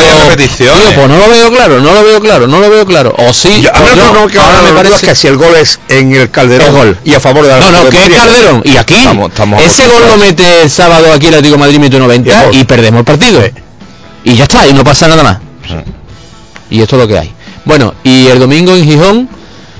[0.59, 3.15] digo, pues no lo veo claro, no lo veo claro, no lo veo claro.
[3.19, 3.71] O sí, Yo-
[4.13, 6.99] no, que ahora me parece que si el gol es en el Calderón Es gol.
[7.05, 8.09] y a favor de la No, no, que es.
[8.11, 8.63] Calderón.
[8.65, 11.79] Y aquí, Estamos- estamos ese gol lo mete el sábado aquí el Atlético de Madrid,
[11.79, 13.43] minuto 90 y perdemos el partido.
[14.25, 15.39] Y ya está, y no pasa nada más.
[16.71, 17.33] Y esto es lo que hay.
[17.65, 19.29] Bueno, y el domingo en Gijón,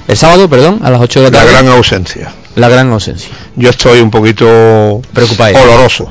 [0.09, 1.53] el sábado, perdón, a las 8 de la La tarde.
[1.53, 2.33] gran ausencia.
[2.57, 3.31] La gran ausencia.
[3.57, 5.57] Yo estoy un poquito Preocupado.
[5.63, 6.09] oloroso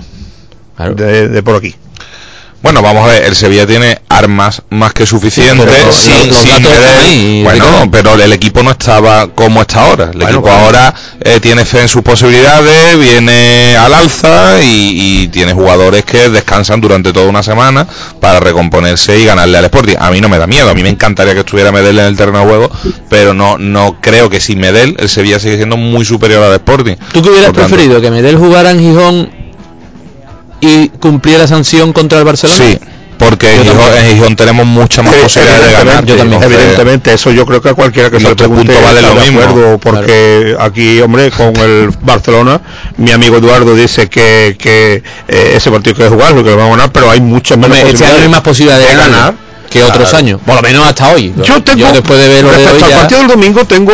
[0.96, 1.76] de, de por aquí.
[2.62, 5.66] Bueno, vamos a ver, el Sevilla tiene armas más que suficientes.
[5.70, 6.72] pero los- sin- los sin datos
[7.04, 10.12] ahí, bueno, pero el equipo no estaba como está ahora.
[10.14, 10.66] El equipo claro.
[10.66, 10.94] ahora
[11.26, 16.82] eh, tiene fe en sus posibilidades, viene al alza y, y tiene jugadores que descansan
[16.82, 17.88] durante toda una semana
[18.20, 19.96] para recomponerse y ganarle al Sporting.
[20.00, 22.18] A mí no me da miedo, a mí me encantaría que estuviera Medel en el
[22.18, 22.72] terreno de juego,
[23.10, 26.96] pero no no creo que sin Medel el Sevilla sigue siendo muy superior al Sporting.
[27.14, 28.02] ¿Tú qué hubieras tanto, preferido?
[28.02, 29.30] ¿Que Medel jugara en Gijón
[30.62, 32.64] y cumpliera sanción contra el Barcelona?
[32.66, 32.78] Sí,
[33.18, 34.06] porque en Yo Gijón, también.
[34.06, 36.04] en Gijón tenemos muchas más Eh, posibilidades de ganar.
[36.04, 39.22] evidentemente, Evidentemente, eso yo creo que a cualquiera que se nuestro pregunte vale lo de
[39.22, 39.40] mismo.
[39.42, 42.62] acuerdo, porque aquí, hombre, con el Barcelona,
[42.98, 46.78] mi amigo Eduardo dice que, que eh, ese partido que jugarlo, que lo vamos a
[46.78, 49.34] ganar, pero hay muchas menos Hombre, este año hay más posibilidades de ganar
[49.70, 50.40] que otros años.
[50.46, 51.34] Por lo menos hasta hoy.
[51.44, 53.94] Yo tengo, después de ver lo de hoy respecto al ya- partido del domingo, tengo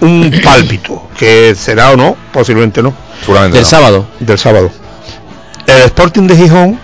[0.00, 2.92] un pálpito, que será o no, posiblemente no.
[3.20, 3.68] Seguramente del no.
[3.70, 4.06] sábado.
[4.18, 4.70] Del sábado.
[5.66, 6.80] El Sporting de Gijón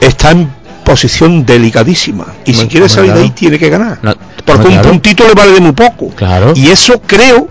[0.00, 0.52] está en
[0.94, 2.26] posición delicadísima.
[2.44, 3.98] Y si quiere salir de ahí, tiene que ganar.
[4.00, 4.14] No,
[4.44, 6.10] Porque un puntito le vale de muy poco.
[6.10, 6.52] Claro.
[6.54, 7.48] Y eso creo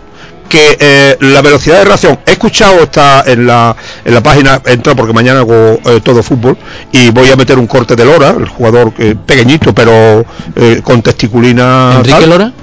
[0.47, 3.75] que eh, la velocidad de reacción, he escuchado está en la,
[4.05, 6.55] en la página, entra porque mañana hago eh, todo fútbol
[6.91, 10.23] y voy a meter un corte de Lora, el jugador eh, pequeñito pero
[10.55, 11.95] eh, con testiculina.
[11.97, 12.29] ¿Enrique tal.
[12.29, 12.53] Lora?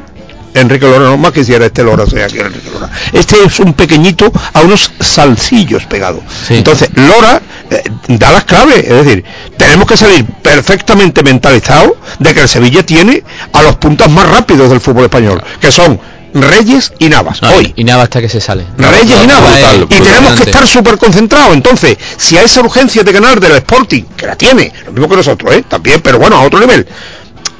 [0.54, 2.90] Enrique Lora, no más quisiera este Lora, sea, que era Enrique Lora.
[3.12, 6.22] Este es un pequeñito a unos salsillos pegados.
[6.46, 6.56] Sí.
[6.56, 7.40] Entonces, Lora
[7.70, 9.24] eh, da las claves, es decir,
[9.56, 13.22] tenemos que salir perfectamente mentalizados de que el Sevilla tiene
[13.52, 16.00] a los puntas más rápidos del fútbol español, que son
[16.34, 17.42] Reyes y Navas.
[17.42, 17.72] No, Hoy.
[17.76, 18.64] Y nada hasta que se sale.
[18.76, 19.58] Reyes y Navas.
[19.88, 21.54] Y tenemos que estar súper concentrados.
[21.54, 25.16] Entonces, si a esa urgencia de ganar del Sporting, que la tiene, lo mismo que
[25.16, 25.64] nosotros, ¿eh?
[25.68, 26.86] también, pero bueno, a otro nivel,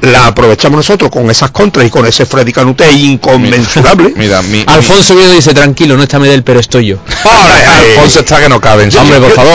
[0.03, 4.13] la aprovechamos nosotros con esas contras y con ese Freddy Canute inconmensurable.
[4.17, 6.97] Mira, mi, Alfonso Viedo dice, tranquilo, no está Medel, pero estoy yo.
[7.81, 9.53] Alfonso está que no cabe Hombre, por favor,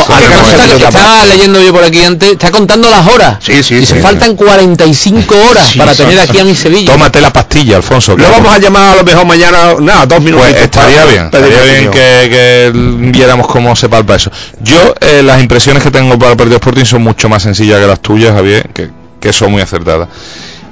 [0.77, 3.37] estaba leyendo yo por aquí antes, está contando las horas.
[3.39, 4.01] Sí, sí, Dice, sí.
[4.01, 6.91] faltan 45 horas Sí, para tener aquí a mi Sevilla.
[6.93, 8.11] Tómate la pastilla, Alfonso.
[8.11, 8.33] Lo claro.
[8.33, 10.47] vamos a llamar a lo mejor mañana, nada, dos minutos.
[10.47, 14.31] Pues estaría bien, estaría bien que, que viéramos cómo se palpa eso.
[14.61, 17.87] Yo, eh, las impresiones que tengo para el partido Sporting son mucho más sencillas que
[17.87, 18.89] las tuyas, Javier, que,
[19.19, 20.09] que son muy acertadas.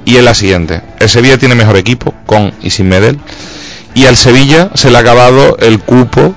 [0.04, 3.18] Y es la siguiente: el Sevilla tiene mejor equipo, con y sin Medel,
[3.94, 6.34] y al Sevilla se le ha acabado el cupo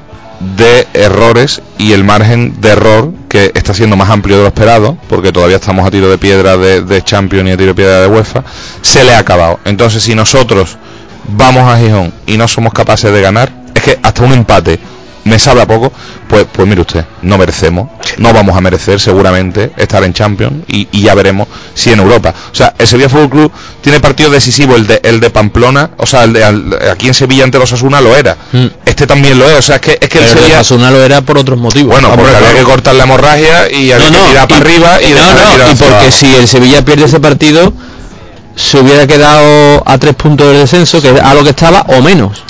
[0.56, 4.98] de errores y el margen de error que está siendo más amplio de lo esperado,
[5.10, 8.02] porque todavía estamos a tiro de piedra de, de Champions y a tiro de piedra
[8.02, 8.44] de UEFA,
[8.82, 9.60] se le ha acabado.
[9.66, 10.78] Entonces, si nosotros
[11.28, 14.80] vamos a Gijón y no somos capaces de ganar, es que hasta un empate
[15.28, 15.92] me sabe a poco,
[16.28, 20.88] pues, pues mire usted, no merecemos, no vamos a merecer seguramente estar en Champions y,
[20.92, 22.34] y ya veremos si en Europa.
[22.52, 23.52] O sea, el Sevilla Fútbol Club
[23.82, 27.14] tiene partido decisivo, el de, el de Pamplona, o sea, el de al- aquí en
[27.14, 28.36] Sevilla ante los Asuna lo era.
[28.86, 30.28] Este también lo es, o sea, es que, es que el Mm.
[30.28, 30.60] Pero el Sevilla...
[30.62, 31.92] Osasuna lo era por otros motivos.
[31.92, 35.16] Bueno, porque había que cortar la hemorragia y había que tirar para arriba y no,
[35.16, 37.74] de no, y porque si el Sevilla pierde ese partido
[38.56, 42.02] se hubiera quedado a tres puntos del descenso que es a lo que estaba o
[42.02, 42.42] menos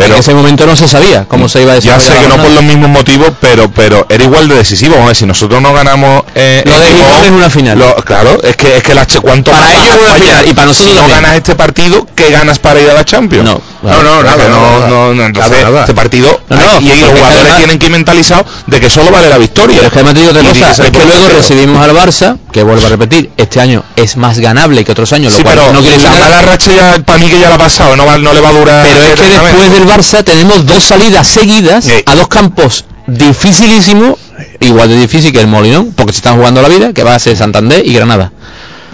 [0.00, 2.20] Pero- en ese momento no se sabía cómo se iba a Ya desarrollar sé la
[2.22, 4.92] que no por los mismos motivos, pero pero era igual de decisivo.
[4.92, 7.78] Vamos a ver, si nosotros no ganamos eh, Lo de Gijón es una final.
[7.78, 10.94] lo- claro, es que es que la cuánto Para ellos una final, y para nosotros
[10.94, 13.44] si no ganas este partido, ¿qué ganas para ir a la Champions?
[13.44, 17.10] No, no, no, nada, no, no, no, entonces este partido No, no, hay- y los
[17.10, 19.76] jugadores tienen que ir mentalizados de que solo vale la victoria.
[19.76, 20.32] Pero es que además te digo
[20.70, 24.84] es que luego recibimos al Barça, que vuelvo a repetir, este año es más ganable
[24.84, 27.48] que otros años, lo cual no quiere la mala racha ya para mí que ya
[27.48, 28.86] la ha pasado, no, no le va a durar.
[28.86, 34.16] Pero es que después del Barça tenemos dos salidas seguidas a dos campos dificilísimos,
[34.60, 37.18] igual de difícil que el Molinón, porque se están jugando la vida, que va a
[37.18, 38.32] ser Santander y Granada.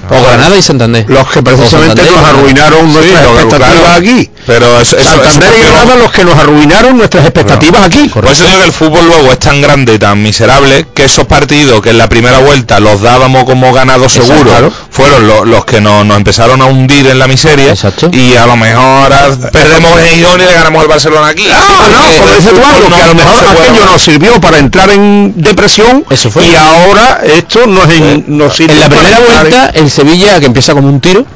[0.08, 1.04] O Granada y Santander.
[1.08, 4.30] Los que precisamente nos arruinaron nuestras expectativas aquí.
[4.46, 8.08] Pero eso, eso, Santander eso- y Granada los que nos arruinaron nuestras expectativas aquí.
[8.08, 11.26] Por eso digo que el fútbol luego es tan grande y tan miserable que esos
[11.26, 14.32] partidos que en la primera vuelta los dábamos como ganados Exacto.
[14.32, 14.72] seguros Claro.
[14.90, 17.74] fueron lo- los que nos, nos empezaron a hundir en la miseria
[18.12, 19.10] y a lo mejor
[19.50, 21.46] perdemos en Gijón y le ganamos al Barcelona aquí.
[21.52, 25.32] Ah, no, como dice Eduardo, que a lo mejor aquello nos sirvió para entrar en
[25.36, 30.38] depresión y ahora esto nos, en- nos sirve En la primera en- vuelta, el Sevilla,
[30.38, 31.26] que empieza como un tiro,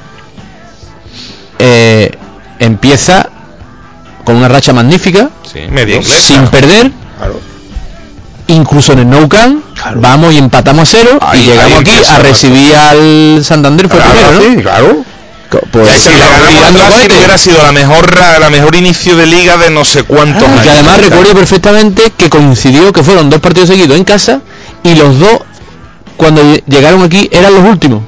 [1.58, 2.10] eh,
[2.60, 3.28] empieza
[4.24, 5.60] con una racha magnífica, Sí,
[6.20, 6.92] sin perder,
[8.46, 9.62] incluso en el Nou Camp,
[9.96, 14.12] vamos y empatamos a cero Ahí- y llegamos aquí a recibir al Santander fue Claro,
[14.12, 14.54] primero, ¿no?
[14.56, 15.04] sí, claro.
[15.72, 20.04] Pues, si ganamos hubiera sido la mejor la mejor inicio de liga de no sé
[20.04, 20.62] cuántos Y años.
[20.62, 24.42] que además recuerdo perfectamente que coincidió que fueron dos partidos seguidos en casa
[24.84, 25.40] y los dos
[26.16, 28.02] cuando lle- llegaron aquí eran los últimos.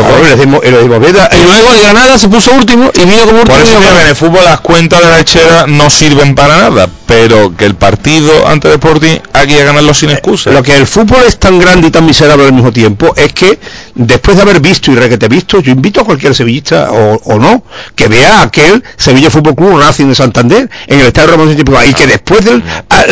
[0.64, 1.38] Y.
[1.38, 3.56] Y luego el Granada se puso último y vino como último.
[3.58, 6.88] Por eso que en el fútbol las cuentas de la lechera no sirven para nada,
[7.06, 10.52] pero que el partido ante el Sporting aquí a ganarlo sin excusa.
[10.52, 13.60] Lo que el fútbol es tan grande y tan miserable al mismo tiempo es que
[13.96, 17.64] después de haber visto y requete visto, yo invito a cualquier sevillista o, o no
[17.96, 21.94] que vea aquel Sevilla Fútbol Club Racing de Santander en el Estadio Ramón Sánchez y
[21.94, 22.62] que después de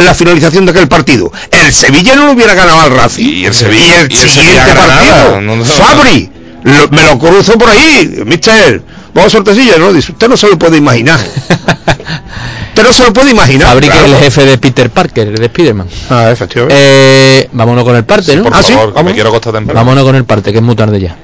[0.03, 3.53] la finalización de aquel partido el Sevilla no lo hubiera ganado al Racing Y el
[3.53, 5.65] Sevilla- y el y el siguiente Sevilla Granada, partido no, no, no.
[5.65, 6.29] Fabri
[6.63, 8.81] lo- me lo cruzo por ahí mister
[9.13, 11.19] vamos a sortecilla no dice usted no se lo puede imaginar
[12.69, 14.15] usted no se lo puede imaginar Fabri, que es claro.
[14.17, 15.87] el jefe de Peter Parker, de Spiderman.
[16.09, 18.43] ah efectivamente Eh, vámonos con el parte, ¿no?
[18.43, 19.09] Por Ah, sí, favor, que vamos.
[19.11, 19.79] me quiero acostar temprano.
[19.79, 21.15] Vámonos con el parte, que es muy tarde ya.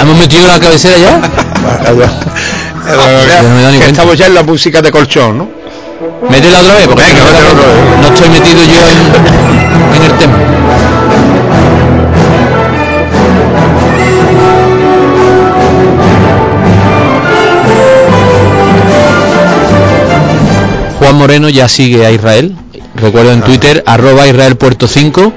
[0.00, 1.20] ¿Hemos metido la cabecera ya?
[2.86, 2.94] No
[3.48, 3.86] me ni que cuenta.
[3.88, 5.48] estamos ya en la música de colchón, ¿no?
[6.30, 7.24] Métela otra vez, porque Venga,
[7.96, 9.65] no, no estoy metido yo en,
[9.96, 10.38] en el tema.
[20.98, 22.56] Juan Moreno ya sigue a Israel.
[22.96, 25.32] Recuerdo en Twitter, arroba Israel Puerto 5.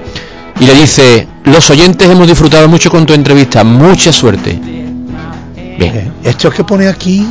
[0.60, 3.64] Y le dice, los oyentes hemos disfrutado mucho con tu entrevista.
[3.64, 4.60] Mucha suerte.
[5.78, 6.14] Bien.
[6.24, 7.26] ¿Esto que pone aquí?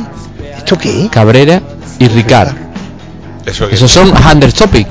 [0.57, 1.09] ¿Esto qué?
[1.11, 1.61] Cabrera
[1.99, 2.55] y Ricard.
[3.45, 4.87] Eso Esos son Under Topic.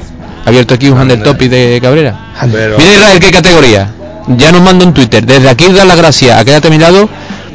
[0.49, 2.33] Abierto aquí un Under Topic de Cabrera.
[2.53, 3.89] Pero- Mira Israel, qué categoría.
[4.37, 5.25] Ya nos manda un Twitter.
[5.25, 7.09] Desde aquí dar las gracias a Quédate a mi lado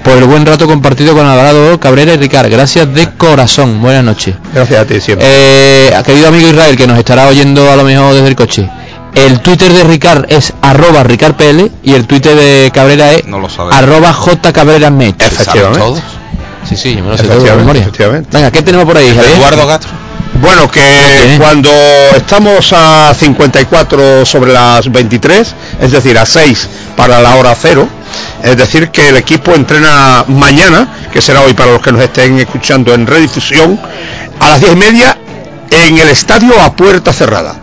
[0.03, 2.49] por el buen rato compartido con Alvarado, Cabrera y Ricard.
[2.49, 3.81] Gracias de corazón.
[3.81, 4.35] Buenas noches.
[4.53, 5.25] Gracias a ti siempre.
[5.29, 8.69] Eh, querido amigo Israel, que nos estará oyendo a lo mejor desde el coche.
[9.15, 13.47] El Twitter de Ricard es arroba RicardPL y el Twitter de Cabrera es No lo
[13.71, 15.21] arroba JCabreraMech.
[15.21, 15.79] Efectivamente.
[15.79, 16.01] todos?
[16.67, 17.81] Sí, sí, yo me lo sé todo de Efectivamente, memoria.
[17.81, 18.29] efectivamente.
[18.31, 19.37] Venga, ¿qué tenemos por ahí, Javier?
[19.37, 19.89] Eduardo Castro.
[20.41, 21.69] Bueno, que cuando
[22.15, 27.87] estamos a 54 sobre las 23, es decir, a 6 para la hora cero,
[28.43, 32.39] es decir, que el equipo entrena mañana, que será hoy para los que nos estén
[32.39, 33.79] escuchando en redifusión,
[34.39, 35.17] a las 10 y media
[35.71, 37.55] en el estadio a puerta cerrada.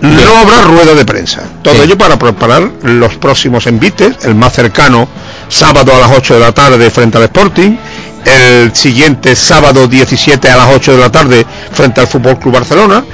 [0.00, 1.42] No habrá rueda de prensa.
[1.62, 5.08] Todo ello para preparar los próximos envites, el más cercano
[5.48, 7.76] sábado a las 8 de la tarde frente al Sporting,
[8.24, 13.04] el siguiente sábado 17 a las 8 de la tarde frente al Fútbol Club Barcelona,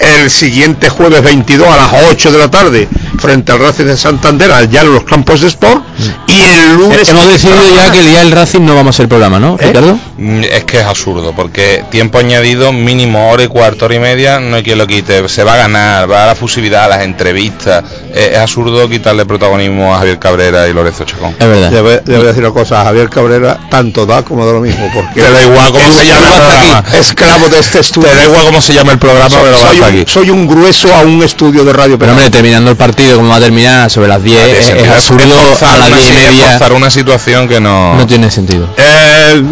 [0.00, 2.88] el siguiente jueves 22 a las 8 de la tarde
[3.18, 5.82] frente al Racing de Santander allá en los campos de sport
[6.26, 9.08] y el lunes Hemos decidido ya que el día del Racing no vamos a hacer
[9.08, 9.96] programa, ¿no, Ricardo?
[10.18, 14.40] Mm, Es que es absurdo, porque tiempo añadido, mínimo hora y cuarto, hora y media,
[14.40, 15.28] no hay quien lo quite.
[15.28, 17.84] Se va a ganar, va a la fusividad, las entrevistas.
[18.16, 21.34] Eh, es absurdo quitarle protagonismo a Javier Cabrera y Lorenzo Chacón.
[21.36, 21.70] Es verdad.
[21.70, 25.20] Debe, debe decir una cosa, a Javier Cabrera tanto da como da lo mismo, porque
[25.20, 26.78] Te da igual cómo se llama el hasta programa.
[26.78, 28.08] aquí, esclavo de este estudio.
[28.08, 30.04] Te da igual cómo se llama el programa, soy, pero un, aquí.
[30.06, 33.36] soy un grueso a un estudio de radio, Pero hombre, terminando el partido, como va
[33.36, 36.50] a terminar sobre las 10, es, es absurdo a las 10 y media.
[36.50, 37.96] forzar una situación que no...
[37.96, 38.68] No tiene sentido.
[38.76, 39.42] Eh,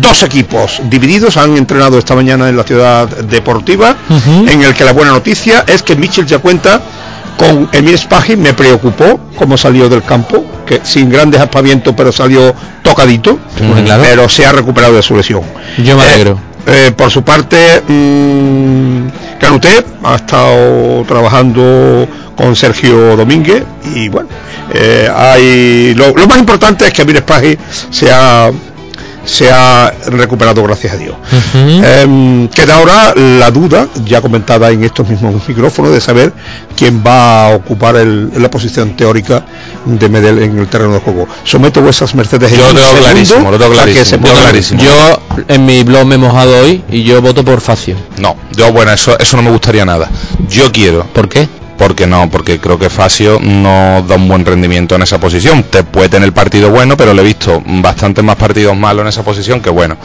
[0.00, 3.96] dos equipos divididos han entrenado esta mañana en la ciudad deportiva,
[4.46, 6.80] en el que la buena noticia es que Michel ya cuenta
[7.40, 12.54] con Emir Spahi, me preocupó cómo salió del campo, que sin grandes aspavientos, pero salió
[12.82, 14.02] tocadito, claro.
[14.02, 15.40] pero se ha recuperado de su lesión.
[15.78, 16.38] Yo me Eh, alegro.
[16.66, 19.08] eh, por su parte, mm,
[19.40, 22.06] Canuté ha estado trabajando
[22.36, 23.62] con Sergio Domínguez
[23.94, 24.28] y bueno,
[24.74, 27.58] eh, hay lo, lo más importante es que Emir Spahi
[27.90, 28.50] se ha
[29.30, 31.14] se ha recuperado gracias a Dios.
[31.54, 36.32] Em, queda ahora la duda, ya comentada en estos mismos micrófonos, de saber
[36.76, 39.44] quién va a ocupar el- la posición teórica
[39.84, 41.28] de Medel en el terreno de juego.
[41.44, 44.42] Someto vuestras mercedes en Yo lo tengo clarísimo, lo tengo clarísimo, se lo tengo ponga-
[44.42, 44.82] clarísimo.
[44.82, 47.94] Yo en mi blog me he mojado hoy y yo voto por Facio.
[48.18, 50.08] No, yo bueno, eso, eso no me gustaría nada.
[50.48, 51.04] Yo quiero.
[51.12, 51.48] ¿Por qué?
[51.80, 55.62] Porque no, porque creo que Facio no da un buen rendimiento en esa posición.
[55.64, 59.22] Te puede tener partido bueno, pero le he visto bastantes más partidos malos en esa
[59.24, 59.96] posición que bueno.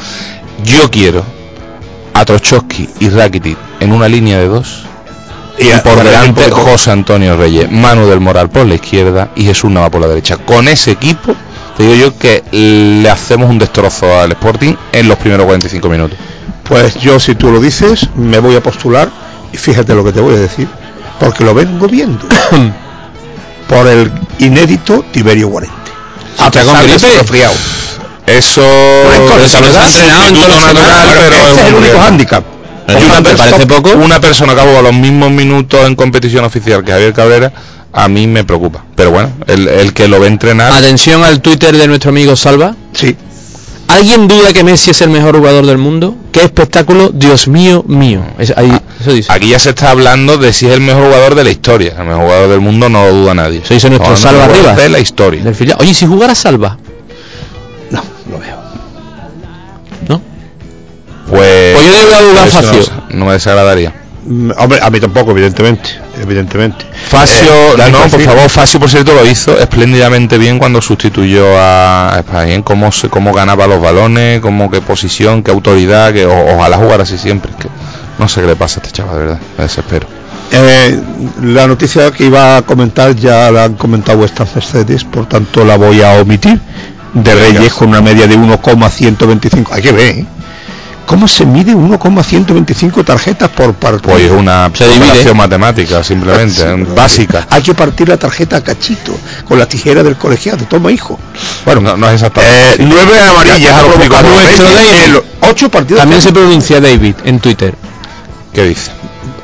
[0.64, 1.22] Yo quiero
[2.14, 4.84] a Trochowski y Rakitic en una línea de dos.
[5.60, 9.70] Y, a- por delante José Antonio Reyes, Manu del Moral por la izquierda y Jesús
[9.70, 10.38] Nava por la derecha.
[10.38, 11.36] Con ese equipo,
[11.76, 16.18] te digo yo que le hacemos un destrozo al Sporting en los primeros 45 minutos.
[16.64, 19.10] Pues yo, si tú lo dices, me voy a postular
[19.52, 20.68] y fíjate lo que te voy a decir,
[21.20, 22.26] porque lo vengo viendo
[23.68, 25.76] por el inédito Tiberio Guarente.
[26.40, 27.54] A pesar de su resfriado.
[28.28, 28.62] Eso
[29.44, 32.44] está entrenado en natural, pero es el un único hándicap.
[32.88, 33.90] Una Ojalá persona- parece poco.
[33.92, 37.52] Una persona que ha jugado los mismos minutos en competición oficial que Javier Cabrera,
[37.94, 38.84] a mí me preocupa.
[38.96, 40.72] Pero bueno, el, el que lo ve entrenar.
[40.74, 42.76] Atención al Twitter de nuestro amigo Salva.
[42.94, 43.16] Sí.
[43.88, 46.16] ¿Alguien duda que Messi es el mejor jugador del mundo?
[46.32, 47.10] ¿Qué espectáculo?
[47.14, 48.24] Dios mío, mío.
[48.40, 49.32] Es- ahí- eso dice.
[49.32, 51.94] Aquí ya se está hablando de si es el mejor jugador de la historia.
[51.98, 53.60] El mejor jugador del mundo no lo duda nadie.
[53.64, 54.74] Eso dice nuestro No, no, Salva arriba.
[54.74, 55.44] De la historia.
[55.44, 55.78] Del filial.
[55.80, 56.78] Oye, si jugara Salva.
[57.92, 58.02] No,
[58.32, 58.56] lo veo.
[61.30, 62.94] Pues, Pues yo le voy a dudar no Facio.
[63.10, 63.94] No, me desagradaría.
[64.28, 65.90] Mm, Hombre, a mí tampoco, evidentemente.
[66.22, 66.86] Evidentemente.
[67.08, 72.16] Facio, Eh, no, por favor, Facio por cierto lo hizo espléndidamente bien cuando sustituyó a
[72.20, 76.78] España, cómo se, cómo ganaba los balones, cómo qué posición, qué autoridad, que o- ojalá
[76.78, 77.68] jugara así siempre, que
[78.20, 80.08] no sé qué le pasa a este chaval, de verdad, me desespero.
[80.52, 81.00] Eh,
[81.44, 85.76] la noticia que iba a comentar ya la han comentado vuestras Mercedes, por tanto la
[85.78, 86.60] voy a omitir.
[87.14, 89.74] De Reyes con una media de 1,125.
[89.74, 90.26] Hay que ver, ¿eh?
[91.06, 94.12] ¿Cómo se mide 1,125 tarjetas por partido?
[94.14, 95.06] Pues es una Se divide.
[95.10, 97.48] operación matemática, simplemente, Sí, pero básica.
[97.52, 99.16] Hay que partir la tarjeta a cachito,
[99.48, 100.66] con la tijera del colegiado.
[100.66, 101.18] Toma, hijo.
[101.64, 102.84] Bueno, no, no es exactamente.
[102.84, 105.04] Eh, nueve amarillas Ya- ya ha lo provocado explicó nuestro Reyes David.
[105.06, 106.00] en los ocho partidos.
[106.02, 107.76] También se pronuncia David en Twitter.
[108.56, 108.90] ¿Qué dice?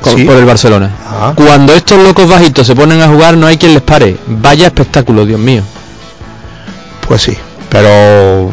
[0.00, 0.24] con- Sí.
[0.24, 0.90] por el Barcelona.
[1.06, 1.32] Ah.
[1.36, 4.16] Cuando estos locos bajitos se ponen a jugar, no hay quien les pare.
[4.26, 5.62] Vaya espectáculo, Dios mío.
[7.06, 7.36] Pues sí,
[7.68, 8.50] pero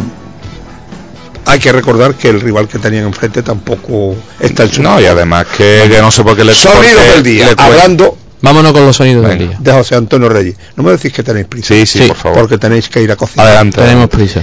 [1.45, 5.05] hay que recordar que el rival que tenían enfrente tampoco está en su No, y
[5.05, 8.85] además que, que no sé por qué le Sonidos del día, le hablando Vámonos con
[8.85, 9.35] los sonidos Venga.
[9.35, 9.57] del día.
[9.59, 10.55] de José Antonio Reyes.
[10.77, 11.73] No me decís que tenéis prisa.
[11.73, 12.39] Sí, sí, Sí, por favor.
[12.39, 13.47] Porque tenéis que ir a cocinar.
[13.47, 13.81] Adelante.
[13.81, 14.41] Tenemos prisa.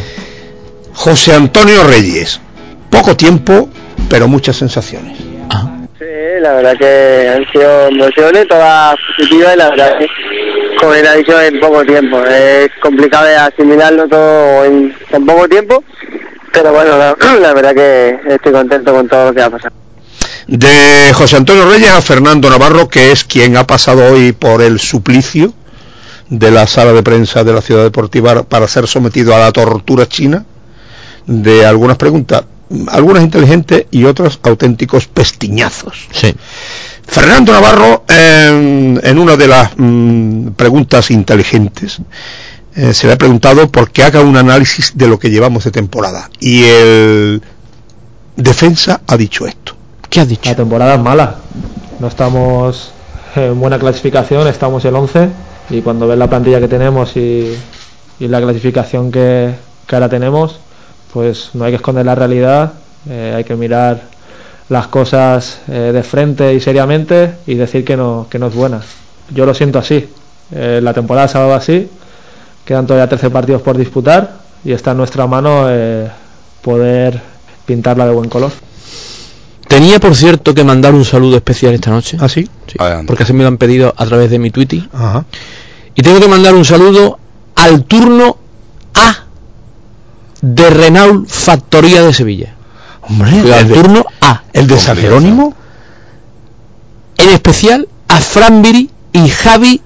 [0.92, 2.38] José Antonio Reyes.
[2.90, 3.70] Poco tiempo,
[4.10, 5.16] pero muchas sensaciones.
[6.40, 10.06] La verdad que han sido emociones todas positivas y la verdad que,
[10.78, 12.24] como bien ha dicho, en poco tiempo.
[12.24, 14.94] Es complicado asimilarlo todo en,
[15.26, 15.84] poco tiempo,
[16.52, 16.96] pero bueno,
[17.40, 19.74] la verdad que estoy contento con todo lo que ha pasado.
[20.46, 24.78] De José Antonio Reyes a Fernando Navarro, que es quien ha pasado hoy por el
[24.80, 25.52] suplicio
[26.30, 30.08] de la sala de prensa de la ciudad deportiva para ser sometido a la tortura
[30.08, 30.46] china
[31.26, 32.44] de algunas preguntas
[32.88, 36.08] algunas inteligentes y otras auténticos pestiñazos.
[36.12, 36.34] Sí.
[37.06, 42.00] Fernando Navarro, en, en una de las mm, preguntas inteligentes,
[42.74, 45.70] eh, se le ha preguntado por que haga un análisis de lo que llevamos de
[45.70, 46.28] temporada.
[46.40, 47.42] Y el
[48.36, 49.74] defensa ha dicho esto.
[50.10, 50.48] ¿Qué has dicho?
[50.50, 51.36] La temporada es mala.
[52.00, 52.92] No estamos
[53.34, 55.28] en buena clasificación, estamos el 11
[55.70, 57.56] y cuando ves la plantilla que tenemos y,
[58.20, 59.54] y la clasificación que,
[59.86, 60.60] que ahora tenemos,
[61.16, 62.74] pues no hay que esconder la realidad,
[63.08, 64.02] eh, hay que mirar
[64.68, 68.82] las cosas eh, de frente y seriamente y decir que no, que no es buena.
[69.30, 70.10] Yo lo siento así.
[70.52, 71.88] Eh, la temporada se ha dado así,
[72.66, 76.06] quedan todavía 13 partidos por disputar y está en nuestra mano eh,
[76.60, 77.18] poder
[77.64, 78.52] pintarla de buen color.
[79.68, 82.18] Tenía, por cierto, que mandar un saludo especial esta noche.
[82.20, 82.46] ¿Ah, sí?
[83.06, 84.82] Porque así me lo han pedido a través de mi Twitter.
[84.92, 85.24] Ajá.
[85.94, 87.18] Y tengo que mandar un saludo
[87.54, 88.36] al turno
[88.92, 89.25] A
[90.42, 92.54] de Renault Factoría de Sevilla.
[93.02, 94.42] Hombre, Cuidado, el de- turno A.
[94.52, 95.54] ¿El de San Jerónimo?
[97.18, 99.80] En especial a Franbiri y Javi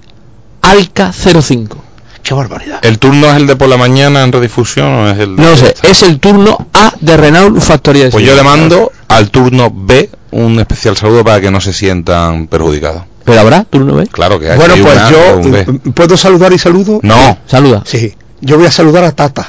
[0.61, 1.77] Alca 05.
[2.23, 2.79] ¡Qué barbaridad!
[2.83, 5.55] ¿El turno es el de por la mañana en redifusión o es el de No
[5.55, 8.43] sé, es el turno A de Renault Factoría de Pues yo Sevilla.
[8.53, 13.03] le mando al turno B un especial saludo para que no se sientan perjudicados.
[13.25, 14.07] ¿Pero habrá turno B?
[14.07, 14.57] Claro que hay.
[14.57, 16.99] Bueno, hay pues una yo, ¿puedo saludar y saludo?
[17.03, 17.83] No, Saluda.
[17.85, 19.47] Sí, yo voy a saludar a Tata.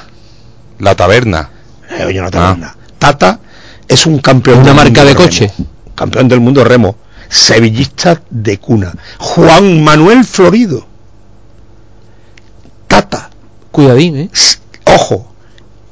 [0.82, 1.48] La taberna.
[1.90, 2.76] Eh, oye, no taberna.
[2.98, 3.38] Tata
[3.86, 5.24] es un campeón Una del marca mundo de remo.
[5.24, 5.52] coche.
[5.94, 6.96] Campeón del mundo remo.
[7.28, 8.92] Sevillista de cuna.
[9.18, 10.86] Juan Manuel Florido.
[12.88, 13.30] Tata.
[13.70, 14.30] Cuidadín, ¿eh?
[14.86, 15.32] Ojo.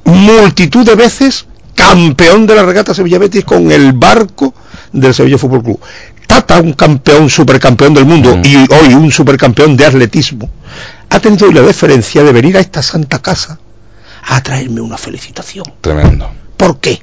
[0.03, 4.53] Multitud de veces campeón de la regata Sevilla Betis con el barco
[4.91, 5.79] del Sevilla Fútbol Club.
[6.27, 10.49] Tata, un campeón, supercampeón del mundo y hoy un supercampeón de atletismo,
[11.09, 13.59] ha tenido hoy la deferencia de venir a esta santa casa
[14.33, 15.65] a traerme una felicitación.
[15.81, 16.31] Tremendo.
[16.55, 17.01] ¿Por qué?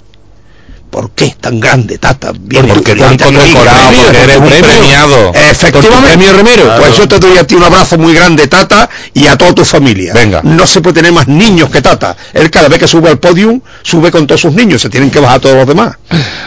[0.88, 2.32] ¿Por qué tan grande, Tata?
[2.34, 5.32] Viene Porque te han condecorado, porque eres un premiado.
[5.34, 6.06] Efectivamente.
[6.08, 6.64] Premio remero.
[6.78, 9.66] Pues yo te doy a ti un abrazo muy grande, Tata, y a toda tu
[9.66, 10.14] familia.
[10.14, 10.40] Venga.
[10.42, 12.16] No se puede tener más niños que Tata.
[12.32, 14.80] Él cada vez que sube al podium, sube con todos sus niños.
[14.80, 15.98] Se tienen que bajar todos los demás.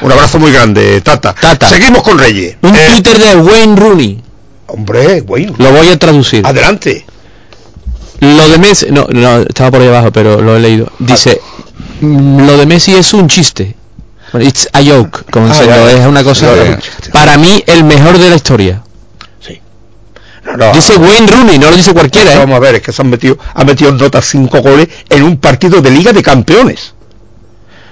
[0.02, 1.36] Un abrazo muy grande, Tata.
[1.40, 1.70] Tata.
[1.70, 2.56] Seguimos con Reyes.
[2.64, 4.22] Un Eh, Twitter de Wayne Rooney.
[4.66, 5.53] hombre, bueno.
[5.60, 6.48] Lo voy a traducir.
[6.48, 7.06] Adelante.
[8.22, 10.91] Lo de Messi, no, no, estaba por ahí abajo, pero lo he leído.
[10.99, 11.41] Dice,
[12.02, 13.76] "Mm, lo de Messi es un chiste.
[14.39, 16.48] It's a joke, como Ah, diciendo, es una cosa.
[17.11, 18.81] Para mí, el mejor de la historia.
[20.43, 22.38] No, no, Dice Wayne Rooney, no lo dice cualquiera, ¿eh?
[22.39, 25.22] Vamos a ver, es que se han metido, han metido en nota cinco goles en
[25.23, 26.93] un partido de Liga de Campeones.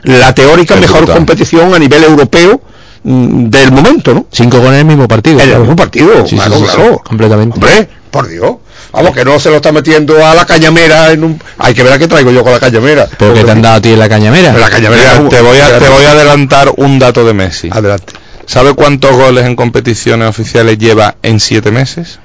[0.03, 1.17] La teórica Es mejor brutal.
[1.17, 2.59] competición a nivel europeo
[3.03, 4.25] mm, del momento, ¿no?
[4.31, 5.39] Cinco goles en el mismo partido.
[5.39, 7.01] En el mismo partido, Sí, sí, claro, sí, sí, claro.
[7.05, 7.53] completamente.
[7.55, 8.55] Hombre, por Dios.
[8.91, 11.41] Vamos, que no se lo está metiendo a la cañamera en un...
[11.59, 13.07] Hay que ver a qué traigo yo con la cañamera.
[13.17, 14.51] ¿Pero que te han dado a ti en la cañamera?
[14.53, 15.15] La cañamera.
[15.19, 17.69] Mira, te voy a te voy a adelantar un dato de Messi.
[17.71, 18.13] Adelante.
[18.45, 22.19] ¿Sabe cuántos goles en competiciones oficiales lleva en siete meses?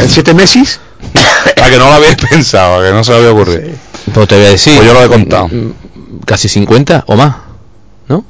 [0.00, 0.80] ¿En siete meses?
[1.56, 3.70] Para que no lo habéis pensado, a que no se lo había ocurrido.
[4.12, 4.76] Pues te voy a decir.
[4.76, 5.48] Pues yo lo he contado.
[5.48, 5.72] mm,
[6.26, 7.34] Casi 50 o más.
[8.08, 8.24] ¿No?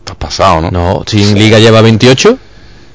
[0.00, 0.70] Estás pasado, ¿no?
[0.70, 2.38] No, si en Liga lleva 28,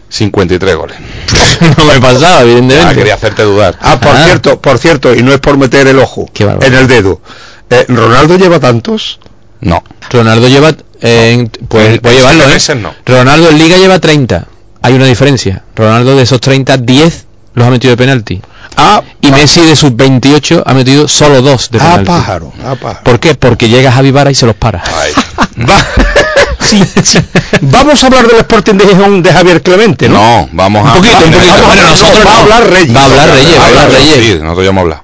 [0.10, 0.98] 53 goles.
[1.78, 2.95] no me pasaba, Ah, evidentemente.
[2.95, 3.78] quería hacerte dudar.
[3.82, 4.26] Ah, por Ah.
[4.26, 7.22] cierto, por cierto, y no es por meter el ojo en el dedo.
[7.70, 9.20] Eh, ¿Ronaldo lleva tantos?
[9.62, 9.84] No.
[10.10, 10.70] Ronaldo lleva.
[11.03, 12.76] eh, en- pues En- voy a en llevarlo, ¿eh?
[12.76, 12.94] no.
[13.06, 14.45] Ronaldo en Liga lleva 30.
[14.84, 15.64] Hay una diferencia.
[15.76, 18.41] Ronaldo de esos 30, 10 los ha metido de penalti.
[18.78, 22.06] Ah, Y Messi de sus 28 ha metido solo dos de ah, penalti.
[22.06, 23.03] pájaro, ah, pájaro.
[23.03, 23.36] ¿Por qué?
[23.36, 24.82] Porque llega Javi Vara y se los para.
[24.86, 25.12] Ay.
[26.61, 27.19] Sí, sí.
[27.61, 30.15] Vamos a hablar del Sporting de Gijón de Javier Clemente, ¿no?
[30.15, 30.93] No, vamos a.
[30.93, 31.51] Un poquito, un poquito.
[31.51, 32.95] Vamos a- Bueno, no, nosotros va a hablar Reyes.
[32.95, 34.15] Va a hablar Reyes, va a hablar Reyes.
[34.15, 35.03] Sí, nosotros ya hemos hablado.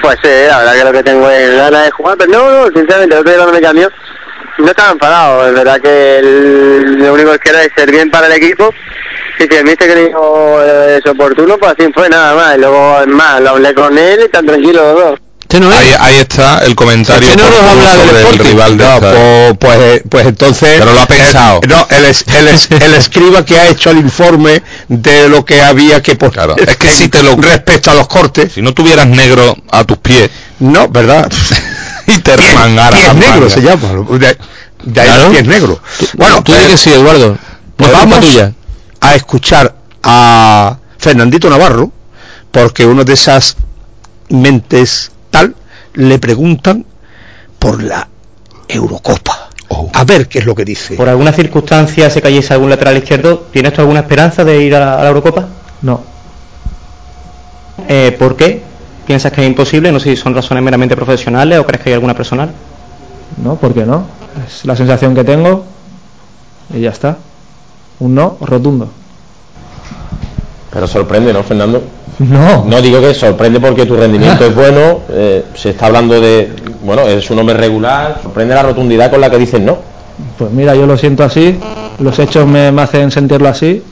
[0.00, 2.66] Pues sí, la verdad que lo que tengo es ganas de jugar, pero no, no,
[2.72, 3.90] sinceramente, el otro día cuando me cambió,
[4.58, 8.26] no estaba enfadado, es verdad que el- lo único que quiero es ser bien para
[8.28, 8.72] el equipo,
[9.40, 12.56] y si me dice que le dijo eh, es oportuno, pues así fue, nada más,
[12.56, 15.20] y luego, es más, lo hablé con él y están tranquilos los dos.
[15.50, 15.78] Este no es.
[15.78, 18.84] Ahí, ahí está el comentario Este no nos oportuno habla del sobre el rival de
[18.84, 20.74] No, esta- pues, pues, eh, pues entonces...
[20.78, 21.60] Pero lo ha pensado.
[21.62, 25.46] eh, no, el, es- el, es- el escriba que ha hecho el informe de lo
[25.46, 26.34] que había que poner.
[26.34, 28.52] Claro, es que si te lo- Respecto a los cortes...
[28.52, 30.28] Si no tuvieras negro a tus pies
[30.60, 31.32] No, ¿verdad?
[32.06, 33.88] y te remangara negro se llama.
[34.18, 35.22] De, de ahí Claro.
[35.24, 35.78] los pies negros.
[36.12, 37.38] Bueno, Tú eh, que sí, Eduardo.
[37.74, 38.52] pues vamos tuya.
[39.00, 41.90] a escuchar a Fernandito Navarro,
[42.52, 43.56] porque uno de esas
[44.28, 45.10] mentes
[45.98, 46.84] le preguntan
[47.58, 48.06] por la
[48.68, 49.48] Eurocopa.
[49.68, 49.90] Oh.
[49.92, 50.94] A ver qué es lo que dice.
[50.96, 53.46] ¿Por alguna circunstancia se cayese algún lateral izquierdo?
[53.52, 55.48] ¿Tienes tú alguna esperanza de ir a la, a la Eurocopa?
[55.82, 56.00] No,
[57.88, 58.62] Eh, ¿Por qué?
[59.06, 59.90] ¿Piensas que es imposible?
[59.92, 62.50] No sé si son razones meramente profesionales o crees que hay alguna personal.
[63.42, 64.04] no, ¿por qué no?
[64.46, 65.64] Es la sensación que tengo
[66.74, 67.16] y ya está.
[68.00, 68.88] Un no rotundo.
[70.78, 71.82] Pero sorprende, ¿no, Fernando?
[72.20, 72.64] No.
[72.64, 76.52] No digo que sorprende porque tu rendimiento es bueno, eh, se está hablando de,
[76.84, 79.76] bueno, es un hombre regular, sorprende la rotundidad con la que dices no.
[80.38, 81.58] Pues mira, yo lo siento así,
[81.98, 83.82] los hechos me, me hacen sentirlo así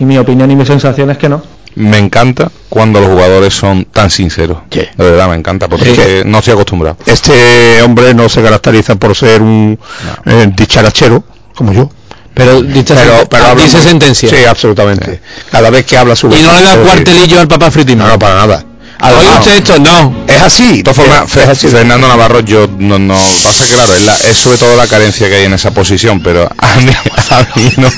[0.00, 1.40] y mi opinión y mi sensación es que no.
[1.76, 4.58] Me encanta cuando los jugadores son tan sinceros.
[4.72, 6.96] De verdad, me encanta, porque no estoy acostumbrado.
[7.06, 9.78] Este hombre no se caracteriza por ser un
[10.26, 11.22] eh, dicharachero,
[11.54, 11.90] como yo.
[12.34, 14.28] Pero dice, habla dice muy- sentencia.
[14.28, 15.20] Sí, absolutamente.
[15.50, 18.04] Cada vez que habla su Y no le da cuartelillo al papá Fritino.
[18.04, 18.64] No, no, para nada.
[19.02, 20.24] Oye usted esto, no.
[20.26, 20.78] Es así.
[20.78, 24.56] De todas formas, Fe- Fernando Navarro, yo no, no pasa claro, es, la- es sobre
[24.56, 26.90] todo la carencia que hay en esa posición, pero a mí,
[27.30, 27.90] a mí no.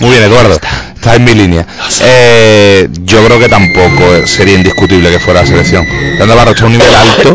[0.00, 0.54] Muy bien, Eduardo,
[0.94, 1.66] estás en mi línea.
[2.02, 5.86] Eh, yo creo que tampoco sería indiscutible que fuera la selección.
[5.86, 7.32] Fernando Navarro está a un nivel alto,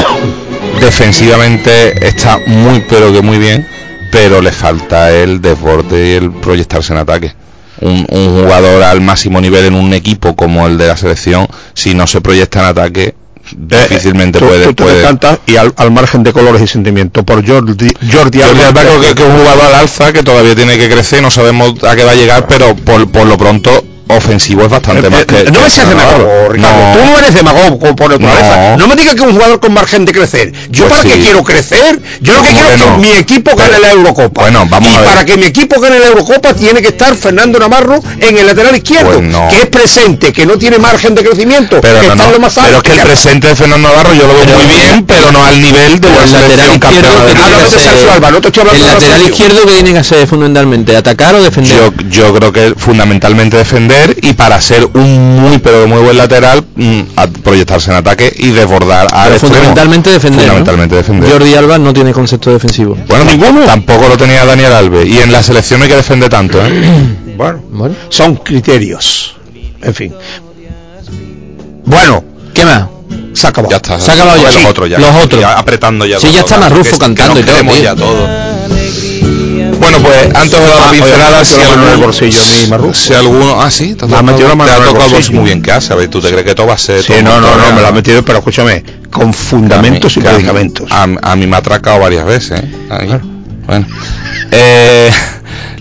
[0.82, 3.68] defensivamente está muy, pero que muy bien,
[4.15, 7.33] pero le falta el desborde y el proyectarse en ataque.
[7.81, 11.93] Un, un jugador al máximo nivel en un equipo como el de la selección, si
[11.93, 13.15] no se proyecta en ataque,
[13.57, 17.25] difícilmente Eh, Tú, puede, tú te puede- y al, al margen de colores y sentimientos
[17.25, 17.73] por Jordi,
[18.09, 21.29] Jordi Jordi Alba, que es un jugador al alza que todavía tiene que crecer, no
[21.29, 25.26] sabemos a qué va a llegar, pero por, por lo pronto ofensivo es bastante más
[25.26, 26.77] que Eh, no me seas demagogo, Ricardo.
[26.77, 26.99] No.
[26.99, 28.72] Tú no eres demagogo por naturaleza.
[28.72, 28.77] No.
[28.77, 28.88] No.
[28.88, 30.52] me digas que un jugador con margen de crecer.
[30.69, 31.22] Yo Pues para qué sí.
[31.23, 31.99] quiero crecer.
[32.22, 34.41] Yo lo que ¿Cómo quiero que es que mi equipo gane la Eurocopa.
[34.41, 35.10] Bueno, vamos y a ver.
[35.10, 38.76] para que mi equipo gane la Eurocopa tiene que estar Fernando Navarro en el lateral
[38.76, 39.48] izquierdo, Pues no.
[39.49, 42.30] que es presente, que no tiene margen de crecimiento, Pero, que no, está no.
[42.30, 42.68] en lo más alto.
[42.69, 45.44] pero es que el presente de Fernando Navarro yo lo veo muy bien, pero no
[45.44, 50.27] al nivel de la selección campeona que que el lateral izquierdo que tiene que hacer
[50.27, 55.57] fundamentalmente atacar o defender Yo, yo creo que fundamentalmente defender y para ser un muy
[55.59, 59.55] pero muy buen lateral mm, a proyectarse en ataque y desbordar al Pero extremo.
[59.55, 60.53] fundamentalmente defender ¿no?
[60.53, 61.31] Fundamentalmente defender.
[61.31, 63.61] Jordi Alba no tiene concepto defensivo Bueno, ninguno.
[63.65, 65.07] Tampoco lo tenía Daniel Alves.
[65.07, 66.72] Y en la selección no hay que defender tanto, ¿eh?
[67.38, 69.35] Bueno, son criterios.
[69.81, 70.13] En fin.
[71.85, 72.23] Bueno,
[72.53, 72.85] ¿qué más?
[73.34, 73.72] Se ha acabado.
[73.72, 73.99] Ya está.
[73.99, 74.43] Se ha acabado ya.
[74.45, 74.97] Los Sí, otros ya.
[74.99, 75.41] los otros.
[75.41, 76.19] Ya apretando ya.
[76.19, 78.27] Sí, ya está Marrufo que cantando y todo, ya todo.
[79.80, 82.93] Bueno, pues antes de dar la pincelada, si la en el bolsillo a mí, Marrufo.
[82.93, 85.39] si alguno, ah sí, te ha metido la mano te ha tocado bolsillo.
[85.39, 85.93] muy bien, ¿qué hace?
[85.93, 87.81] A ver, tú te crees que todo va a ser Sí, no, no, no, me
[87.81, 90.91] lo ha metido, pero escúchame, con fundamentos y Que medicamentos.
[90.91, 92.61] A, mí me ha atracado varias veces.
[92.61, 93.19] ¿eh?
[93.68, 93.88] Bueno.
[94.52, 95.11] Eh,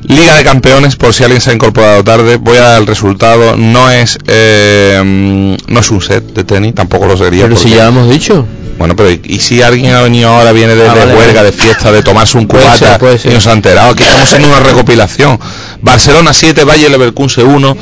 [0.07, 3.57] Liga de Campeones, por si alguien se ha incorporado tarde, voy a dar el resultado.
[3.57, 7.45] No es eh, no es un set de tenis, tampoco lo sería.
[7.45, 8.47] pero si ya hemos dicho
[8.79, 11.35] Bueno, pero ¿y, y si alguien ha venido ahora, viene de, Ah, de vale, huelga,
[11.43, 11.51] vale.
[11.51, 13.31] de fiesta, de tomarse un Puede cubata ser, puede ser.
[13.33, 13.91] y no se ha enterado?
[13.93, 15.39] Aquí estamos en una recopilación.
[15.81, 17.77] Barcelona 7, Valle Leverkusen 1.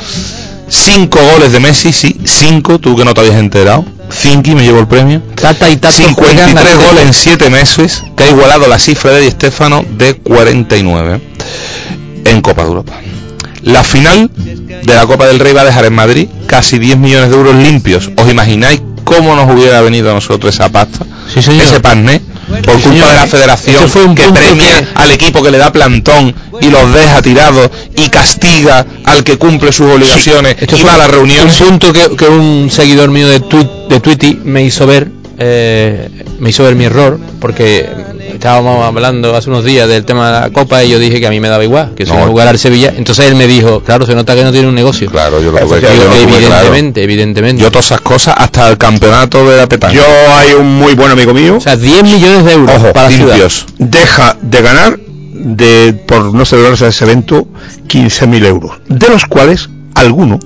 [0.69, 3.85] 5 goles de Messi, sí, 5, tú que no te habías enterado.
[4.11, 5.20] Cinqui me llevo el premio.
[5.35, 9.11] Tata y Tato juegan 53 al- goles en 7 meses, que ha igualado la cifra
[9.11, 11.20] de Di Stéfano de 49
[12.24, 12.93] en Copa de Europa.
[13.62, 17.31] La final de la Copa del Rey va a dejar en Madrid casi 10 millones
[17.31, 18.11] de euros limpios.
[18.16, 21.07] ¿Os imagináis cómo nos hubiera venido a nosotros esa pasta?
[21.35, 22.20] Ese pané
[22.65, 25.51] por Sí, culpa de la federación Ese fue un que premia que- al equipo que
[25.51, 30.77] le da plantón y los deja tirados y castiga al que cumple sus obligaciones Esto
[30.77, 31.59] y va a las reuniones.
[31.61, 33.39] Un punto que, que un seguidor mío de,
[33.89, 35.09] de Twitty me hizo ver,
[35.39, 36.09] eh,
[36.40, 37.89] me hizo ver mi error, porque
[38.43, 41.31] estábamos hablando hace unos días del tema de la Copa y yo dije que a
[41.31, 42.16] mí me daba igual, que se No.
[42.19, 42.93] iba a jugar al Sevilla.
[42.97, 45.09] Entonces él me dijo, claro, se nota que no tiene un negocio.
[45.12, 46.35] Claro, yo lo tuve que- yo lo tuve claro.
[46.66, 47.62] evidentemente, evidentemente.
[47.62, 49.94] Yo todas esas cosas hasta el campeonato de la petanca.
[49.94, 50.02] Yo
[50.36, 51.59] hay un muy buen amigo mío.
[51.59, 53.35] O sea, 10 millones de euros Ojo, para la ciudad.
[53.35, 53.66] limpios.
[53.78, 54.98] deja de ganar
[55.32, 57.47] de por no celebrarse ese evento
[57.86, 60.40] 15.000 euros, de los cuales alguno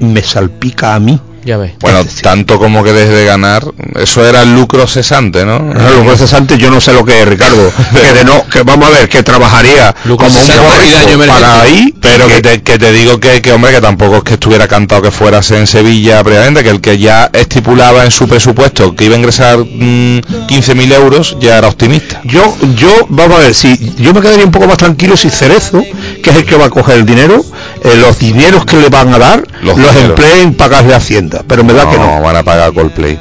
[0.00, 1.20] me salpica a mí.
[1.44, 1.72] Ya ves.
[1.80, 3.64] Bueno, tanto como que deje de ganar,
[3.96, 5.58] eso era el lucro cesante, ¿no?
[5.58, 7.72] No, lo que es cesante yo no sé lo que es, Ricardo.
[7.92, 11.94] que de no, que vamos a ver, que trabajaría Lucro como un daño para ahí,
[12.00, 15.02] Pero que te, que te digo que, que, hombre, que tampoco es que estuviera cantado
[15.02, 19.14] que fueras en Sevilla previamente, que el que ya estipulaba en su presupuesto que iba
[19.14, 22.20] a ingresar mm, 15.000 euros, ya era optimista.
[22.24, 25.82] Yo, yo, vamos a ver, si yo me quedaría un poco más tranquilo si Cerezo,
[26.22, 27.44] que es el que va a coger el dinero,
[27.84, 30.10] eh, los dineros que le van a dar, Los los, dineros.
[30.18, 31.42] emplee en pagarle a Hacienda.
[31.46, 32.20] Pero me da que no.
[32.20, 33.18] van a pagar Coldplay.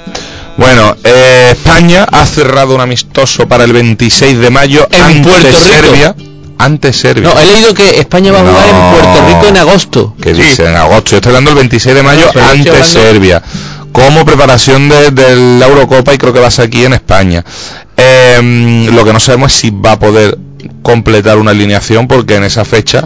[0.57, 5.47] Bueno, eh, España ha cerrado un amistoso para el 26 de mayo En ante Puerto
[5.47, 5.59] Rico.
[5.59, 6.15] Serbia.
[6.59, 7.23] Ante Serbia.
[7.33, 8.75] No, he leído que España va a jugar No.
[8.75, 10.15] en Puerto Rico en agosto.
[10.21, 11.11] que dice en agosto.
[11.11, 13.41] Yo estoy hablando el 26 de mayo estoy ante hablando- Serbia.
[13.91, 17.43] Como preparación de, de la Eurocopa y creo que va a ser aquí en España.
[17.97, 20.37] Eh, lo que no sabemos es si va a poder
[20.83, 23.03] completar una alineación porque en esa fecha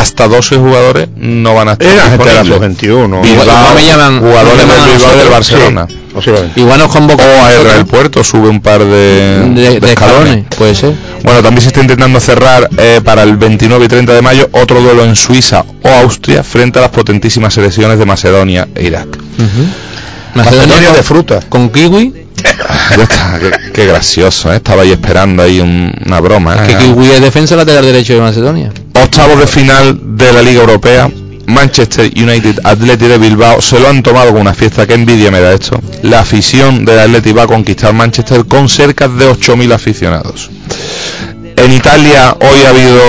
[0.00, 2.78] hasta 12 jugadores no van a estar Era gente de la disponibles.
[2.78, 3.22] sub-21.
[3.22, 5.28] Bilbao, Igual me llaman- jugadores me llaman del a Bilbao del.
[5.28, 5.86] Barcelona.
[5.88, 6.60] Sí, posiblemente.
[6.60, 7.74] Igual nos convoca O a nosotros.
[7.76, 10.92] el Puerto sube un par de, de, de escalones, puede ser.
[11.22, 14.80] Bueno, también se está intentando cerrar eh, para el 29 y 30 de mayo otro
[14.80, 19.08] duelo en Suiza o Austria frente a las potentísimas selecciones de Macedonia e Irak.
[20.34, 21.40] Macedonia de fruta.
[21.48, 22.24] Con kiwi.
[22.90, 24.56] Está, qué, qué gracioso, ¿eh?
[24.56, 26.66] estaba ahí esperando ahí un- una broma.
[26.66, 26.76] Que ¿eh?
[26.78, 28.70] kiwi es defensa lateral derecho de Macedonia.
[29.02, 31.10] Octavos de final de la Liga Europea.
[31.46, 35.40] Manchester United Athletic de Bilbao se lo han tomado con una fiesta que envidia me
[35.40, 35.80] da esto.
[36.02, 40.50] La afición del Athletic va a conquistar Manchester con cerca de 8.000 aficionados.
[41.56, 43.00] En Italia hoy ha habido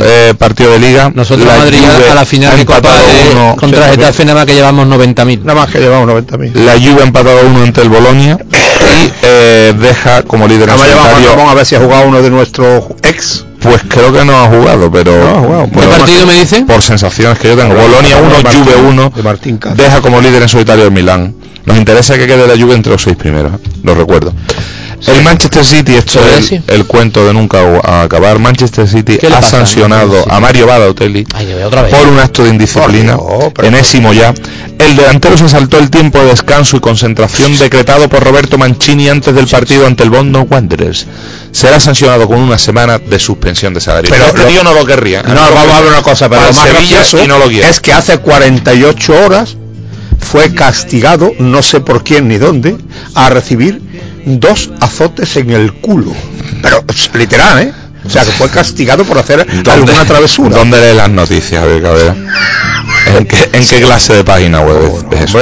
[0.00, 1.10] eh, partido de liga.
[1.14, 3.90] Nosotros La Madrid Juve a la final ha de Copa empatado de, uno- contra Sí,
[3.96, 5.38] Getafe nada más que llevamos 90.000.
[5.42, 6.54] Nada más que llevamos 90.000.
[6.54, 10.88] La Juve ha empatado uno ante el Bolonia y eh, deja como líder en Además
[10.88, 11.36] llevamos a solitario.
[11.36, 13.44] Ramón a ver si ha jugado uno de nuestros ex.
[13.62, 15.12] Pues creo que no ha jugado, pero.
[15.18, 15.70] No ha jugado.
[15.70, 16.62] ¿Qué partido me dice?
[16.62, 17.74] Por sensaciones que yo tengo.
[17.74, 19.12] Bolonia 1, De Martín- Juve 1.
[19.14, 19.76] de Martín Caz.
[19.76, 21.34] Deja como líder en solitario el Milán.
[21.64, 23.52] Nos interesa que quede la Juve entre los seis primeros,
[23.84, 24.32] lo recuerdo.
[25.06, 27.58] El Manchester City, esto ¿Sobre es el, el cuento de nunca
[28.04, 28.38] acabar.
[28.38, 29.58] Manchester City ¿Qué le ha pasa?
[29.58, 31.92] sancionado a Mario Balotelli Ay, que veo otra vez.
[31.94, 33.16] por un acto de indisciplina,
[33.62, 34.32] enésimo ya.
[34.78, 39.34] El delantero se saltó el tiempo de descanso y concentración decretado por Roberto Mancini antes
[39.34, 41.06] del partido ante el Bondo Wanderers.
[41.50, 44.10] Será sancionado con una semana de suspensión de salario.
[44.10, 45.20] Pero este lo- tío no lo querría.
[45.20, 45.24] ¿eh?
[45.28, 47.68] No, vamos a ver una cosa, pero lo más Sevilla gracioso y no lo quiere.
[47.68, 49.56] es que hace 48 horas
[50.18, 52.76] fue castigado, no sé por quién ni dónde,
[53.14, 53.82] a recibir
[54.24, 56.12] dos azotes en el culo.
[56.62, 56.84] Pero
[57.14, 57.72] literal, ¿eh?
[58.04, 60.56] O sea, que fue castigado por hacer alguna travesura.
[60.56, 62.16] ¿Dónde lee las noticias, Javier Cabrera?
[63.16, 65.38] ¿En qué, en qué clase de página web es eso?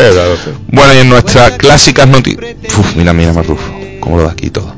[0.69, 2.57] Bueno, y en nuestras clásicas noticias...
[2.77, 4.75] Uf, mira, mira, Marrufo, cómo lo da aquí todo.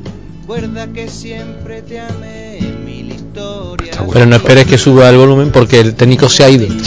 [4.13, 6.67] Pero no esperes que suba el volumen porque el técnico se ha ido.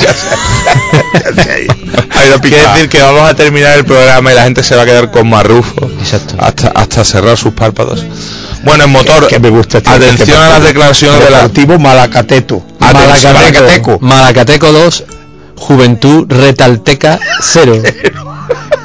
[2.41, 5.11] Quiere decir que vamos a terminar el programa y la gente se va a quedar
[5.11, 5.89] con Marrufo
[6.39, 8.05] hasta, hasta cerrar sus párpados.
[8.63, 11.37] Bueno, en motor, que me gusta este- atención este a las declaraciones de la...
[11.37, 12.63] Deportivo Malacateto.
[12.79, 15.03] Atención, Malacateco, Malacateco 2,
[15.57, 17.81] Juventud Retalteca 0.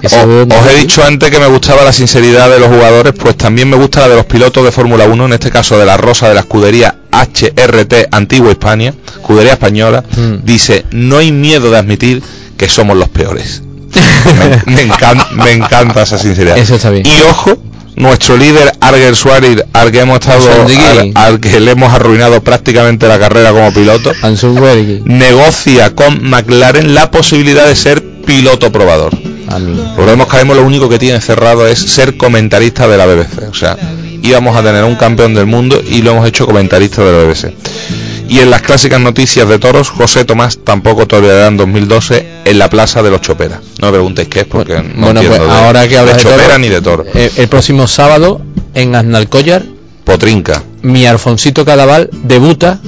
[0.02, 3.12] Eso O- es- os he dicho antes que me gustaba la sinceridad de los jugadores,
[3.12, 5.84] pues también me gusta la de los pilotos de Fórmula 1, en este caso de
[5.84, 10.44] la Rosa de la escudería HRT Antigua Hispania, escudería española, Mm.
[10.44, 12.22] dice, no hay miedo de admitir
[12.56, 13.62] que somos los peores.
[14.66, 16.58] Me, me encan- me encanta esa sinceridad.
[16.58, 17.04] Eso está bien.
[17.06, 17.56] Y ojo,
[17.96, 20.40] nuestro líder Arger Suárez, al que hemos estado,
[20.88, 24.12] al, al que le hemos arruinado prácticamente la carrera como piloto,
[25.04, 29.12] negocia con McLaren la posibilidad de ser piloto probador.
[29.96, 33.48] Recordemos que lo único que tiene cerrado es ser comentarista de la BBC.
[33.50, 33.76] O sea,
[34.22, 37.52] íbamos a tener un campeón del mundo y lo hemos hecho comentarista de la BBC.
[38.30, 42.70] Y en las clásicas noticias de toros, José Tomás tampoco toreará en 2012 en la
[42.70, 43.58] plaza de los Choperas.
[43.80, 46.16] No me preguntéis qué es porque no bueno, entiendo pues de- ahora que de de
[46.16, 47.04] Chopera toro, ni de toro.
[47.12, 48.40] eh, el próximo sábado
[48.74, 49.64] en Aznalcóllar,
[50.04, 50.62] Potrinca.
[50.82, 52.78] mi Alfonsito Cadaval debuta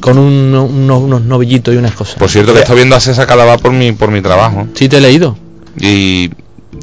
[0.00, 2.14] con un- unos, unos novillitos y unas cosas.
[2.16, 4.66] Por cierto que estoy viendo a César Cadavá por mi, por mi trabajo.
[4.74, 5.36] Sí, te he leído.
[5.78, 6.30] Y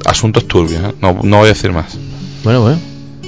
[0.05, 0.93] asuntos turbios, ¿eh?
[1.01, 1.97] no, no voy a decir más.
[2.43, 2.79] Bueno, bueno.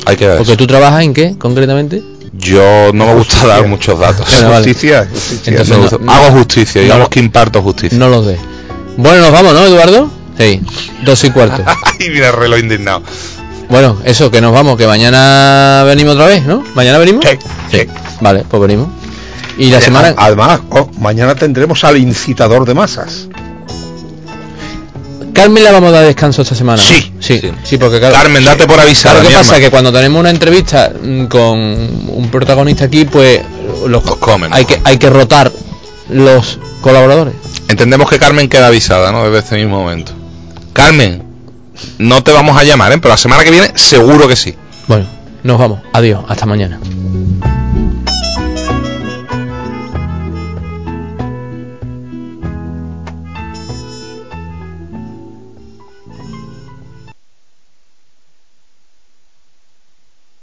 [0.05, 0.57] Hay que ver Porque eso.
[0.57, 2.01] tú trabajas en qué, concretamente?
[2.41, 4.27] Yo no me gusta dar muchos datos.
[4.31, 4.65] Bueno, vale.
[4.65, 5.51] Justicia, justicia.
[5.51, 7.97] Entonces, Me gusta- no- hago justicia, no- digamos que imparto justicia.
[7.97, 8.37] No los de.
[8.97, 10.09] Bueno, nos vamos, ¿no, Eduardo?
[10.37, 10.61] Sí,
[11.05, 11.63] dos y cuarto.
[11.99, 13.03] Ay, mira el reloj indignado.
[13.69, 16.63] Bueno, eso, que nos vamos, que mañana venimos otra vez, ¿no?
[16.75, 17.23] ¿Mañana venimos?
[17.71, 17.87] Sí.
[18.19, 18.89] Vale, pues venimos.
[19.57, 20.13] Y la semana...
[20.17, 23.27] Además, oh, mañana tendremos al incitador de masas.
[25.33, 26.81] Carmen la vamos a dar descanso esta semana.
[26.81, 27.13] Sí.
[27.19, 29.15] sí, sí, porque claro, Carmen, date por avisada.
[29.15, 29.55] Claro, ¿qué pasa?
[29.55, 29.65] alma.
[29.65, 33.41] Que cuando tenemos una entrevista mm, con un protagonista aquí, pues
[33.87, 34.53] los, comen.
[34.53, 35.51] hay que hay que rotar
[36.09, 37.33] los colaboradores.
[37.67, 39.23] Entendemos que Carmen queda avisada, ¿no?
[39.25, 40.11] Desde este mismo momento.
[40.73, 41.23] Carmen,
[41.97, 42.97] no te vamos a llamar, ¿eh?
[42.97, 44.55] Pero la semana que viene seguro que sí.
[44.87, 45.05] Bueno,
[45.43, 45.79] nos vamos.
[45.93, 46.79] Adiós, hasta mañana.